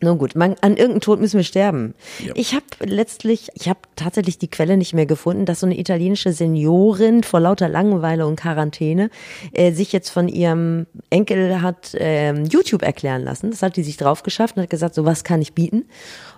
Nun 0.00 0.16
gut, 0.18 0.36
man, 0.36 0.54
an 0.60 0.72
irgendeinem 0.76 1.00
Tod 1.00 1.20
müssen 1.20 1.38
wir 1.38 1.44
sterben. 1.44 1.94
Ja. 2.24 2.32
Ich 2.36 2.54
habe 2.54 2.64
letztlich, 2.84 3.48
ich 3.54 3.68
habe 3.68 3.80
tatsächlich 3.96 4.38
die 4.38 4.46
Quelle 4.48 4.76
nicht 4.76 4.94
mehr 4.94 5.06
gefunden, 5.06 5.44
dass 5.44 5.58
so 5.60 5.66
eine 5.66 5.76
italienische 5.76 6.32
Seniorin 6.32 7.24
vor 7.24 7.40
lauter 7.40 7.68
Langeweile 7.68 8.24
und 8.26 8.36
Quarantäne 8.36 9.10
äh, 9.52 9.72
sich 9.72 9.92
jetzt 9.92 10.10
von 10.10 10.28
ihrem 10.28 10.86
Enkel 11.10 11.62
hat 11.62 11.96
ähm, 11.98 12.44
YouTube 12.44 12.82
erklären 12.82 13.24
lassen. 13.24 13.50
Das 13.50 13.62
hat 13.62 13.76
die 13.76 13.82
sich 13.82 13.96
drauf 13.96 14.22
geschafft 14.22 14.56
und 14.56 14.62
hat 14.62 14.70
gesagt, 14.70 14.94
so 14.94 15.04
was 15.04 15.24
kann 15.24 15.42
ich 15.42 15.52
bieten 15.54 15.84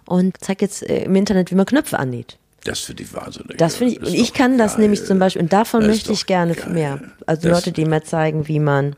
und 0.06 0.42
zeigt 0.42 0.62
jetzt 0.62 0.88
äh, 0.88 1.04
im 1.04 1.14
Internet, 1.14 1.50
wie 1.50 1.54
man 1.54 1.66
Knöpfe 1.66 1.98
annäht. 1.98 2.38
das 2.64 2.80
finde 2.80 3.02
ich 3.02 3.12
wahnsinnig. 3.12 3.58
Das 3.58 3.76
finde 3.76 3.92
ich, 3.94 4.00
und 4.00 4.14
ich 4.14 4.32
kann 4.32 4.56
das 4.56 4.72
geil. 4.76 4.82
nämlich 4.84 5.04
zum 5.04 5.18
Beispiel, 5.18 5.42
und 5.42 5.52
davon 5.52 5.80
Das 5.82 5.88
möchte 5.90 6.12
ich 6.12 6.24
gerne 6.24 6.54
geil. 6.54 6.70
mehr. 6.72 7.00
Also 7.26 7.48
Das- 7.48 7.58
Leute, 7.58 7.72
die 7.72 7.84
mir 7.84 8.02
zeigen, 8.04 8.48
wie 8.48 8.58
man, 8.58 8.96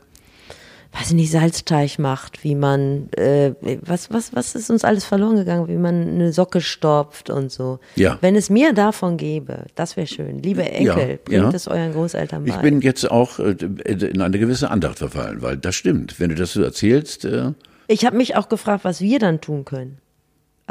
weiß 0.93 1.09
ich 1.09 1.15
nicht, 1.15 1.31
Salzteig 1.31 1.97
macht, 1.97 2.43
wie 2.43 2.55
man, 2.55 3.09
äh, 3.13 3.53
was, 3.81 4.11
was, 4.11 4.35
was 4.35 4.55
ist 4.55 4.69
uns 4.69 4.83
alles 4.83 5.05
verloren 5.05 5.35
gegangen, 5.35 5.67
wie 5.67 5.77
man 5.77 6.07
eine 6.07 6.31
Socke 6.33 6.61
stopft 6.61 7.29
und 7.29 7.51
so. 7.51 7.79
Ja. 7.95 8.17
Wenn 8.21 8.35
es 8.35 8.49
mir 8.49 8.73
davon 8.73 9.17
gäbe, 9.17 9.65
das 9.75 9.97
wäre 9.97 10.07
schön. 10.07 10.41
Liebe 10.41 10.63
Enkel, 10.63 11.09
Ja, 11.09 11.17
bringt 11.23 11.43
ja. 11.43 11.49
es 11.49 11.67
euren 11.67 11.93
Großeltern 11.93 12.45
bei. 12.45 12.51
Ich 12.51 12.61
bin 12.61 12.81
jetzt 12.81 13.09
auch 13.09 13.39
äh, 13.39 13.55
in 13.85 14.21
eine 14.21 14.37
gewisse 14.37 14.69
Andacht 14.69 14.99
verfallen, 14.99 15.41
weil 15.41 15.57
das 15.57 15.75
stimmt. 15.75 16.19
Wenn 16.19 16.29
du 16.29 16.35
das 16.35 16.53
so 16.53 16.61
erzählst, 16.61 17.25
äh, 17.25 17.51
ich 17.87 18.05
habe 18.05 18.15
mich 18.15 18.35
auch 18.35 18.47
gefragt, 18.47 18.83
was 18.85 19.01
wir 19.01 19.19
dann 19.19 19.41
tun 19.41 19.65
können. 19.65 19.97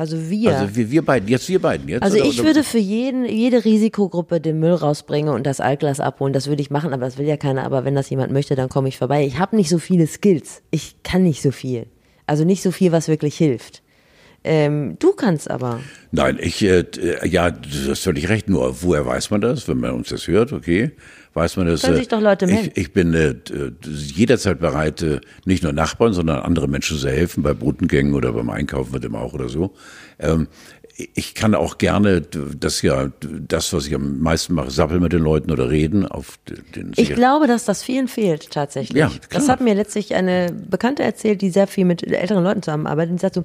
Also 0.02 0.28
wir. 0.28 0.58
also 0.58 0.74
wir, 0.74 0.90
wir 0.90 1.02
beiden, 1.04 1.28
jetzt 1.28 1.48
wir 1.48 1.60
beiden, 1.62 1.88
jetzt. 1.88 2.02
Also 2.02 2.16
oder- 2.18 2.26
ich 2.26 2.40
oder- 2.40 2.48
würde 2.48 2.64
für 2.64 2.78
jeden, 2.78 3.24
jede 3.24 3.64
Risikogruppe 3.64 4.40
den 4.40 4.58
Müll 4.58 4.72
rausbringen 4.74 5.32
und 5.32 5.46
das 5.46 5.60
Altglas 5.60 6.00
abholen. 6.00 6.32
Das 6.32 6.48
würde 6.48 6.60
ich 6.60 6.70
machen, 6.72 6.92
aber 6.92 7.04
das 7.04 7.18
will 7.18 7.26
ja 7.26 7.36
keiner. 7.36 7.62
Aber 7.62 7.84
wenn 7.84 7.94
das 7.94 8.10
jemand 8.10 8.32
möchte, 8.32 8.56
dann 8.56 8.68
komme 8.68 8.88
ich 8.88 8.98
vorbei. 8.98 9.24
Ich 9.24 9.38
habe 9.38 9.54
nicht 9.54 9.68
so 9.68 9.78
viele 9.78 10.08
Skills. 10.08 10.60
Ich 10.72 10.96
kann 11.04 11.22
nicht 11.22 11.40
so 11.40 11.52
viel. 11.52 11.86
Also 12.26 12.42
nicht 12.44 12.62
so 12.64 12.72
viel, 12.72 12.90
was 12.90 13.06
wirklich 13.06 13.36
hilft. 13.36 13.80
Ähm, 14.42 14.96
du 14.98 15.12
kannst 15.12 15.48
aber. 15.48 15.78
Nein, 16.10 16.36
ich, 16.42 16.60
äh, 16.64 16.84
ja, 17.24 17.52
du 17.52 17.68
hast 17.88 18.02
völlig 18.02 18.28
recht. 18.28 18.48
Nur, 18.48 18.82
woher 18.82 19.06
weiß 19.06 19.30
man 19.30 19.40
das? 19.40 19.68
Wenn 19.68 19.78
man 19.78 19.92
uns 19.92 20.08
das 20.08 20.26
hört, 20.26 20.52
okay, 20.52 20.90
weiß 21.34 21.56
man 21.56 21.66
das. 21.66 21.82
Können 21.82 21.96
sich 21.96 22.08
doch 22.08 22.20
Leute 22.20 22.46
melden. 22.46 22.70
Ich, 22.74 22.86
ich 22.86 22.92
bin 22.92 23.14
äh, 23.14 23.34
jederzeit 23.90 24.60
bereit, 24.60 25.02
äh, 25.02 25.20
nicht 25.44 25.62
nur 25.62 25.72
Nachbarn, 25.72 26.12
sondern 26.12 26.40
anderen 26.40 26.70
Menschen 26.70 26.98
zu 26.98 27.08
helfen, 27.08 27.42
bei 27.42 27.54
Brotengängen 27.54 28.14
oder 28.14 28.32
beim 28.32 28.50
Einkaufen 28.50 28.92
wird 28.92 29.04
immer 29.04 29.20
auch 29.20 29.34
oder 29.34 29.48
so. 29.48 29.72
Ähm, 30.18 30.48
ich 31.14 31.34
kann 31.34 31.54
auch 31.54 31.78
gerne 31.78 32.20
das 32.20 32.82
ja, 32.82 33.10
das, 33.20 33.72
was 33.72 33.86
ich 33.86 33.94
am 33.94 34.20
meisten 34.20 34.54
mache, 34.54 34.70
sappeln 34.70 35.00
mit 35.00 35.12
den 35.12 35.22
Leuten 35.22 35.50
oder 35.50 35.70
reden 35.70 36.06
auf 36.06 36.38
den 36.76 36.92
Ich 36.96 37.14
glaube, 37.14 37.46
dass 37.46 37.64
das 37.64 37.82
vielen 37.82 38.08
fehlt, 38.08 38.50
tatsächlich. 38.50 38.98
Ja, 38.98 39.08
klar. 39.08 39.20
Das 39.30 39.48
hat 39.48 39.60
mir 39.60 39.74
letztlich 39.74 40.14
eine 40.14 40.52
Bekannte 40.52 41.02
erzählt, 41.02 41.40
die 41.40 41.50
sehr 41.50 41.66
viel 41.66 41.86
mit 41.86 42.06
älteren 42.06 42.44
Leuten 42.44 42.62
zusammenarbeitet 42.62 43.12
und 43.12 43.20
sagt 43.20 43.36
so, 43.36 43.44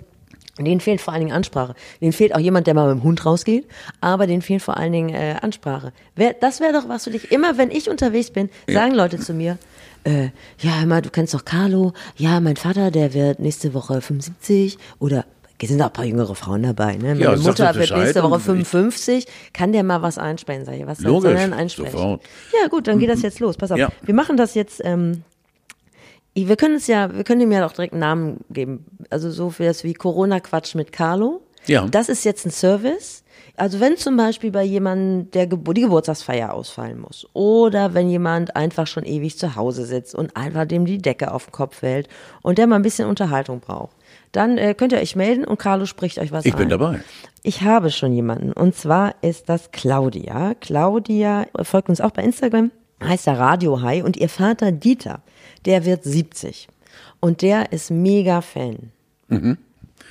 Denen 0.65 0.79
fehlt 0.79 1.01
vor 1.01 1.13
allen 1.13 1.21
Dingen 1.21 1.35
Ansprache. 1.35 1.75
Denen 2.01 2.13
fehlt 2.13 2.33
auch 2.33 2.39
jemand, 2.39 2.67
der 2.67 2.73
mal 2.73 2.93
mit 2.93 3.01
dem 3.01 3.03
Hund 3.03 3.25
rausgeht, 3.25 3.65
aber 4.01 4.27
denen 4.27 4.41
fehlt 4.41 4.61
vor 4.61 4.77
allen 4.77 4.91
Dingen 4.91 5.09
äh, 5.09 5.35
Ansprache. 5.41 5.93
Wer, 6.15 6.33
das 6.33 6.59
wäre 6.59 6.73
doch 6.73 6.89
was 6.89 7.03
für 7.03 7.11
dich. 7.11 7.31
Immer 7.31 7.57
wenn 7.57 7.71
ich 7.71 7.89
unterwegs 7.89 8.31
bin, 8.31 8.49
sagen 8.67 8.91
ja. 8.91 8.97
Leute 8.97 9.19
zu 9.19 9.33
mir, 9.33 9.57
äh, 10.03 10.29
ja, 10.59 10.81
immer, 10.81 11.01
du 11.01 11.09
kennst 11.09 11.33
doch 11.33 11.45
Carlo, 11.45 11.93
ja, 12.15 12.39
mein 12.39 12.55
Vater, 12.55 12.91
der 12.91 13.13
wird 13.13 13.39
nächste 13.39 13.73
Woche 13.73 14.01
75 14.01 14.77
oder 14.99 15.25
es 15.59 15.69
sind 15.69 15.81
auch 15.81 15.87
ein 15.87 15.93
paar 15.93 16.05
jüngere 16.05 16.35
Frauen 16.35 16.63
dabei. 16.63 16.95
Ne? 16.97 17.15
Meine 17.15 17.19
ja, 17.19 17.35
Mutter 17.35 17.73
wird 17.73 17.91
nächste 17.91 18.21
Woche 18.23 18.39
55. 18.39 19.25
Kann 19.53 19.73
der 19.73 19.83
mal 19.83 20.01
was 20.01 20.17
einspenden? 20.17 20.65
Sag 20.65 20.75
ich, 20.75 20.85
was 20.85 20.99
Logisch, 20.99 21.31
soll 21.31 21.35
denn 21.35 21.53
einsprechen? 21.53 21.91
Sofort. 21.91 22.21
Ja, 22.61 22.67
gut, 22.67 22.87
dann 22.87 22.99
geht 22.99 23.09
das 23.09 23.23
jetzt 23.23 23.39
los. 23.39 23.57
Pass 23.57 23.71
auf. 23.71 23.77
Ja. 23.77 23.89
Wir 24.03 24.13
machen 24.13 24.37
das 24.37 24.53
jetzt. 24.53 24.81
Ähm, 24.83 25.23
wir 26.45 26.55
können 26.55 26.75
es 26.75 26.87
ja, 26.87 27.15
wir 27.15 27.23
können 27.23 27.41
ihm 27.41 27.51
ja 27.51 27.65
auch 27.65 27.71
direkt 27.71 27.93
einen 27.93 28.01
Namen 28.01 28.41
geben. 28.49 28.85
Also 29.09 29.31
so 29.31 29.57
wie 29.57 29.63
das 29.65 29.83
wie 29.83 29.93
Corona-Quatsch 29.93 30.75
mit 30.75 30.91
Carlo. 30.91 31.41
Ja. 31.65 31.85
Das 31.87 32.09
ist 32.09 32.23
jetzt 32.25 32.45
ein 32.45 32.51
Service. 32.51 33.23
Also 33.55 33.79
wenn 33.79 33.97
zum 33.97 34.15
Beispiel 34.17 34.51
bei 34.51 34.63
jemandem 34.63 35.31
der 35.31 35.47
Gebur 35.47 35.73
die 35.73 35.81
Geburtstagsfeier 35.81 36.53
ausfallen 36.53 36.99
muss 36.99 37.27
oder 37.33 37.95
wenn 37.95 38.07
jemand 38.07 38.55
einfach 38.55 38.85
schon 38.85 39.03
ewig 39.03 39.37
zu 39.39 39.55
Hause 39.55 39.83
sitzt 39.85 40.13
und 40.13 40.37
einfach 40.37 40.65
dem 40.65 40.85
die 40.85 40.99
Decke 40.99 41.31
auf 41.33 41.45
den 41.45 41.51
Kopf 41.53 41.77
fällt 41.77 42.07
und 42.43 42.59
der 42.59 42.67
mal 42.67 42.75
ein 42.75 42.83
bisschen 42.83 43.09
Unterhaltung 43.09 43.59
braucht, 43.59 43.95
dann 44.31 44.59
äh, 44.59 44.75
könnt 44.75 44.91
ihr 44.91 44.99
euch 44.99 45.15
melden 45.15 45.43
und 45.43 45.57
Carlo 45.57 45.87
spricht 45.87 46.19
euch 46.19 46.31
was 46.31 46.45
Ich 46.45 46.53
ein. 46.53 46.59
bin 46.59 46.69
dabei. 46.69 46.99
Ich 47.41 47.63
habe 47.63 47.89
schon 47.89 48.13
jemanden 48.13 48.53
und 48.53 48.75
zwar 48.75 49.15
ist 49.21 49.49
das 49.49 49.71
Claudia. 49.71 50.53
Claudia 50.61 51.47
folgt 51.63 51.89
uns 51.89 51.99
auch 51.99 52.11
bei 52.11 52.21
Instagram, 52.23 52.69
heißt 53.03 53.25
da 53.25 53.33
Radio 53.33 53.81
High 53.81 54.03
und 54.03 54.17
ihr 54.17 54.29
Vater 54.29 54.71
Dieter, 54.71 55.21
der 55.67 55.85
wird 55.85 56.03
70 56.03 56.67
und 57.19 57.43
der 57.43 57.71
ist 57.71 57.91
mega 57.91 58.41
Fan. 58.41 58.91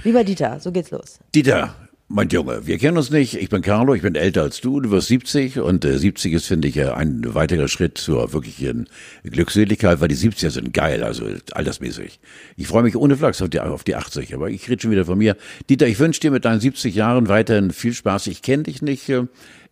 Lieber 0.04 0.22
Dieter, 0.22 0.60
so 0.60 0.70
geht's 0.70 0.90
los. 0.90 1.18
Dieter, 1.34 1.74
mein 2.08 2.28
Junge, 2.28 2.66
wir 2.66 2.78
kennen 2.78 2.98
uns 2.98 3.10
nicht. 3.10 3.34
Ich 3.34 3.48
bin 3.48 3.62
Carlo, 3.62 3.94
ich 3.94 4.02
bin 4.02 4.14
älter 4.14 4.42
als 4.42 4.60
du. 4.60 4.80
Du 4.80 4.90
wirst 4.92 5.08
70 5.08 5.58
und 5.58 5.84
äh, 5.84 5.98
70 5.98 6.34
ist, 6.34 6.46
finde 6.46 6.68
ich, 6.68 6.76
äh, 6.76 6.90
ein 6.90 7.34
weiterer 7.34 7.66
Schritt 7.66 7.98
zur 7.98 8.32
wirklichen 8.32 8.88
Glückseligkeit, 9.24 10.00
weil 10.00 10.08
die 10.08 10.16
70er 10.16 10.50
sind 10.50 10.72
geil, 10.72 11.02
also 11.02 11.26
altersmäßig. 11.52 12.20
Ich 12.56 12.68
freue 12.68 12.84
mich 12.84 12.94
ohne 12.94 13.16
Flachs 13.16 13.42
auf 13.42 13.48
die, 13.48 13.58
auf 13.58 13.82
die 13.82 13.96
80, 13.96 14.34
aber 14.34 14.50
ich 14.50 14.68
rede 14.68 14.82
schon 14.82 14.92
wieder 14.92 15.06
von 15.06 15.18
mir. 15.18 15.36
Dieter, 15.68 15.88
ich 15.88 15.98
wünsche 15.98 16.20
dir 16.20 16.30
mit 16.30 16.44
deinen 16.44 16.60
70 16.60 16.94
Jahren 16.94 17.28
weiterhin 17.28 17.72
viel 17.72 17.94
Spaß. 17.94 18.28
Ich 18.28 18.42
kenne 18.42 18.64
dich 18.64 18.82
nicht. 18.82 19.08
äh, 19.08 19.24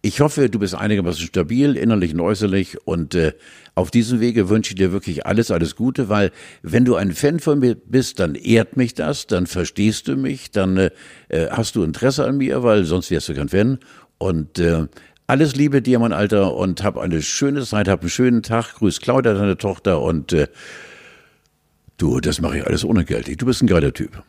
Ich 0.05 0.21
hoffe, 0.21 0.51
du 0.51 0.59
bist 0.59 0.75
einigermaßen 0.75 1.25
stabil, 1.25 1.79
innerlich 1.79 2.13
und 2.13 2.21
äußerlich. 2.21 2.77
Und 2.87 3.15
äh, 3.15 3.33
auf 3.75 3.91
diesem 3.91 4.21
Wege 4.21 4.51
wünsche 4.51 4.73
ich 4.73 4.75
dir 4.75 4.93
wirklich 4.93 5.25
alles, 5.25 5.51
alles 5.51 5.77
Gute, 5.77 6.11
weil 6.11 6.31
wenn 6.61 6.85
du 6.85 6.95
ein 6.95 7.13
Fan 7.13 7.41
von 7.41 7.59
mir 7.59 7.75
bist, 7.75 8.21
dann 8.21 8.35
ehrt 8.35 8.77
mich 8.77 8.93
das, 8.93 9.27
dann 9.27 9.47
verstehst 9.47 10.07
du 10.07 10.17
mich, 10.17 10.51
dann 10.51 10.77
äh, 10.77 10.91
hast 11.49 11.77
du 11.77 11.83
Interesse 11.83 12.27
an 12.27 12.37
mir, 12.37 12.63
weil 12.63 12.85
sonst 12.85 13.11
wärst 13.11 13.31
du 13.31 13.35
kein 13.35 13.49
Fan. 13.49 13.79
Und 14.19 14.59
äh, 14.59 14.89
alles 15.27 15.57
Liebe 15.57 15.81
dir, 15.81 15.99
mein 15.99 16.13
Alter, 16.13 16.55
und 16.55 16.85
hab 16.85 16.99
eine 16.99 17.23
schöne 17.23 17.63
Zeit, 17.63 17.89
hab 17.89 18.03
einen 18.03 18.11
schönen 18.11 18.43
Tag. 18.43 18.75
Grüß 18.75 19.01
Claudia, 19.01 19.33
deine 19.33 19.57
Tochter, 19.57 20.03
und 20.03 20.35
äh, 20.35 20.49
du, 21.97 22.21
das 22.21 22.43
mache 22.43 22.59
ich 22.59 22.67
alles 22.67 22.85
ohne 22.85 23.07
Geld. 23.07 23.41
Du 23.41 23.47
bist 23.47 23.63
ein 23.63 23.69
geiler 23.69 23.95
Typ. 23.95 24.23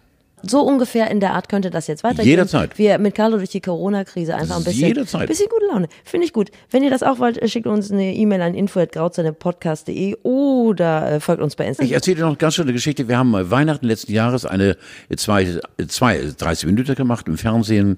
So 0.48 0.62
ungefähr 0.62 1.10
in 1.12 1.20
der 1.20 1.34
Art 1.34 1.50
könnte 1.50 1.70
das 1.70 1.88
jetzt 1.88 2.04
weitergehen. 2.04 2.28
Jederzeit. 2.28 2.78
Wir 2.78 2.98
mit 3.00 3.16
Carlo 3.16 3.38
durch 3.38 3.50
die 3.50 3.62
Corona-Krise 3.62 4.36
einfach 4.36 4.58
ein 4.58 4.64
bisschen, 4.64 4.88
Jederzeit. 4.88 5.28
bisschen 5.28 5.50
gute 5.50 5.66
Laune. 5.68 5.88
Finde 6.04 6.26
ich 6.26 6.34
gut. 6.34 6.50
Wenn 6.72 6.84
ihr 6.84 6.90
das 6.90 7.04
auch 7.04 7.20
wollt, 7.20 7.42
äh, 7.42 7.48
schickt 7.48 7.68
uns 7.68 7.92
eine 7.92 8.14
E-Mail 8.16 8.42
an 8.42 8.54
info.grauzeinepodcast.de 8.56 10.18
oder 10.24 11.14
äh, 11.14 11.20
folgt 11.20 11.42
uns 11.42 11.56
bei 11.56 11.64
Ich 11.66 11.70
Instagram. 11.70 11.94
erzähle 11.94 12.16
dir 12.18 12.26
noch 12.26 12.38
ganz 12.38 12.56
schön 12.56 12.66
eine 12.66 12.74
Geschichte. 12.74 13.08
Wir 13.08 13.18
haben 13.18 13.34
äh, 13.34 13.50
Weihnachten 13.50 13.86
letzten 13.88 14.12
Jahres 14.14 14.46
eine 14.46 14.78
zwei, 15.16 15.60
zwei 15.88 16.32
30 16.38 16.66
Minuten 16.68 16.96
gemacht 16.96 17.28
im 17.28 17.38
Fernsehen. 17.38 17.98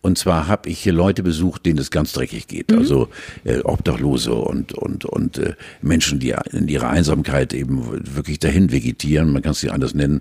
Und 0.00 0.16
zwar 0.16 0.46
habe 0.46 0.68
ich 0.68 0.78
hier 0.78 0.92
Leute 0.92 1.24
besucht, 1.24 1.66
denen 1.66 1.80
es 1.80 1.90
ganz 1.90 2.12
dreckig 2.12 2.46
geht. 2.46 2.72
Also 2.72 3.08
äh, 3.44 3.58
Obdachlose 3.62 4.32
und 4.32 4.72
und 4.72 5.04
und 5.04 5.38
äh, 5.38 5.54
Menschen, 5.82 6.20
die 6.20 6.34
in 6.52 6.68
ihrer 6.68 6.88
Einsamkeit 6.88 7.52
eben 7.52 7.84
wirklich 8.16 8.38
dahin 8.38 8.70
vegetieren. 8.70 9.32
Man 9.32 9.42
kann 9.42 9.52
es 9.52 9.62
nicht 9.62 9.72
anders 9.72 9.94
nennen. 9.94 10.20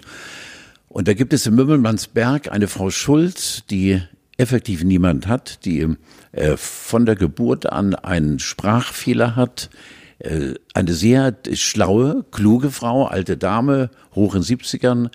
Und 0.97 1.07
da 1.07 1.13
gibt 1.13 1.31
es 1.31 1.45
im 1.45 1.53
Mümmelmannsberg 1.53 2.51
eine 2.51 2.67
Frau 2.67 2.89
Schulz, 2.89 3.61
die 3.69 4.01
effektiv 4.37 4.83
niemand 4.83 5.27
hat, 5.27 5.63
die 5.63 5.95
äh, 6.31 6.57
von 6.57 7.05
der 7.05 7.15
Geburt 7.15 7.71
an 7.71 7.93
einen 7.93 8.39
Sprachfehler 8.39 9.35
hat. 9.35 9.69
Äh, 10.17 10.55
eine 10.73 10.93
sehr 10.93 11.37
schlaue, 11.53 12.25
kluge 12.31 12.71
Frau, 12.71 13.05
alte 13.05 13.37
Dame, 13.37 13.91
hoch 14.15 14.33
in 14.33 14.41
70ern. 14.41 15.11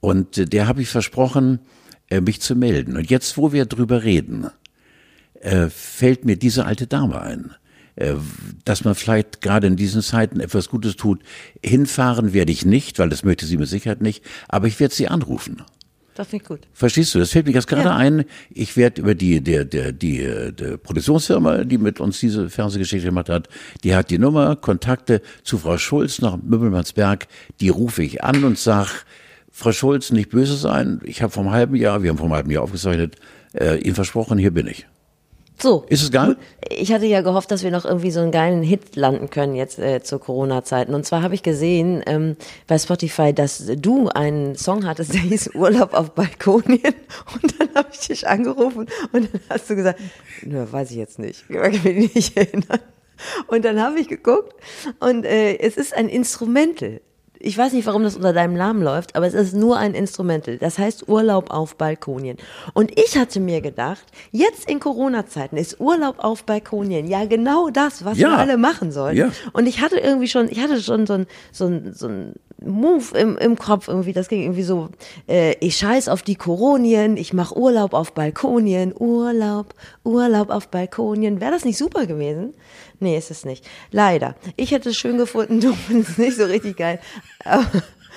Und 0.00 0.38
äh, 0.38 0.46
der 0.46 0.66
habe 0.66 0.80
ich 0.80 0.88
versprochen, 0.88 1.58
äh, 2.08 2.22
mich 2.22 2.40
zu 2.40 2.56
melden. 2.56 2.96
Und 2.96 3.10
jetzt, 3.10 3.36
wo 3.36 3.52
wir 3.52 3.66
drüber 3.66 4.04
reden, 4.04 4.46
äh, 5.40 5.68
fällt 5.68 6.24
mir 6.24 6.38
diese 6.38 6.64
alte 6.64 6.86
Dame 6.86 7.20
ein. 7.20 7.50
Äh, 7.96 8.14
dass 8.64 8.84
man 8.84 8.94
vielleicht 8.94 9.42
gerade 9.42 9.66
in 9.66 9.76
diesen 9.76 10.00
Zeiten 10.00 10.40
etwas 10.40 10.70
Gutes 10.70 10.96
tut. 10.96 11.20
Hinfahren 11.62 12.32
werde 12.32 12.50
ich 12.50 12.64
nicht, 12.64 12.98
weil 12.98 13.10
das 13.10 13.22
möchte 13.22 13.44
sie 13.44 13.58
mit 13.58 13.68
Sicherheit 13.68 14.00
nicht, 14.00 14.24
aber 14.48 14.66
ich 14.66 14.80
werde 14.80 14.94
sie 14.94 15.08
anrufen. 15.08 15.62
Das 16.14 16.28
finde 16.28 16.42
ich 16.42 16.48
gut. 16.48 16.60
Verstehst 16.72 17.14
du? 17.14 17.18
Das 17.18 17.30
fällt 17.30 17.46
mir 17.46 17.52
jetzt 17.52 17.66
gerade 17.66 17.88
Ja. 17.88 17.96
ein. 17.96 18.24
Ich 18.50 18.76
werde 18.76 19.00
über 19.00 19.14
die, 19.14 19.42
der, 19.42 19.64
der, 19.64 19.92
die, 19.92 20.20
äh, 20.22 20.52
der 20.52 20.76
Produktionsfirma, 20.76 21.64
die 21.64 21.78
mit 21.78 22.00
uns 22.00 22.20
diese 22.20 22.50
Fernsehgeschichte 22.50 23.06
gemacht 23.08 23.28
hat, 23.28 23.48
die 23.82 23.94
hat 23.94 24.10
die 24.10 24.18
Nummer, 24.18 24.56
Kontakte 24.56 25.22
zu 25.42 25.58
Frau 25.58 25.78
Schulz 25.78 26.20
nach 26.20 26.36
Möbelmannsberg. 26.36 27.28
Die 27.60 27.70
rufe 27.70 28.02
ich 28.02 28.22
an 28.24 28.44
und 28.44 28.58
sag, 28.58 29.04
Frau 29.50 29.72
Schulz, 29.72 30.10
nicht 30.12 30.30
böse 30.30 30.56
sein. 30.56 31.00
Ich 31.04 31.22
habe 31.22 31.32
vom 31.32 31.50
halben 31.50 31.76
Jahr, 31.76 32.02
wir 32.02 32.10
haben 32.10 32.18
vom 32.18 32.32
halben 32.32 32.50
Jahr 32.50 32.62
aufgezeichnet, 32.62 33.16
äh, 33.54 33.78
Ihnen 33.78 33.94
versprochen, 33.94 34.38
hier 34.38 34.50
bin 34.50 34.66
ich. 34.66 34.86
So. 35.62 35.84
Ist 35.88 36.02
es 36.02 36.10
geil? 36.10 36.36
Ich 36.68 36.92
hatte 36.92 37.06
ja 37.06 37.20
gehofft, 37.20 37.52
dass 37.52 37.62
wir 37.62 37.70
noch 37.70 37.84
irgendwie 37.84 38.10
so 38.10 38.18
einen 38.18 38.32
geilen 38.32 38.62
Hit 38.62 38.96
landen 38.96 39.30
können 39.30 39.54
jetzt 39.54 39.78
äh, 39.78 40.02
zu 40.02 40.18
Corona-Zeiten. 40.18 40.92
Und 40.92 41.06
zwar 41.06 41.22
habe 41.22 41.36
ich 41.36 41.44
gesehen 41.44 42.02
ähm, 42.06 42.36
bei 42.66 42.78
Spotify, 42.78 43.32
dass 43.32 43.64
du 43.76 44.08
einen 44.08 44.56
Song 44.56 44.84
hattest, 44.86 45.14
der 45.14 45.20
hieß 45.20 45.54
Urlaub 45.54 45.94
auf 45.94 46.16
Balkonien. 46.16 46.80
Und 47.42 47.60
dann 47.60 47.68
habe 47.76 47.88
ich 47.92 48.00
dich 48.00 48.26
angerufen 48.26 48.88
und 49.12 49.32
dann 49.32 49.40
hast 49.48 49.70
du 49.70 49.76
gesagt, 49.76 50.00
nö, 50.42 50.66
weiß 50.68 50.90
ich 50.90 50.96
jetzt 50.96 51.18
nicht. 51.18 51.44
Ich 51.48 51.56
kann 51.56 51.70
mich 51.70 52.14
nicht 52.14 52.36
erinnern. 52.36 52.80
Und 53.46 53.64
dann 53.64 53.80
habe 53.80 54.00
ich 54.00 54.08
geguckt 54.08 54.54
und 54.98 55.24
äh, 55.24 55.58
es 55.58 55.76
ist 55.76 55.94
ein 55.94 56.08
Instrumental. 56.08 57.00
Ich 57.44 57.58
weiß 57.58 57.72
nicht, 57.72 57.86
warum 57.86 58.04
das 58.04 58.14
unter 58.14 58.32
deinem 58.32 58.54
Namen 58.54 58.82
läuft, 58.82 59.16
aber 59.16 59.26
es 59.26 59.34
ist 59.34 59.52
nur 59.52 59.76
ein 59.76 59.94
Instrumental. 59.94 60.58
Das 60.58 60.78
heißt 60.78 61.08
Urlaub 61.08 61.50
auf 61.50 61.76
Balkonien. 61.76 62.36
Und 62.72 62.96
ich 62.96 63.18
hatte 63.18 63.40
mir 63.40 63.60
gedacht, 63.60 64.04
jetzt 64.30 64.70
in 64.70 64.78
Corona-Zeiten 64.78 65.56
ist 65.56 65.80
Urlaub 65.80 66.16
auf 66.18 66.44
Balkonien 66.44 67.08
ja 67.08 67.24
genau 67.24 67.68
das, 67.70 68.04
was 68.04 68.16
Ja. 68.18 68.28
wir 68.30 68.38
alle 68.38 68.56
machen 68.58 68.92
sollen. 68.92 69.16
Ja. 69.16 69.30
Und 69.52 69.66
ich 69.66 69.80
hatte 69.80 69.96
irgendwie 69.98 70.28
schon, 70.28 70.48
ich 70.48 70.60
hatte 70.60 70.80
schon 70.80 71.04
so 71.06 71.14
ein, 71.14 71.26
so 71.50 71.66
ein, 71.66 71.92
so 71.92 72.06
ein 72.06 72.34
Move 72.66 73.16
im, 73.16 73.36
im 73.36 73.56
Kopf 73.56 73.88
irgendwie, 73.88 74.12
das 74.12 74.28
ging 74.28 74.42
irgendwie 74.42 74.62
so, 74.62 74.88
äh, 75.28 75.54
ich 75.60 75.76
scheiß 75.76 76.08
auf 76.08 76.22
die 76.22 76.36
Koronien, 76.36 77.16
ich 77.16 77.32
mache 77.32 77.56
Urlaub 77.56 77.94
auf 77.94 78.12
Balkonien, 78.12 78.94
Urlaub, 78.98 79.74
Urlaub 80.04 80.50
auf 80.50 80.68
Balkonien. 80.68 81.40
Wäre 81.40 81.52
das 81.52 81.64
nicht 81.64 81.78
super 81.78 82.06
gewesen? 82.06 82.54
Nee, 83.00 83.18
ist 83.18 83.30
es 83.30 83.44
nicht. 83.44 83.68
Leider. 83.90 84.36
Ich 84.56 84.70
hätte 84.70 84.90
es 84.90 84.96
schön 84.96 85.18
gefunden, 85.18 85.60
du 85.60 85.72
findest 85.72 86.10
es 86.10 86.18
nicht 86.18 86.36
so 86.36 86.44
richtig 86.44 86.76
geil. 86.76 87.00
Aber, 87.44 87.66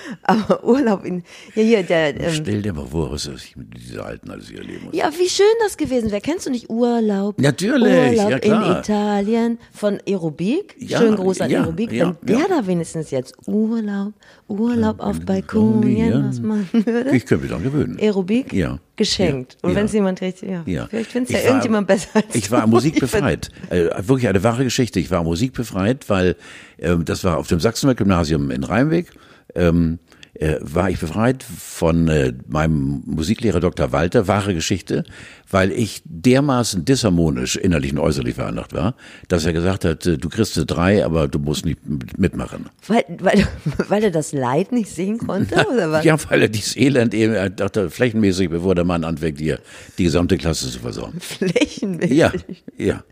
aber 0.22 0.64
Urlaub 0.64 1.04
in, 1.04 1.22
ja 1.54 1.62
hier, 1.62 1.82
der, 1.82 2.18
ähm, 2.20 2.30
Stell 2.32 2.62
dir 2.62 2.72
mal 2.72 2.86
vor, 2.86 3.10
was 3.12 3.26
ich 3.26 3.56
mit 3.56 3.76
dieser 3.76 4.04
Alten 4.06 4.30
alles 4.30 4.48
hier 4.48 4.58
erleben 4.58 4.86
muss. 4.86 4.94
ja, 4.94 5.10
wie 5.18 5.28
schön 5.28 5.46
das 5.62 5.76
gewesen 5.76 6.10
wäre. 6.10 6.20
Kennst 6.20 6.46
du 6.46 6.50
nicht 6.50 6.68
Urlaub? 6.70 7.38
Natürlich, 7.40 8.16
Urlaub 8.18 8.30
ja, 8.30 8.38
klar. 8.38 8.72
in 8.74 8.78
Italien 8.80 9.58
von 9.72 9.98
Aerobik. 10.06 10.74
Ja, 10.78 10.98
Schön 10.98 11.14
groß 11.16 11.40
an 11.42 11.50
ja, 11.50 11.60
Aerobik. 11.62 11.92
ja, 11.92 12.16
Wenn 12.22 12.38
der 12.38 12.48
da 12.48 12.66
wenigstens 12.66 13.10
jetzt 13.10 13.34
Urlaub, 13.46 14.12
Urlaub 14.48 15.00
auf 15.00 15.20
Balkonien, 15.20 16.28
was 16.28 16.40
machen 16.40 16.68
würde. 16.86 17.10
Ich 17.16 17.26
könnte 17.26 17.42
mich 17.42 17.50
daran 17.50 17.64
gewöhnen. 17.64 17.98
Aerobik 18.00 18.52
Ja. 18.52 18.78
geschenkt. 18.96 19.54
Ja. 19.62 19.68
Und 19.68 19.74
wenn 19.74 19.82
Ja. 19.82 19.86
es 19.86 19.92
jemand 19.92 20.20
richtig, 20.20 20.50
ja. 20.50 20.62
Ja. 20.66 20.86
Vielleicht 20.86 21.12
findet 21.12 21.30
ja 21.32 21.38
war- 21.38 21.44
irgendjemand 21.46 21.86
besser 21.86 22.08
als 22.14 22.34
Ich 22.34 22.50
war 22.50 22.66
musikbefreit. 22.66 23.50
Äh, 23.70 23.88
wirklich 24.06 24.28
eine 24.28 24.42
wahre 24.42 24.64
Geschichte. 24.64 25.00
Ich 25.00 25.10
war 25.10 25.22
musikbefreit, 25.24 26.08
weil 26.08 26.36
ähm, 26.78 27.04
das 27.04 27.24
war 27.24 27.38
auf 27.38 27.48
dem 27.48 27.60
Sachsenwald-Gymnasium 27.60 28.50
in 28.50 28.64
Rheinweg. 28.64 29.10
Ähm, 29.54 29.98
äh, 30.40 30.58
war 30.60 30.90
ich 30.90 30.98
befreit 30.98 31.42
von 31.42 32.08
äh, 32.08 32.32
meinem 32.46 33.02
Musiklehrer 33.06 33.60
Dr. 33.60 33.92
Walter, 33.92 34.28
wahre 34.28 34.54
Geschichte, 34.54 35.04
weil 35.50 35.72
ich 35.72 36.02
dermaßen 36.04 36.84
disharmonisch 36.84 37.56
innerlich 37.56 37.92
und 37.92 37.98
äußerlich 37.98 38.34
veranlagt 38.34 38.74
war, 38.74 38.96
dass 39.28 39.46
er 39.46 39.52
gesagt 39.52 39.84
hat, 39.84 40.04
äh, 40.06 40.18
du 40.18 40.28
kriegst 40.28 40.56
eine 40.56 40.66
drei, 40.66 41.04
aber 41.04 41.28
du 41.28 41.38
musst 41.38 41.64
nicht 41.64 41.78
mitmachen. 42.18 42.66
Weil, 42.86 43.04
weil, 43.20 43.46
weil 43.88 44.04
er 44.04 44.10
das 44.10 44.32
Leid 44.32 44.72
nicht 44.72 44.90
sehen 44.90 45.18
konnte, 45.18 45.66
oder 45.72 45.90
was? 45.90 46.04
Ja, 46.04 46.16
weil 46.28 46.42
er 46.42 46.48
dieses 46.48 46.76
Elend 46.76 47.14
eben, 47.14 47.32
er 47.32 47.50
dachte, 47.50 47.90
flächenmäßig, 47.90 48.50
bevor 48.50 48.74
der 48.74 48.84
Mann 48.84 49.04
anfängt, 49.04 49.38
hier 49.38 49.60
die 49.98 50.04
gesamte 50.04 50.36
Klasse 50.36 50.70
zu 50.70 50.80
versorgen. 50.80 51.18
Flächenmäßig? 51.20 52.16
Ja, 52.16 52.32
ja. 52.76 53.04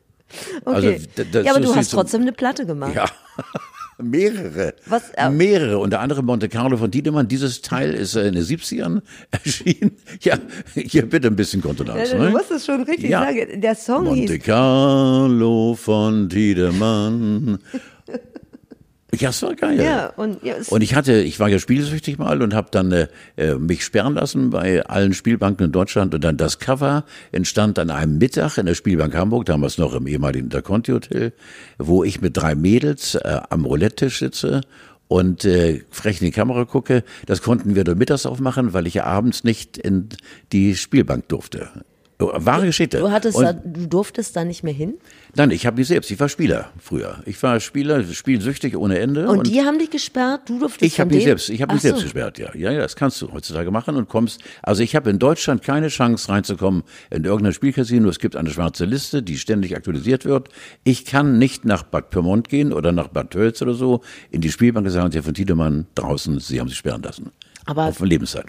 Okay. 0.65 1.01
Also, 1.17 1.41
ja, 1.41 1.53
aber 1.53 1.61
du 1.61 1.75
hast 1.75 1.91
trotzdem 1.91 2.23
eine 2.23 2.33
Platte 2.33 2.67
gemacht. 2.67 2.95
Ja. 2.95 3.07
Mehrere. 4.03 4.75
Was, 4.87 5.11
äh, 5.11 5.31
Mehrere. 5.31 5.79
Unter 5.79 6.01
anderem 6.01 6.27
Monte 6.27 6.49
Carlo 6.49 6.77
von 6.77 6.91
Tiedemann. 6.91 7.29
Dieses 7.29 7.63
Teil 7.63 7.95
ist 7.95 8.17
in 8.17 8.35
den 8.35 8.43
70ern 8.43 9.03
erschienen. 9.31 9.93
Ja, 10.21 10.39
hier 10.75 11.09
bitte 11.09 11.29
ein 11.29 11.37
bisschen 11.37 11.63
Kontenanz. 11.63 12.11
Ja, 12.11 12.19
du 12.19 12.25
ne? 12.25 12.31
musst 12.31 12.51
es 12.51 12.67
schon 12.67 12.83
richtig 12.83 13.11
ja. 13.11 13.25
sagen. 13.25 13.61
Der 13.61 13.75
Song 13.75 14.05
Monte 14.05 14.35
hieß... 14.35 14.43
Carlo 14.43 15.75
von 15.75 16.29
Tiedemann. 16.29 17.59
Ja, 19.21 19.31
es 19.31 19.43
war 19.43 19.55
geil. 19.55 19.81
Ja, 19.81 20.09
und, 20.17 20.43
ja, 20.43 20.55
und 20.69 20.83
ich 20.83 20.95
hatte, 20.95 21.15
ich 21.21 21.41
war 21.41 21.49
ja 21.49 21.59
spielsüchtig 21.59 22.19
mal 22.19 22.43
und 22.43 22.55
habe 22.55 22.69
dann 22.71 22.93
äh, 22.93 23.09
äh, 23.37 23.55
mich 23.55 23.85
sperren 23.85 24.15
lassen 24.15 24.51
bei 24.51 24.85
allen 24.85 25.15
Spielbanken 25.15 25.67
in 25.67 25.73
Deutschland 25.73 26.15
und 26.15 26.23
dann 26.25 26.37
das 26.37 26.59
Cover 26.59 27.05
entstand 27.33 27.79
an 27.79 27.91
einem 27.91 28.19
Mittag 28.19 28.59
in 28.59 28.67
der 28.67 28.75
Spielbank 28.75 29.15
Hamburg, 29.15 29.47
damals 29.47 29.79
noch 29.79 29.95
im 29.95 30.07
ehemaligen 30.07 30.47
Interconti 30.47 30.93
Hotel, 30.93 31.33
wo 31.79 32.05
ich 32.05 32.21
mit 32.21 32.37
drei 32.37 32.55
Mädels 32.55 33.15
äh, 33.15 33.41
am 33.51 33.65
Roulette-Tisch 33.65 34.19
sitze 34.19 34.63
und 35.09 35.45
äh, 35.45 35.83
frech 35.91 36.21
in 36.21 36.27
die 36.27 36.33
Kamera 36.33 36.65
gucke. 36.65 37.05
Das 37.27 37.43
konnten 37.43 37.75
wir 37.75 37.85
nur 37.85 37.95
mittags 37.95 38.27
aufmachen, 38.27 38.73
weil 38.73 38.87
ich 38.87 38.95
ja 38.95 39.05
abends 39.05 39.45
nicht 39.45 39.77
in 39.79 40.09
die 40.53 40.77
Spielbank 40.77 41.29
durfte. 41.29 41.69
Wahre 42.19 42.67
Geschichte. 42.67 42.99
Du, 42.99 43.11
hattest 43.11 43.41
da, 43.41 43.53
du 43.53 43.87
durftest 43.87 44.37
da 44.37 44.45
nicht 44.45 44.63
mehr 44.63 44.73
hin? 44.73 44.95
Nein, 45.35 45.51
ich 45.51 45.67
habe 45.67 45.79
mich 45.79 45.89
selbst. 45.89 46.11
Ich 46.11 46.21
war 46.21 46.29
Spieler 46.29 46.71
früher. 46.79 47.21
Ich 47.27 47.43
war 47.43 47.59
Spieler, 47.59 48.05
spielsüchtig 48.05 48.77
ohne 48.77 49.01
Ende. 49.01 49.29
Und, 49.29 49.39
und 49.39 49.47
die 49.49 49.63
haben 49.63 49.79
dich 49.79 49.91
gesperrt? 49.91 50.43
Du 50.49 50.61
durftest 50.61 50.83
Ich 50.83 51.01
habe 51.01 51.13
mich 51.13 51.25
selbst, 51.25 51.49
ich 51.49 51.61
habe 51.61 51.73
mich 51.73 51.81
Ach 51.81 51.83
selbst 51.83 51.99
so. 52.01 52.05
gesperrt. 52.05 52.39
Ja, 52.39 52.55
ja, 52.55 52.71
ja, 52.71 52.79
das 52.79 52.95
kannst 52.95 53.21
du 53.21 53.33
heutzutage 53.33 53.71
machen 53.73 53.97
und 53.97 54.09
kommst. 54.09 54.43
Also 54.63 54.83
ich 54.83 54.95
habe 54.95 55.11
in 55.11 55.19
Deutschland 55.19 55.63
keine 55.63 55.89
Chance 55.89 56.29
reinzukommen 56.29 56.85
in 57.11 57.25
irgendein 57.25 57.53
Spielcasino. 57.53 58.09
Es 58.09 58.21
gibt 58.21 58.37
eine 58.37 58.51
schwarze 58.51 58.85
Liste, 58.85 59.23
die 59.23 59.37
ständig 59.37 59.77
aktualisiert 59.77 60.25
wird. 60.25 60.51
Ich 60.85 61.05
kann 61.05 61.39
nicht 61.39 61.65
nach 61.65 61.83
Bad 61.83 62.11
Pyrmont 62.11 62.49
gehen 62.49 62.73
oder 62.73 62.93
nach 62.93 63.09
Bad 63.09 63.33
Tölz 63.33 63.61
oder 63.61 63.75
so 63.75 64.03
in 64.31 64.41
die 64.41 64.53
Spielbank 64.53 64.87
und 64.87 64.93
sagen, 64.93 65.13
Herr 65.13 65.23
von 65.23 65.35
Tiedemann 65.35 65.87
draußen, 65.97 66.39
Sie 66.39 66.61
haben 66.61 66.69
sich 66.69 66.79
sperren 66.79 67.03
lassen. 67.03 67.33
Aber 67.67 67.87
auf 67.87 68.01
Lebenszeit. 68.01 68.47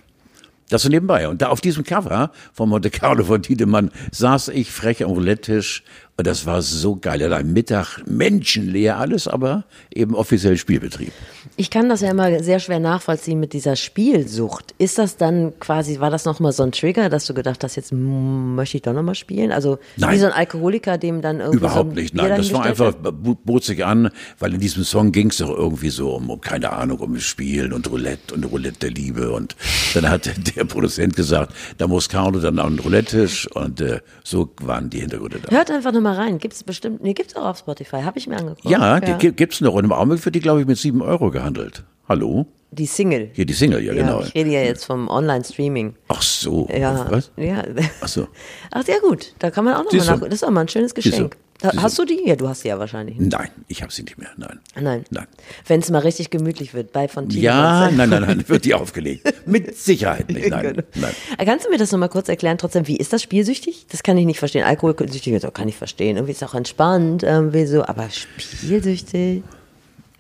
Das 0.70 0.82
so 0.82 0.90
nebenbei. 0.90 1.28
Und 1.28 1.42
da 1.42 1.50
auf 1.50 1.62
diesem 1.62 1.84
Cover 1.84 2.32
von 2.54 2.70
Monte 2.70 2.90
Carlo 2.90 3.24
von 3.24 3.42
Tiedemann 3.42 3.92
saß 4.12 4.48
ich 4.50 4.72
frech 4.72 5.04
am 5.04 5.12
Roulette-Tisch 5.12 5.84
und 6.18 6.26
das 6.26 6.46
war 6.46 6.62
so 6.62 6.96
geil. 6.96 7.20
Ja, 7.20 7.30
am 7.36 7.52
Mittag 7.52 8.00
menschenleer 8.06 8.98
alles, 8.98 9.28
aber 9.28 9.66
eben 9.94 10.16
offiziell 10.16 10.56
Spielbetrieb. 10.56 11.12
Ich 11.58 11.70
kann 11.70 11.90
das 11.90 12.00
ja 12.00 12.10
immer 12.10 12.42
sehr 12.42 12.60
schwer 12.60 12.80
nachvollziehen 12.80 13.38
mit 13.38 13.52
dieser 13.52 13.76
Spielsucht. 13.76 14.74
Ist 14.78 14.98
das 14.98 15.18
dann 15.18 15.60
quasi, 15.60 16.00
war 16.00 16.10
das 16.10 16.24
nochmal 16.24 16.54
so 16.54 16.64
ein 16.64 16.72
Trigger, 16.72 17.10
dass 17.10 17.26
du 17.26 17.34
gedacht 17.34 17.66
hast, 17.66 17.76
jetzt 17.76 17.92
möchte 17.92 18.78
ich 18.78 18.84
doch 18.84 18.94
nochmal 18.94 19.16
spielen? 19.16 19.52
Also 19.52 19.78
Nein. 19.98 20.16
wie 20.16 20.20
so 20.20 20.28
ein 20.28 20.32
Alkoholiker, 20.32 20.98
dem 20.98 21.22
dann 21.22 21.42
irgendwie 21.42 21.58
Überhaupt 21.58 21.90
so 21.90 21.96
nicht, 21.96 22.16
nein. 22.16 22.30
Das 22.30 22.54
war 22.54 22.64
einfach, 22.64 22.94
bot 22.94 23.66
sich 23.66 23.84
an, 23.84 24.10
weil 24.40 24.54
in 24.54 24.62
diesem 24.62 24.86
Song 24.86 25.12
ging 25.12 25.32
es 25.32 25.38
doch 25.38 25.50
irgendwie 25.50 25.90
so 25.90 26.16
um, 26.16 26.30
um, 26.30 26.40
keine 26.40 26.72
Ahnung, 26.72 27.00
um 27.00 27.20
Spielen 27.20 27.74
und 27.74 27.92
Roulette 27.92 28.34
und 28.34 28.46
Roulette 28.46 28.80
der 28.80 28.92
Liebe. 28.92 29.32
Und 29.32 29.58
dann 29.94 30.10
hat 30.10 30.30
der 30.56 30.64
Produzent 30.64 31.18
gesagt, 31.18 31.54
da 31.78 31.88
muss 31.88 32.08
Carlo 32.08 32.40
dann 32.40 32.58
an 32.58 32.78
den 32.78 32.80
Roulette-Tisch 32.80 33.48
und 33.54 33.82
äh, 33.82 34.00
so 34.24 34.50
waren 34.62 34.90
die 34.90 35.02
Hintergründe 35.02 35.40
da. 35.44 35.52
Hört 35.52 35.72
einfach 35.72 35.92
nochmal 35.92 36.05
rein. 36.14 36.38
Gibt's 36.38 36.64
bestimmt, 36.64 37.02
nee, 37.04 37.14
gibt's 37.14 37.36
auch 37.36 37.46
auf 37.46 37.58
Spotify. 37.58 38.02
Habe 38.04 38.18
ich 38.18 38.28
mir 38.28 38.38
angeguckt. 38.38 38.66
Ja, 38.66 39.00
die 39.00 39.32
gibt's 39.32 39.62
noch. 39.62 39.74
Und 39.74 39.86
im 39.86 39.92
Augenblick 39.92 40.24
wird 40.26 40.36
die, 40.36 40.40
glaube 40.40 40.62
ich, 40.62 40.68
mit 40.68 40.78
sieben 40.78 41.02
Euro 41.02 41.32
gehandelt. 41.32 41.84
Hallo? 42.08 42.48
Die 42.78 42.86
Single. 42.86 43.30
Hier 43.34 43.46
die 43.46 43.54
Single, 43.54 43.82
ja, 43.82 43.94
genau. 43.94 44.22
Ich 44.22 44.36
rede 44.36 44.50
ja 44.52 44.62
jetzt 44.62 44.86
vom 44.86 45.08
Online-Streaming. 45.08 45.96
Ach 46.10 46.22
so. 46.22 46.68
Ja. 46.72 47.08
Was? 47.10 47.32
Ja. 47.38 47.64
Ach 48.02 48.08
so. 48.08 48.28
Ach 48.72 48.86
ja 48.88 49.00
gut, 49.00 49.34
da 49.40 49.50
kann 49.50 49.64
man 49.66 49.76
auch 49.76 49.84
nochmal 49.86 50.06
nachgucken. 50.06 50.30
Das 50.30 50.42
ist 50.42 50.44
auch 50.44 50.52
mal 50.52 50.62
ein 50.62 50.68
schönes 50.68 50.94
Geschenk. 50.94 51.38
Da, 51.62 51.72
hast 51.82 51.98
du 51.98 52.04
die? 52.04 52.22
Ja, 52.28 52.36
du 52.36 52.50
hast 52.50 52.62
sie 52.64 52.68
ja 52.68 52.78
wahrscheinlich. 52.80 53.16
Nein, 53.18 53.50
ich 53.70 53.82
habe 53.82 53.90
sie 53.92 54.04
nicht 54.04 54.18
mehr. 54.18 54.28
Nein. 54.36 54.60
Nein. 54.78 55.06
Nein. 55.10 55.26
Wenn 55.66 55.80
es 55.80 55.90
mal 55.90 56.00
richtig 56.00 56.30
gemütlich 56.30 56.74
wird, 56.74 56.92
bei 56.92 57.08
von 57.08 57.30
Tino. 57.30 57.42
Ja, 57.44 57.90
nein, 57.92 58.10
nein, 58.10 58.24
nein, 58.24 58.44
wird 58.50 58.66
die 58.66 58.74
aufgelegt. 58.74 59.34
Mit 59.46 59.78
Sicherheit 59.78 60.30
nicht. 60.30 60.50
Nein, 60.50 60.64
Genau. 60.74 60.84
nein. 60.96 61.14
Kannst 61.46 61.66
du 61.66 61.70
mir 61.70 61.78
das 61.78 61.94
nochmal 61.94 62.10
kurz 62.10 62.28
erklären? 62.28 62.58
Trotzdem, 62.58 62.88
wie 62.90 62.98
ist 62.98 63.14
das 63.14 63.22
spielsüchtig? 63.24 63.86
Das 63.90 64.04
kann 64.04 64.18
ich 64.18 64.26
nicht 64.26 64.40
verstehen. 64.40 64.66
Alkoholsüchtig 64.66 65.40
das 65.40 65.54
kann 65.54 65.70
ich 65.70 65.78
verstehen. 65.78 66.18
Irgendwie 66.18 66.34
ist 66.34 66.42
es 66.42 66.48
auch 66.50 66.56
entspannt, 66.56 67.24
irgendwie 67.24 67.66
so, 67.68 67.86
aber 67.86 68.10
spielsüchtig. 68.10 69.44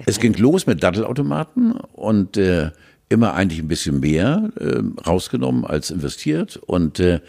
Es 0.05 0.19
ging 0.19 0.33
los 0.33 0.67
mit 0.67 0.83
Dattelautomaten 0.83 1.73
und 1.73 2.37
äh, 2.37 2.71
immer 3.09 3.33
eigentlich 3.33 3.59
ein 3.59 3.67
bisschen 3.67 3.99
mehr 3.99 4.51
äh, 4.59 4.81
rausgenommen 5.07 5.65
als 5.65 5.91
investiert. 5.91 6.57
Und 6.57 6.99
äh, 6.99 7.19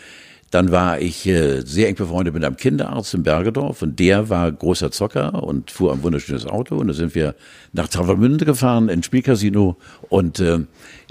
dann 0.51 0.71
war 0.71 1.01
ich 1.01 1.27
äh, 1.27 1.61
sehr 1.62 1.89
eng 1.89 1.97
befreundet 1.97 2.33
mit 2.35 2.45
einem 2.45 2.57
Kinderarzt 2.57 3.14
in 3.14 3.23
Bergedorf 3.23 3.83
und 3.83 3.99
der 3.99 4.31
war 4.31 4.51
großer 4.51 4.91
Zocker 4.91 5.43
und 5.43 5.71
fuhr 5.71 5.93
ein 5.93 6.03
wunderschönes 6.03 6.47
Auto. 6.47 6.77
Und 6.77 6.89
da 6.89 6.95
sind 6.95 7.14
wir 7.14 7.35
nach 7.73 7.89
Travemünde 7.89 8.45
gefahren, 8.45 8.89
ins 8.89 9.07
Spielcasino 9.07 9.77
und 10.09 10.41
äh, 10.41 10.61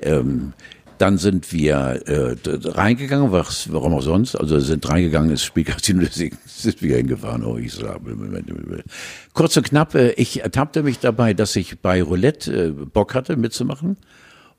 ähm, 0.02 0.54
dann 0.98 1.18
sind 1.18 1.52
wir 1.52 2.02
äh, 2.06 2.36
reingegangen, 2.46 3.32
was, 3.32 3.72
warum 3.72 3.94
auch 3.94 4.02
sonst, 4.02 4.36
also 4.36 4.60
sind 4.60 4.88
reingegangen 4.88 5.32
ins 5.32 5.44
Spielcasino, 5.44 6.02
deswegen 6.06 6.38
sind 6.46 6.82
wir 6.82 6.98
hingefahren. 6.98 7.44
Oh, 7.44 7.58
ich 7.58 7.74
sag, 7.74 8.02
Kurz 9.34 9.58
und 9.58 9.64
knapp, 9.64 9.96
äh, 9.96 10.12
ich 10.12 10.42
ertappte 10.42 10.84
mich 10.84 11.00
dabei, 11.00 11.34
dass 11.34 11.56
ich 11.56 11.80
bei 11.80 12.02
Roulette 12.02 12.68
äh, 12.68 12.72
Bock 12.72 13.14
hatte 13.14 13.36
mitzumachen 13.38 13.98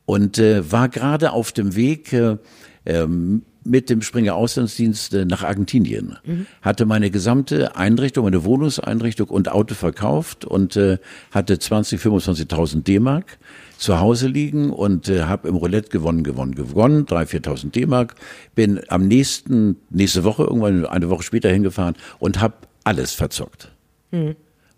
und 0.05 0.39
äh, 0.39 0.71
war 0.71 0.89
gerade 0.89 1.33
auf 1.33 1.53
dem 1.53 1.77
Weg 1.77 2.13
äh, 2.13 2.37
ähm, 2.85 3.43
mit 3.65 3.91
dem 3.91 4.01
Springer 4.01 4.35
Auslandsdienst 4.35 5.15
äh, 5.15 5.25
nach 5.25 5.43
Argentinien. 5.43 6.19
Hatte 6.63 6.87
meine 6.87 7.11
gesamte 7.11 7.77
Einrichtung, 7.77 8.25
meine 8.25 8.45
Wohnungseinrichtung 8.45 9.29
und 9.29 9.49
Auto 9.49 9.75
verkauft 9.75 10.45
und 10.45 10.77
äh, 10.77 10.99
hatte 11.33 11.59
20, 11.59 12.01
25.000 12.01 12.85
D-Mark 12.85 13.39
zu 13.79 14.01
Hause 14.01 14.29
liegen 14.29 14.71
und 14.71 15.09
äh, 15.09 15.25
habe 15.25 15.49
im 15.49 15.57
Roulette 15.57 15.91
gewonnen, 15.91 16.25
gewonnen, 16.25 16.55
gewonnen, 16.55 17.07
3.000, 17.07 17.45
4.000 17.47 17.71
D-Mark. 17.73 18.15
Bin 18.55 18.81
am 18.89 19.07
nächsten, 19.07 19.77
nächste 19.91 20.25
Woche, 20.25 20.45
irgendwann 20.45 20.87
eine 20.87 21.11
Woche 21.11 21.23
später 21.23 21.51
hingefahren 21.51 21.95
und 22.19 22.41
habe 22.41 22.55
alles 22.85 23.13
verzockt. 23.13 23.73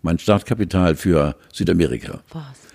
Mein 0.01 0.19
Startkapital 0.19 0.95
für 0.95 1.35
Südamerika. 1.51 2.21
Was? 2.31 2.68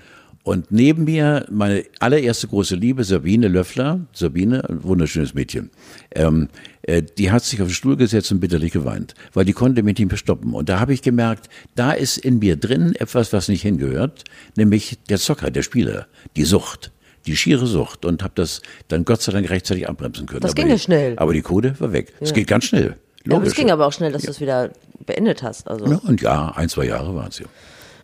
Und 0.45 0.71
neben 0.71 1.05
mir 1.05 1.47
meine 1.51 1.85
allererste 2.01 2.49
große 2.49 2.77
Liebe, 2.77 3.03
Sabine 3.03 3.49
Löffler. 3.49 4.01
Sabine, 4.13 4.69
ein 4.69 4.85
wunderschönes 4.85 5.33
Mädchen. 5.33 5.71
Ähm, 6.15 6.49
äh, 6.83 7.03
die 7.03 7.33
hat 7.33 7.45
sich 7.45 7.63
auf 7.63 7.69
den 7.69 7.75
Stuhl 7.75 7.97
gesetzt 7.97 8.31
und 8.31 8.41
bitterlich 8.41 8.73
geweint, 8.73 9.15
weil 9.33 9.47
die 9.47 9.55
konnte 9.55 9.83
mich 9.83 9.97
nicht 9.99 10.11
mehr 10.11 10.19
stoppen. 10.19 10.53
Und 10.53 10.69
da 10.69 10.81
habe 10.81 10.93
ich 10.93 11.01
gemerkt, 11.01 11.49
da 11.77 11.93
ist 11.93 12.19
in 12.19 12.41
mir 12.41 12.57
drin 12.57 12.95
etwas, 12.95 13.33
was 13.33 13.49
nicht 13.49 13.63
hingehört, 13.63 14.25
nämlich 14.55 14.99
der 15.09 15.17
Zocker, 15.17 15.51
der 15.51 15.63
Spieler, 15.63 16.07
die 16.37 16.45
Sucht. 16.45 16.93
Die 17.25 17.39
schiere 17.39 17.67
Sucht 17.67 18.05
und 18.05 18.23
habe 18.23 18.35
das 18.35 18.61
dann 18.89 19.07
Gott 19.07 19.23
sei 19.23 19.33
Dank 19.33 19.49
rechtzeitig 19.49 19.89
abbremsen 19.89 20.27
können. 20.27 20.43
Das 20.43 20.51
aber 20.51 20.57
ging 20.57 20.67
die, 20.67 20.73
ja 20.73 20.79
schnell. 20.79 21.15
Aber 21.17 21.33
die 21.33 21.41
Kohle 21.41 21.75
war 21.81 21.91
weg. 21.95 22.13
Es 22.21 22.35
geht 22.35 22.49
ganz 22.49 22.65
schnell. 22.65 22.97
Ja, 23.25 23.37
aber 23.37 23.45
es 23.45 23.49
Logisch. 23.49 23.55
ging 23.55 23.71
aber 23.71 23.87
auch 23.87 23.95
schnell, 23.95 24.13
dass 24.13 24.23
du 24.23 24.31
es 24.31 24.41
wieder 24.43 24.73
beendet 25.07 25.43
hast. 25.43 25.67
Also. 25.69 25.87
ja, 25.87 25.97
und 25.97 26.21
ja, 26.21 26.53
ein, 26.55 26.69
zwei 26.69 26.85
Jahre 26.85 27.15
waren 27.15 27.29
es 27.29 27.39
ja. 27.39 27.47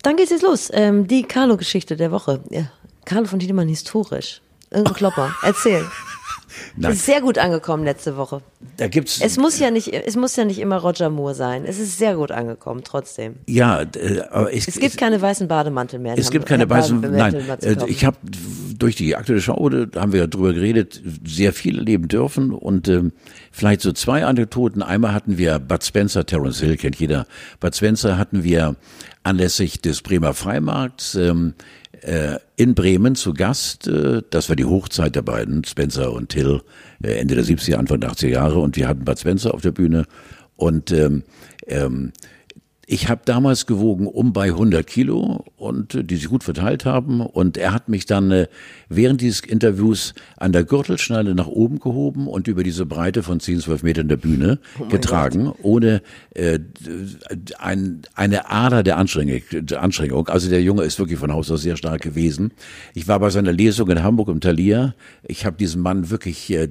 Dann 0.03 0.16
geht's 0.16 0.30
jetzt 0.30 0.42
los. 0.42 0.70
Ähm, 0.72 1.07
die 1.07 1.22
Carlo-Geschichte 1.22 1.96
der 1.96 2.11
Woche. 2.11 2.40
Ja. 2.51 2.70
Carlo 3.05 3.26
von 3.26 3.38
Tiedemann 3.38 3.68
historisch. 3.68 4.40
Irgendein 4.70 4.94
Klopper. 4.94 5.34
Erzähl. 5.42 5.84
Nein. 6.76 6.92
Ist 6.92 7.07
sehr 7.07 7.20
gut 7.20 7.38
angekommen 7.38 7.84
letzte 7.84 8.16
Woche. 8.16 8.42
Da 8.76 8.88
gibt's 8.88 9.20
Es 9.20 9.36
muss 9.36 9.59
ja 9.59 9.70
nicht, 9.70 9.92
es 9.92 10.16
muss 10.16 10.34
ja 10.36 10.44
nicht 10.44 10.59
immer 10.59 10.78
Roger 10.78 11.11
Moore 11.11 11.34
sein. 11.34 11.64
Es 11.64 11.78
ist 11.78 11.98
sehr 11.98 12.16
gut 12.16 12.32
angekommen, 12.32 12.82
trotzdem. 12.84 13.36
ja, 13.46 13.82
äh, 13.82 14.20
aber 14.30 14.53
ich, 14.53 14.66
Es 14.66 14.78
gibt 14.78 14.96
keine 14.96 15.20
weißen 15.20 15.48
Bademantel 15.48 16.01
mehr. 16.01 16.18
Es 16.18 16.30
gibt 16.30 16.46
keine 16.46 16.68
weißen, 16.68 17.01
Bademantel 17.01 17.44
nein, 17.46 17.78
äh, 17.78 17.90
ich 17.90 18.05
habe 18.05 18.16
durch 18.76 18.96
die 18.96 19.14
aktuelle 19.14 19.40
Show, 19.40 19.68
da 19.68 20.01
haben 20.01 20.12
wir 20.12 20.20
ja 20.20 20.26
drüber 20.26 20.53
geredet, 20.53 21.01
sehr 21.24 21.53
viel 21.53 21.78
erleben 21.78 22.09
dürfen 22.09 22.53
und 22.53 22.88
ähm, 22.88 23.12
vielleicht 23.53 23.82
so 23.82 23.92
zwei 23.92 24.24
Anekdoten. 24.24 24.82
Einmal 24.82 25.12
hatten 25.12 25.38
wir 25.38 25.59
Bud 25.59 25.84
Spencer, 25.84 26.24
Terence 26.24 26.61
Hill 26.61 26.76
kennt 26.76 26.96
jeder. 26.96 27.26
Bud 27.61 27.76
Spencer 27.76 28.16
hatten 28.16 28.42
wir 28.42 28.76
anlässlich 29.23 29.81
des 29.81 30.03
Bremer 30.03 30.35
Freimarkts 30.35 31.14
ähm, 31.14 31.55
äh, 32.03 32.39
in 32.57 32.75
Bremen 32.75 33.14
zu 33.14 33.35
Gast. 33.35 33.87
Äh, 33.87 34.23
das 34.31 34.49
war 34.49 34.57
die 34.57 34.64
Hochzeit 34.64 35.14
der 35.14 35.23
beiden, 35.23 35.64
Spencer 35.64 36.12
und 36.12 36.33
Hill, 36.33 36.62
äh, 37.03 37.18
Ende 37.18 37.35
der 37.35 37.45
70er, 37.45 37.77
Anfang 37.77 38.01
der 38.01 38.11
80er 38.12 38.29
Jahre 38.29 38.61
und 38.61 38.77
wir 38.77 38.89
hatten 38.89 39.05
Bud 39.05 39.18
Spencer 39.18 39.55
auf 39.55 39.62
der 39.62 39.73
Bühne 39.73 40.07
und 40.57 40.93
ähm, 40.93 41.25
ähm, 41.66 42.12
Ich 42.93 43.09
habe 43.09 43.20
damals 43.24 43.66
gewogen 43.66 44.09
um 44.09 44.32
bei 44.32 44.47
100 44.47 44.84
Kilo 44.84 45.45
und 45.57 45.95
äh, 45.95 46.03
die 46.03 46.16
sich 46.16 46.26
gut 46.26 46.43
verteilt 46.43 46.84
haben. 46.84 47.20
Und 47.20 47.57
er 47.57 47.72
hat 47.72 47.88
mich 47.88 48.05
dann 48.05 48.32
äh, 48.32 48.49
während 48.88 49.20
dieses 49.20 49.43
Interviews 49.43 50.12
an 50.36 50.51
der 50.51 50.64
Gürtelschnalle 50.64 51.36
nach 51.36 51.47
oben 51.47 51.78
gehoben 51.78 52.26
und 52.26 52.49
über 52.49 52.64
diese 52.64 52.86
Breite 52.86 53.22
von 53.22 53.38
10, 53.38 53.61
12 53.61 53.84
Metern 53.84 54.09
der 54.09 54.16
Bühne 54.16 54.59
oh 54.80 54.86
getragen, 54.86 55.45
Gott. 55.45 55.57
ohne 55.62 56.03
äh, 56.34 56.59
ein, 57.61 58.03
eine 58.16 58.51
Ader 58.51 58.82
der 58.82 58.97
Anstrengung, 58.97 59.41
der 59.53 59.82
Anstrengung. 59.82 60.26
Also 60.26 60.51
der 60.51 60.61
Junge 60.61 60.82
ist 60.82 60.99
wirklich 60.99 61.20
von 61.20 61.32
Haus 61.32 61.49
aus 61.53 61.62
sehr 61.62 61.76
stark 61.76 62.03
gewesen. 62.03 62.51
Ich 62.95 63.07
war 63.07 63.20
bei 63.20 63.30
seiner 63.30 63.53
Lesung 63.53 63.88
in 63.91 64.03
Hamburg 64.03 64.30
im 64.30 64.41
Thalia. 64.41 64.97
Ich 65.22 65.47
habe 65.47 65.57
diesen 65.57 65.80
Mann 65.80 66.11
wirklich 66.11 66.51
äh, 66.51 66.70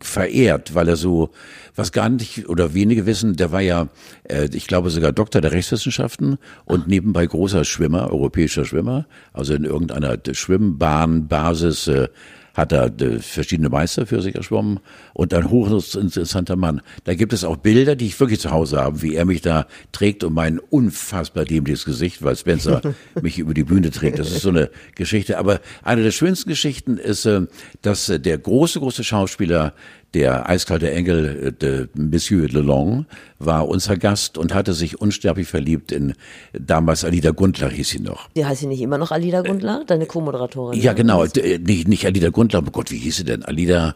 verehrt, 0.00 0.74
weil 0.74 0.88
er 0.88 0.96
so, 0.96 1.30
was 1.74 1.92
gar 1.92 2.08
nicht 2.08 2.48
oder 2.48 2.74
wenige 2.74 3.06
wissen, 3.06 3.36
der 3.36 3.52
war 3.52 3.60
ja, 3.60 3.88
äh, 4.24 4.48
ich 4.52 4.66
glaube 4.66 4.90
sogar 4.90 5.12
Doktor 5.12 5.40
der 5.40 5.52
Rechtswissenschaften 5.52 6.38
und 6.64 6.88
nebenbei 6.88 7.26
großer 7.26 7.64
Schwimmer, 7.64 8.10
europäischer 8.10 8.64
Schwimmer, 8.64 9.06
also 9.32 9.54
in 9.54 9.64
irgendeiner 9.64 10.16
Schwimmbahnbasis 10.30 11.88
äh, 11.88 12.08
hat 12.54 12.72
er 12.72 12.86
äh, 13.00 13.18
verschiedene 13.20 13.68
Meister 13.68 14.06
für 14.06 14.20
sich 14.22 14.34
erschwommen 14.34 14.80
und 15.14 15.32
ein 15.34 15.50
hochinteressanter 15.50 16.56
Mann. 16.56 16.80
Da 17.04 17.14
gibt 17.14 17.32
es 17.32 17.44
auch 17.44 17.56
Bilder, 17.56 17.96
die 17.96 18.06
ich 18.06 18.18
wirklich 18.18 18.40
zu 18.40 18.50
Hause 18.50 18.78
habe, 18.78 19.02
wie 19.02 19.14
er 19.14 19.24
mich 19.24 19.40
da 19.40 19.66
trägt 19.92 20.24
und 20.24 20.34
mein 20.34 20.58
unfassbar 20.58 21.44
dämliches 21.44 21.84
Gesicht, 21.84 22.22
weil 22.22 22.36
Spencer 22.36 22.82
mich 23.22 23.38
über 23.38 23.54
die 23.54 23.64
Bühne 23.64 23.90
trägt. 23.90 24.18
Das 24.18 24.30
ist 24.30 24.42
so 24.42 24.50
eine 24.50 24.70
Geschichte. 24.94 25.38
Aber 25.38 25.60
eine 25.82 26.02
der 26.02 26.12
schönsten 26.12 26.48
Geschichten 26.48 26.98
ist, 26.98 27.26
äh, 27.26 27.42
dass 27.82 28.06
der 28.06 28.38
große, 28.38 28.80
große 28.80 29.04
Schauspieler 29.04 29.74
der 30.14 30.48
eiskalte 30.48 30.90
Engel, 30.90 31.48
äh, 31.48 31.52
de 31.52 31.88
Monsieur 31.94 32.48
Lelong, 32.48 33.06
war 33.38 33.68
unser 33.68 33.96
Gast 33.96 34.38
und 34.38 34.54
hatte 34.54 34.72
sich 34.72 35.00
unsterblich 35.00 35.48
verliebt 35.48 35.92
in 35.92 36.14
damals 36.52 37.04
Alida 37.04 37.30
Gundler 37.30 37.68
hieß 37.68 37.88
sie 37.88 38.00
noch. 38.00 38.28
Die 38.36 38.44
heißt 38.44 38.60
sie 38.60 38.66
nicht 38.66 38.80
immer 38.80 38.98
noch 38.98 39.12
Alida 39.12 39.42
Gundler, 39.42 39.84
deine 39.86 40.06
Co-Moderatorin? 40.06 40.80
Ja, 40.80 40.92
genau. 40.92 41.24
Nicht, 41.24 41.88
nicht 41.88 42.06
Alida 42.06 42.30
Gundler, 42.30 42.62
oh 42.66 42.70
Gott, 42.70 42.90
wie 42.90 42.98
hieß 42.98 43.18
sie 43.18 43.24
denn? 43.24 43.44
Alida. 43.44 43.94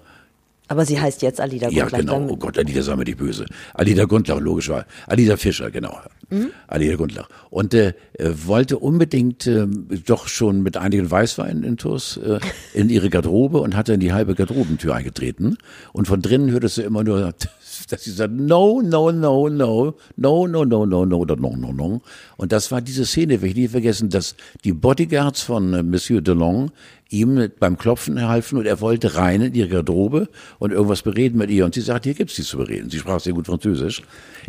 Aber 0.69 0.87
sie 0.87 1.01
heißt 1.01 1.23
jetzt 1.23 1.41
Alida 1.41 1.67
Gundlach. 1.67 1.91
Ja, 1.91 1.99
genau. 1.99 2.27
Oh 2.31 2.37
Gott, 2.37 2.59
Alida 2.59 2.83
sei 2.83 2.97
mir 2.97 3.05
die 3.05 3.15
böse. 3.15 3.47
Alida 3.75 4.05
Gundlach, 4.05 4.41
logisch 4.41 4.69
war. 4.69 4.87
Alida 5.07 5.37
Fischer, 5.37 5.71
genau. 5.71 5.99
Mhm. 6.31 6.51
Alida 6.67 6.97
Gundlach. 6.97 7.29
Und 7.51 7.75
äh, 7.75 7.93
wollte 8.19 8.79
unbedingt 8.79 9.47
äh, 9.47 9.67
doch 10.07 10.29
schon 10.29 10.63
mit 10.63 10.77
einigen 10.77 11.11
Weißweinen 11.11 11.63
in 11.65 11.77
Tours 11.77 12.17
äh, 12.17 12.39
in 12.75 12.89
ihre 12.89 13.11
Garderobe 13.11 13.59
und 13.59 13.77
hatte 13.77 13.93
in 13.93 14.01
die 14.01 14.13
halbe 14.13 14.35
Garderobentür 14.35 14.95
eingetreten. 14.95 15.59
Und 15.93 16.07
von 16.07 16.23
drinnen 16.23 16.51
hörtest 16.51 16.79
du 16.79 16.83
immer 16.83 17.05
nur, 17.05 17.35
dass 17.91 18.05
sie 18.05 18.11
sagt, 18.11 18.33
no, 18.33 18.81
no, 18.83 19.13
no, 19.13 19.49
no, 19.49 19.95
no, 20.17 20.47
no, 20.47 20.65
no, 20.65 20.87
no, 20.87 21.05
no, 21.05 21.17
oder 21.19 21.37
no, 21.37 21.55
no, 21.57 21.73
no. 21.73 22.03
Und 22.37 22.53
das 22.53 22.71
war 22.71 22.81
diese 22.81 23.05
Szene, 23.05 23.43
will 23.43 23.51
ich 23.51 23.57
nie 23.57 23.69
vergessen, 23.69 24.09
dass 24.09 24.37
die 24.65 24.73
Bodyguards 24.73 25.43
von 25.43 25.75
äh, 25.75 25.83
Monsieur 25.83 26.23
Delong 26.23 26.71
ihm 27.13 27.51
beim 27.59 27.79
Klopfen 27.79 28.21
halfen 28.29 28.59
und 28.59 28.67
er 28.67 28.81
wollte 28.81 29.17
rein 29.17 29.43
in 29.43 29.55
ihre 29.55 29.69
Garderobe 29.69 30.29
und 30.59 30.73
irgendwas 30.73 31.03
bereden 31.03 31.39
mit 31.39 31.51
ihr. 31.51 31.65
Und 31.65 31.75
sie 31.75 31.81
sagt, 31.81 32.05
hier 32.05 32.15
gibt's 32.15 32.39
nichts 32.39 32.51
zu 32.51 32.59
bereden. 32.59 32.91
Sie 32.91 32.99
sprach 32.99 33.21
sehr 33.21 33.33
gut 33.33 33.47
Französisch. 33.47 34.03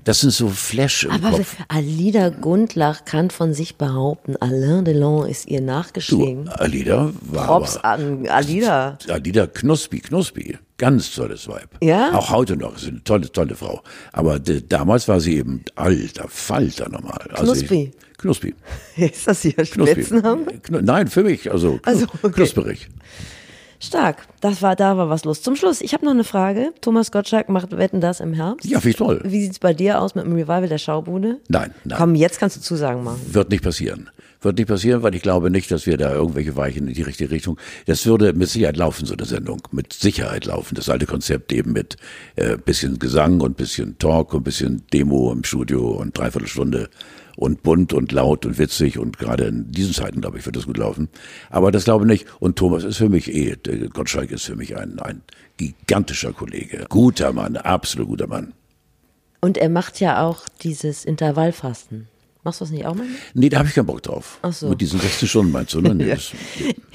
Das 0.03 0.22
sind 0.22 0.32
so 0.32 0.49
Flash 0.49 1.03
im 1.05 1.11
Aber 1.11 1.32
Kopf. 1.32 1.55
Alida 1.68 2.30
Gundlach 2.30 3.05
kann 3.05 3.30
von 3.30 3.53
sich 3.53 3.76
behaupten, 3.76 4.36
Alain 4.38 4.86
Delon 4.86 5.28
ist 5.28 5.47
ihr 5.47 5.61
nachgeschlagen. 5.61 6.49
Alida 6.49 7.11
war 7.22 7.47
Props 7.47 7.78
aber, 7.78 7.88
an 7.89 8.28
Alida. 8.28 8.97
Alida 9.09 9.47
Knuspi, 9.47 9.99
Knuspi. 9.99 10.57
Ganz 10.84 11.15
tolles 11.15 11.47
Weib. 11.47 11.69
Ja? 11.81 12.11
Auch 12.11 12.29
heute 12.29 12.57
noch. 12.57 12.75
Ist 12.75 12.89
eine 12.89 13.01
tolle, 13.05 13.31
tolle 13.31 13.55
Frau. 13.55 13.81
Aber 14.11 14.38
damals 14.38 15.07
war 15.07 15.21
sie 15.21 15.38
eben 15.38 15.63
alter 15.75 16.27
Falter 16.27 16.89
normal. 16.89 17.21
Knuspi. 17.34 17.93
Also 17.93 18.13
Knuspi. 18.17 18.53
Ist 18.97 19.25
das 19.25 19.45
Ihr 19.45 19.63
Spitzname? 19.63 20.45
Nein, 20.81 21.07
für 21.07 21.23
mich. 21.23 21.49
Also, 21.49 21.79
also 21.84 22.05
okay. 22.21 22.34
knusperig. 22.34 22.89
Stark. 23.84 24.27
Das 24.39 24.61
war, 24.61 24.75
da 24.75 24.97
war 24.97 25.09
was 25.09 25.25
los. 25.25 25.41
Zum 25.41 25.55
Schluss, 25.55 25.81
ich 25.81 25.93
habe 25.93 26.05
noch 26.05 26.11
eine 26.11 26.23
Frage. 26.23 26.71
Thomas 26.79 27.11
Gottschalk 27.11 27.49
macht 27.49 27.77
Wetten 27.77 27.99
das 27.99 28.21
im 28.21 28.34
Herbst. 28.34 28.65
Ja, 28.65 28.84
wie 28.84 28.93
toll. 28.93 29.21
Wie 29.25 29.41
sieht's 29.41 29.59
bei 29.59 29.73
dir 29.73 30.01
aus 30.01 30.15
mit 30.15 30.25
dem 30.25 30.34
Revival 30.34 30.69
der 30.69 30.77
Schaubude? 30.77 31.39
Nein, 31.49 31.73
nein. 31.84 31.97
Komm, 31.97 32.15
jetzt 32.15 32.39
kannst 32.39 32.55
du 32.55 32.61
Zusagen 32.61 33.03
machen. 33.03 33.19
Wird 33.29 33.49
nicht 33.49 33.63
passieren. 33.63 34.09
Wird 34.41 34.57
nicht 34.57 34.67
passieren, 34.67 35.03
weil 35.03 35.15
ich 35.15 35.21
glaube 35.21 35.49
nicht, 35.49 35.71
dass 35.71 35.86
wir 35.86 35.97
da 35.97 36.13
irgendwelche 36.13 36.55
Weichen 36.55 36.88
in 36.88 36.93
die 36.93 37.01
richtige 37.01 37.31
Richtung. 37.31 37.57
Das 37.86 38.05
würde 38.05 38.34
mit 38.34 38.49
Sicherheit 38.49 38.77
laufen, 38.77 39.05
so 39.05 39.13
eine 39.13 39.25
Sendung. 39.25 39.61
Mit 39.71 39.93
Sicherheit 39.93 40.45
laufen. 40.45 40.75
Das 40.75 40.89
alte 40.89 41.05
Konzept 41.05 41.51
eben 41.51 41.73
mit 41.73 41.97
äh, 42.36 42.57
bisschen 42.57 42.99
Gesang 42.99 43.41
und 43.41 43.57
bisschen 43.57 43.97
Talk 43.99 44.34
und 44.34 44.43
bisschen 44.43 44.84
Demo 44.91 45.31
im 45.31 45.43
Studio 45.43 45.91
und 45.91 46.17
dreiviertel 46.17 46.47
Stunde 46.47 46.89
und 47.36 47.63
bunt 47.63 47.93
und 47.93 48.11
laut 48.11 48.45
und 48.45 48.57
witzig 48.57 48.97
und 48.99 49.17
gerade 49.17 49.45
in 49.45 49.71
diesen 49.71 49.93
Zeiten, 49.93 50.21
glaube 50.21 50.38
ich, 50.38 50.45
wird 50.45 50.55
das 50.55 50.65
gut 50.65 50.77
laufen. 50.77 51.09
Aber 51.49 51.71
das 51.71 51.86
glaube 51.86 52.05
ich 52.05 52.11
nicht. 52.11 52.25
Und 52.39 52.57
Thomas 52.57 52.84
ist 52.84 52.97
für 52.97 53.09
mich 53.09 53.34
eh, 53.34 53.57
Gottschalk 53.91 54.31
ist 54.31 54.45
für 54.45 54.55
mich 54.55 54.77
ein, 54.77 54.99
ein 54.99 55.21
gigantischer 55.57 56.34
Kollege. 56.34 56.86
Guter 56.89 57.34
Mann, 57.34 57.57
absolut 57.57 58.07
guter 58.07 58.27
Mann. 58.27 58.53
Und 59.41 59.57
er 59.57 59.69
macht 59.69 59.99
ja 59.99 60.23
auch 60.23 60.41
dieses 60.61 61.05
Intervallfasten. 61.05 62.07
Machst 62.43 62.59
du 62.59 62.65
das 62.65 62.71
nicht 62.71 62.86
auch 62.86 62.95
mal? 62.95 63.05
Nee, 63.34 63.49
da 63.49 63.59
habe 63.59 63.69
ich 63.69 63.73
keinen 63.73 63.86
Bock 63.86 64.03
drauf. 64.03 64.39
Ach 64.41 64.51
so. 64.51 64.67
Mit 64.67 64.81
diesen 64.81 64.99
16 64.99 65.27
Stunden 65.29 65.51
meinst 65.51 65.73
du, 65.73 65.81
ne? 65.81 65.95
Nee, 65.95 66.07
ja. 66.09 66.15
das, 66.15 66.31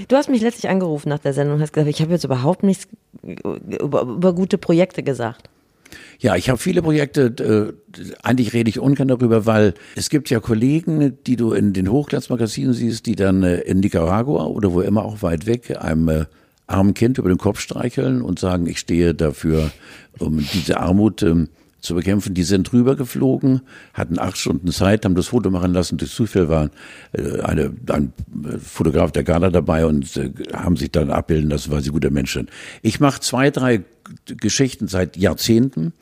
Du 0.08 0.16
hast 0.16 0.28
mich 0.28 0.42
letztlich 0.42 0.70
angerufen 0.70 1.08
nach 1.08 1.18
der 1.18 1.32
Sendung 1.32 1.56
und 1.56 1.62
hast 1.62 1.72
gesagt, 1.72 1.90
ich 1.90 2.00
habe 2.02 2.12
jetzt 2.12 2.24
überhaupt 2.24 2.62
nichts 2.62 2.86
über, 3.22 4.02
über 4.02 4.34
gute 4.34 4.58
Projekte 4.58 5.02
gesagt. 5.02 5.48
Ja, 6.18 6.36
ich 6.36 6.48
habe 6.50 6.58
viele 6.58 6.82
Projekte, 6.82 7.74
äh, 7.96 8.02
eigentlich 8.22 8.52
rede 8.52 8.70
ich 8.70 8.78
ungern 8.78 9.08
darüber, 9.08 9.46
weil 9.46 9.74
es 9.96 10.10
gibt 10.10 10.30
ja 10.30 10.40
Kollegen, 10.40 11.18
die 11.26 11.36
du 11.36 11.52
in 11.52 11.72
den 11.72 11.90
Hochglanzmagazinen 11.90 12.72
siehst, 12.72 13.06
die 13.06 13.16
dann 13.16 13.42
äh, 13.42 13.60
in 13.60 13.80
Nicaragua 13.80 14.46
oder 14.46 14.72
wo 14.72 14.80
immer 14.80 15.04
auch 15.04 15.22
weit 15.22 15.46
weg 15.46 15.76
einem 15.80 16.08
äh, 16.08 16.24
armen 16.66 16.94
Kind 16.94 17.18
über 17.18 17.28
den 17.28 17.38
Kopf 17.38 17.60
streicheln 17.60 18.22
und 18.22 18.38
sagen, 18.38 18.66
ich 18.66 18.78
stehe 18.78 19.14
dafür, 19.14 19.70
um 20.18 20.44
diese 20.52 20.80
Armut 20.80 21.22
ähm, 21.22 21.48
zu 21.80 21.94
bekämpfen. 21.94 22.34
Die 22.34 22.42
sind 22.42 22.70
drüber 22.70 22.96
geflogen, 22.96 23.62
hatten 23.94 24.18
acht 24.18 24.36
Stunden 24.36 24.70
Zeit, 24.72 25.04
haben 25.04 25.14
das 25.14 25.28
Foto 25.28 25.50
machen 25.50 25.72
lassen. 25.72 25.98
Durch 25.98 26.12
Zufall 26.12 26.48
war 26.48 26.70
äh, 27.12 27.40
eine, 27.40 27.72
ein 27.88 28.12
Fotograf 28.60 29.12
der 29.12 29.24
Gala 29.24 29.50
dabei 29.50 29.86
und 29.86 30.16
äh, 30.16 30.30
haben 30.52 30.76
sich 30.76 30.90
dann 30.90 31.10
abbilden 31.10 31.50
lassen, 31.50 31.70
weil 31.70 31.82
sie 31.82 31.90
gute 31.90 32.10
Menschen 32.10 32.40
sind. 32.40 32.50
Ich 32.82 33.00
mache 33.00 33.20
zwei, 33.20 33.50
drei 33.50 33.82
Geschichten 34.26 34.88
seit 34.88 35.16
Jahrzehnten. 35.16 35.92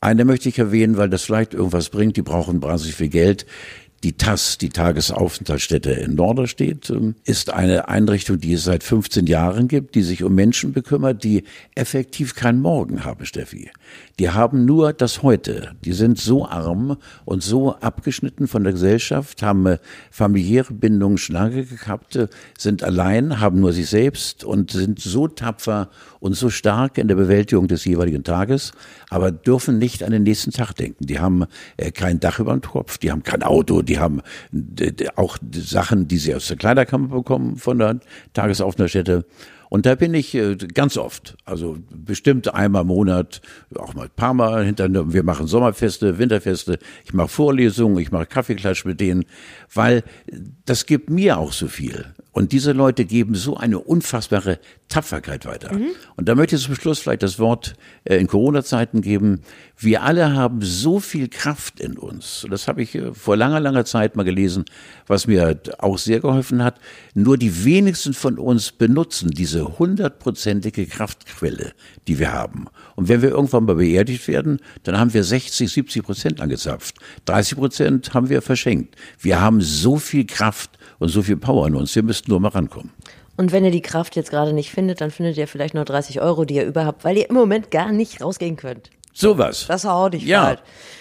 Eine 0.00 0.24
möchte 0.24 0.48
ich 0.48 0.58
erwähnen, 0.58 0.96
weil 0.96 1.08
das 1.08 1.22
vielleicht 1.22 1.54
irgendwas 1.54 1.88
bringt. 1.88 2.16
Die 2.16 2.22
brauchen 2.22 2.62
wahnsinnig 2.62 2.94
viel 2.94 3.08
Geld. 3.08 3.46
Die 4.02 4.12
TAS, 4.18 4.58
die 4.58 4.68
Tagesaufenthaltsstätte 4.68 5.92
in 5.92 6.14
Norderstedt, 6.14 6.90
ähm, 6.90 7.14
ist 7.24 7.50
eine 7.50 7.88
Einrichtung, 7.88 8.38
die 8.38 8.52
es 8.52 8.64
seit 8.64 8.84
15 8.84 9.26
Jahren 9.26 9.66
gibt, 9.66 9.94
die 9.94 10.02
sich 10.02 10.22
um 10.22 10.34
Menschen 10.34 10.74
bekümmert, 10.74 11.24
die 11.24 11.44
effektiv 11.74 12.34
kein 12.34 12.60
Morgen 12.60 13.06
haben, 13.06 13.24
Steffi. 13.24 13.70
Die 14.18 14.30
haben 14.30 14.64
nur 14.64 14.92
das 14.92 15.22
Heute. 15.22 15.72
Die 15.84 15.92
sind 15.92 16.18
so 16.18 16.46
arm 16.46 16.96
und 17.24 17.42
so 17.42 17.74
abgeschnitten 17.74 18.46
von 18.46 18.62
der 18.62 18.72
Gesellschaft, 18.72 19.42
haben 19.42 19.66
äh, 19.66 19.78
familiäre 20.10 20.72
Bindungen 20.72 21.18
Schlange 21.18 21.64
gehabt, 21.64 22.14
äh, 22.14 22.28
sind 22.56 22.84
allein, 22.84 23.40
haben 23.40 23.58
nur 23.58 23.72
sich 23.72 23.88
selbst 23.88 24.44
und 24.44 24.70
sind 24.70 25.00
so 25.00 25.26
tapfer 25.26 25.88
und 26.20 26.34
so 26.34 26.48
stark 26.48 26.96
in 26.98 27.08
der 27.08 27.16
Bewältigung 27.16 27.66
des 27.66 27.84
jeweiligen 27.84 28.22
Tages, 28.22 28.72
aber 29.10 29.32
dürfen 29.32 29.78
nicht 29.78 30.04
an 30.04 30.12
den 30.12 30.22
nächsten 30.22 30.52
Tag 30.52 30.74
denken. 30.74 31.06
Die 31.06 31.18
haben 31.18 31.46
äh, 31.76 31.90
kein 31.90 32.20
Dach 32.20 32.38
über 32.38 32.52
dem 32.52 32.60
Kopf, 32.60 32.98
die 32.98 33.10
haben 33.10 33.24
kein 33.24 33.42
Auto, 33.42 33.82
die 33.82 33.98
haben 33.98 34.20
auch 35.16 35.38
Sachen, 35.52 36.06
die 36.06 36.18
sie 36.18 36.34
aus 36.34 36.46
der 36.46 36.56
Kleiderkammer 36.56 37.08
bekommen 37.08 37.56
von 37.56 37.78
der 37.78 37.98
Tagesaufenthaltsstätte. 38.32 39.24
Und 39.74 39.86
da 39.86 39.96
bin 39.96 40.14
ich 40.14 40.36
äh, 40.36 40.54
ganz 40.54 40.96
oft, 40.96 41.36
also 41.44 41.78
bestimmt 41.90 42.54
einmal 42.54 42.82
im 42.82 42.86
Monat, 42.86 43.40
auch 43.74 43.92
mal 43.92 44.04
ein 44.04 44.10
paar 44.14 44.32
Mal 44.32 44.64
hinter, 44.64 44.88
wir 45.12 45.24
machen 45.24 45.48
Sommerfeste, 45.48 46.16
Winterfeste, 46.16 46.78
ich 47.04 47.12
mache 47.12 47.26
Vorlesungen, 47.26 47.98
ich 47.98 48.12
mache 48.12 48.26
Kaffeeklatsch 48.26 48.84
mit 48.84 49.00
denen, 49.00 49.24
weil 49.74 50.04
das 50.64 50.86
gibt 50.86 51.10
mir 51.10 51.38
auch 51.38 51.52
so 51.52 51.66
viel. 51.66 52.13
Und 52.34 52.50
diese 52.50 52.72
Leute 52.72 53.04
geben 53.04 53.36
so 53.36 53.56
eine 53.56 53.78
unfassbare 53.78 54.58
Tapferkeit 54.88 55.46
weiter. 55.46 55.72
Mhm. 55.72 55.90
Und 56.16 56.28
da 56.28 56.34
möchte 56.34 56.56
ich 56.56 56.62
zum 56.62 56.74
Schluss 56.74 56.98
vielleicht 56.98 57.22
das 57.22 57.38
Wort 57.38 57.74
äh, 58.02 58.16
in 58.16 58.26
Corona-Zeiten 58.26 59.02
geben. 59.02 59.42
Wir 59.78 60.02
alle 60.02 60.34
haben 60.34 60.60
so 60.60 60.98
viel 60.98 61.28
Kraft 61.28 61.78
in 61.78 61.96
uns. 61.96 62.44
Das 62.50 62.66
habe 62.66 62.82
ich 62.82 62.96
äh, 62.96 63.14
vor 63.14 63.36
langer, 63.36 63.60
langer 63.60 63.84
Zeit 63.84 64.16
mal 64.16 64.24
gelesen, 64.24 64.64
was 65.06 65.28
mir 65.28 65.60
auch 65.78 65.96
sehr 65.96 66.18
geholfen 66.18 66.64
hat. 66.64 66.80
Nur 67.14 67.38
die 67.38 67.64
wenigsten 67.64 68.14
von 68.14 68.36
uns 68.36 68.72
benutzen 68.72 69.30
diese 69.30 69.78
hundertprozentige 69.78 70.86
Kraftquelle, 70.86 71.72
die 72.08 72.18
wir 72.18 72.32
haben. 72.32 72.66
Und 72.96 73.08
wenn 73.08 73.22
wir 73.22 73.28
irgendwann 73.28 73.64
mal 73.64 73.76
beerdigt 73.76 74.26
werden, 74.26 74.58
dann 74.82 74.98
haben 74.98 75.14
wir 75.14 75.22
60, 75.22 75.70
70 75.70 76.02
Prozent 76.02 76.40
angezapft. 76.40 76.96
30 77.26 77.58
Prozent 77.58 78.12
haben 78.12 78.28
wir 78.28 78.42
verschenkt. 78.42 78.96
Wir 79.20 79.40
haben 79.40 79.60
so 79.60 79.98
viel 79.98 80.26
Kraft 80.26 80.78
und 81.04 81.10
so 81.10 81.22
viel 81.22 81.36
Power 81.36 81.66
in 81.68 81.76
uns. 81.76 81.94
Wir 81.94 82.02
müssten 82.02 82.30
nur 82.30 82.40
mal 82.40 82.48
rankommen. 82.48 82.90
Und 83.36 83.52
wenn 83.52 83.64
ihr 83.64 83.70
die 83.70 83.82
Kraft 83.82 84.16
jetzt 84.16 84.30
gerade 84.30 84.52
nicht 84.52 84.70
findet, 84.70 85.00
dann 85.00 85.10
findet 85.10 85.36
ihr 85.36 85.46
vielleicht 85.46 85.74
nur 85.74 85.84
30 85.84 86.20
Euro, 86.20 86.44
die 86.44 86.54
ihr 86.54 86.64
überhaupt, 86.66 87.04
weil 87.04 87.16
ihr 87.18 87.28
im 87.28 87.34
Moment 87.34 87.70
gar 87.70 87.92
nicht 87.92 88.20
rausgehen 88.22 88.56
könnt. 88.56 88.90
Sowas. 89.12 89.66
Das 89.68 89.84
war 89.84 89.94
auch 89.96 90.10
nicht 90.10 90.26
Ja. 90.26 90.44
falsch. 90.46 90.60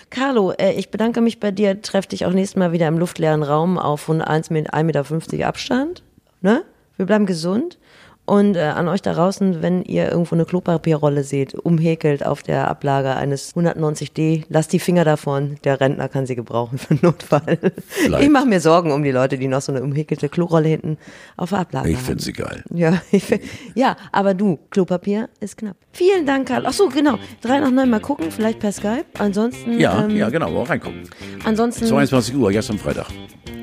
Carlo, 0.09 0.51
äh, 0.51 0.73
ich 0.73 0.91
bedanke 0.91 1.21
mich 1.21 1.39
bei 1.39 1.51
dir. 1.51 1.81
Treff 1.81 2.05
dich 2.05 2.25
auch 2.25 2.31
nächstes 2.33 2.57
Mal 2.57 2.71
wieder 2.71 2.87
im 2.87 2.97
luftleeren 2.99 3.41
Raum 3.43 3.79
auf 3.79 4.09
1 4.09 4.51
1,50 4.51 5.31
Meter 5.31 5.47
Abstand. 5.47 6.03
Ne? 6.41 6.63
Wir 6.97 7.05
bleiben 7.07 7.25
gesund. 7.25 7.79
Und 8.25 8.55
äh, 8.55 8.61
an 8.61 8.87
euch 8.87 9.01
da 9.01 9.13
draußen, 9.13 9.61
wenn 9.61 9.83
ihr 9.83 10.09
irgendwo 10.09 10.35
eine 10.35 10.45
Klopapierrolle 10.45 11.25
seht, 11.25 11.55
umhäkelt 11.55 12.25
auf 12.25 12.41
der 12.41 12.69
Ablage 12.69 13.13
eines 13.15 13.53
190D, 13.53 14.45
lasst 14.47 14.71
die 14.71 14.79
Finger 14.79 15.03
davon. 15.03 15.57
Der 15.65 15.81
Rentner 15.81 16.07
kann 16.07 16.25
sie 16.25 16.35
gebrauchen 16.35 16.77
für 16.77 16.93
Notfall. 17.01 17.57
Vielleicht. 17.87 18.23
Ich 18.23 18.29
mache 18.29 18.45
mir 18.45 18.61
Sorgen 18.61 18.93
um 18.93 19.03
die 19.03 19.11
Leute, 19.11 19.37
die 19.37 19.49
noch 19.49 19.61
so 19.61 19.73
eine 19.73 19.83
umhäkelte 19.83 20.29
Klorolle 20.29 20.69
hinten 20.69 20.97
auf 21.35 21.49
der 21.49 21.59
Ablage 21.59 21.89
Ich 21.89 21.97
haben. 21.97 22.05
finde 22.05 22.23
sie 22.23 22.31
geil. 22.31 22.63
Ja, 22.73 23.01
ich, 23.11 23.25
find- 23.25 23.41
ja, 23.75 23.97
aber 24.13 24.33
du, 24.33 24.57
Klopapier 24.69 25.27
ist 25.41 25.57
knapp. 25.57 25.75
Vielen 25.91 26.25
Dank, 26.25 26.47
Karl. 26.47 26.65
Ach 26.65 26.71
so, 26.73 26.87
genau. 26.87 27.17
Drei 27.41 27.59
nach 27.59 27.71
neun 27.71 27.89
mal 27.89 27.99
gucken, 27.99 28.31
vielleicht 28.31 28.59
per 28.59 28.71
Skype. 28.71 29.03
Ansonsten, 29.19 29.77
Ja, 29.81 30.05
ähm, 30.05 30.15
ja, 30.15 30.29
genau, 30.29 30.47
auch 30.61 30.69
reingucken. 30.69 31.09
ansonsten, 31.43 31.87
22 31.87 32.35
Uhr, 32.37 32.51
am 32.69 32.79
Freitag. 32.79 33.07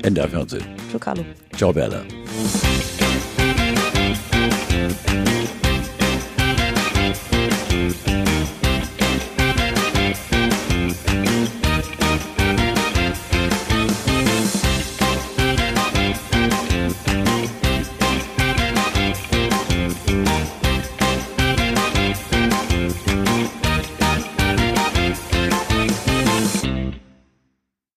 NDR 0.03 0.27
Fernsehen. 0.29 0.63
Ciao, 0.89 0.99
Carlo. 0.99 1.25
Ciao, 1.57 1.73
Bella. 1.73 2.03
Thank 4.89 5.35
you. 5.35 5.40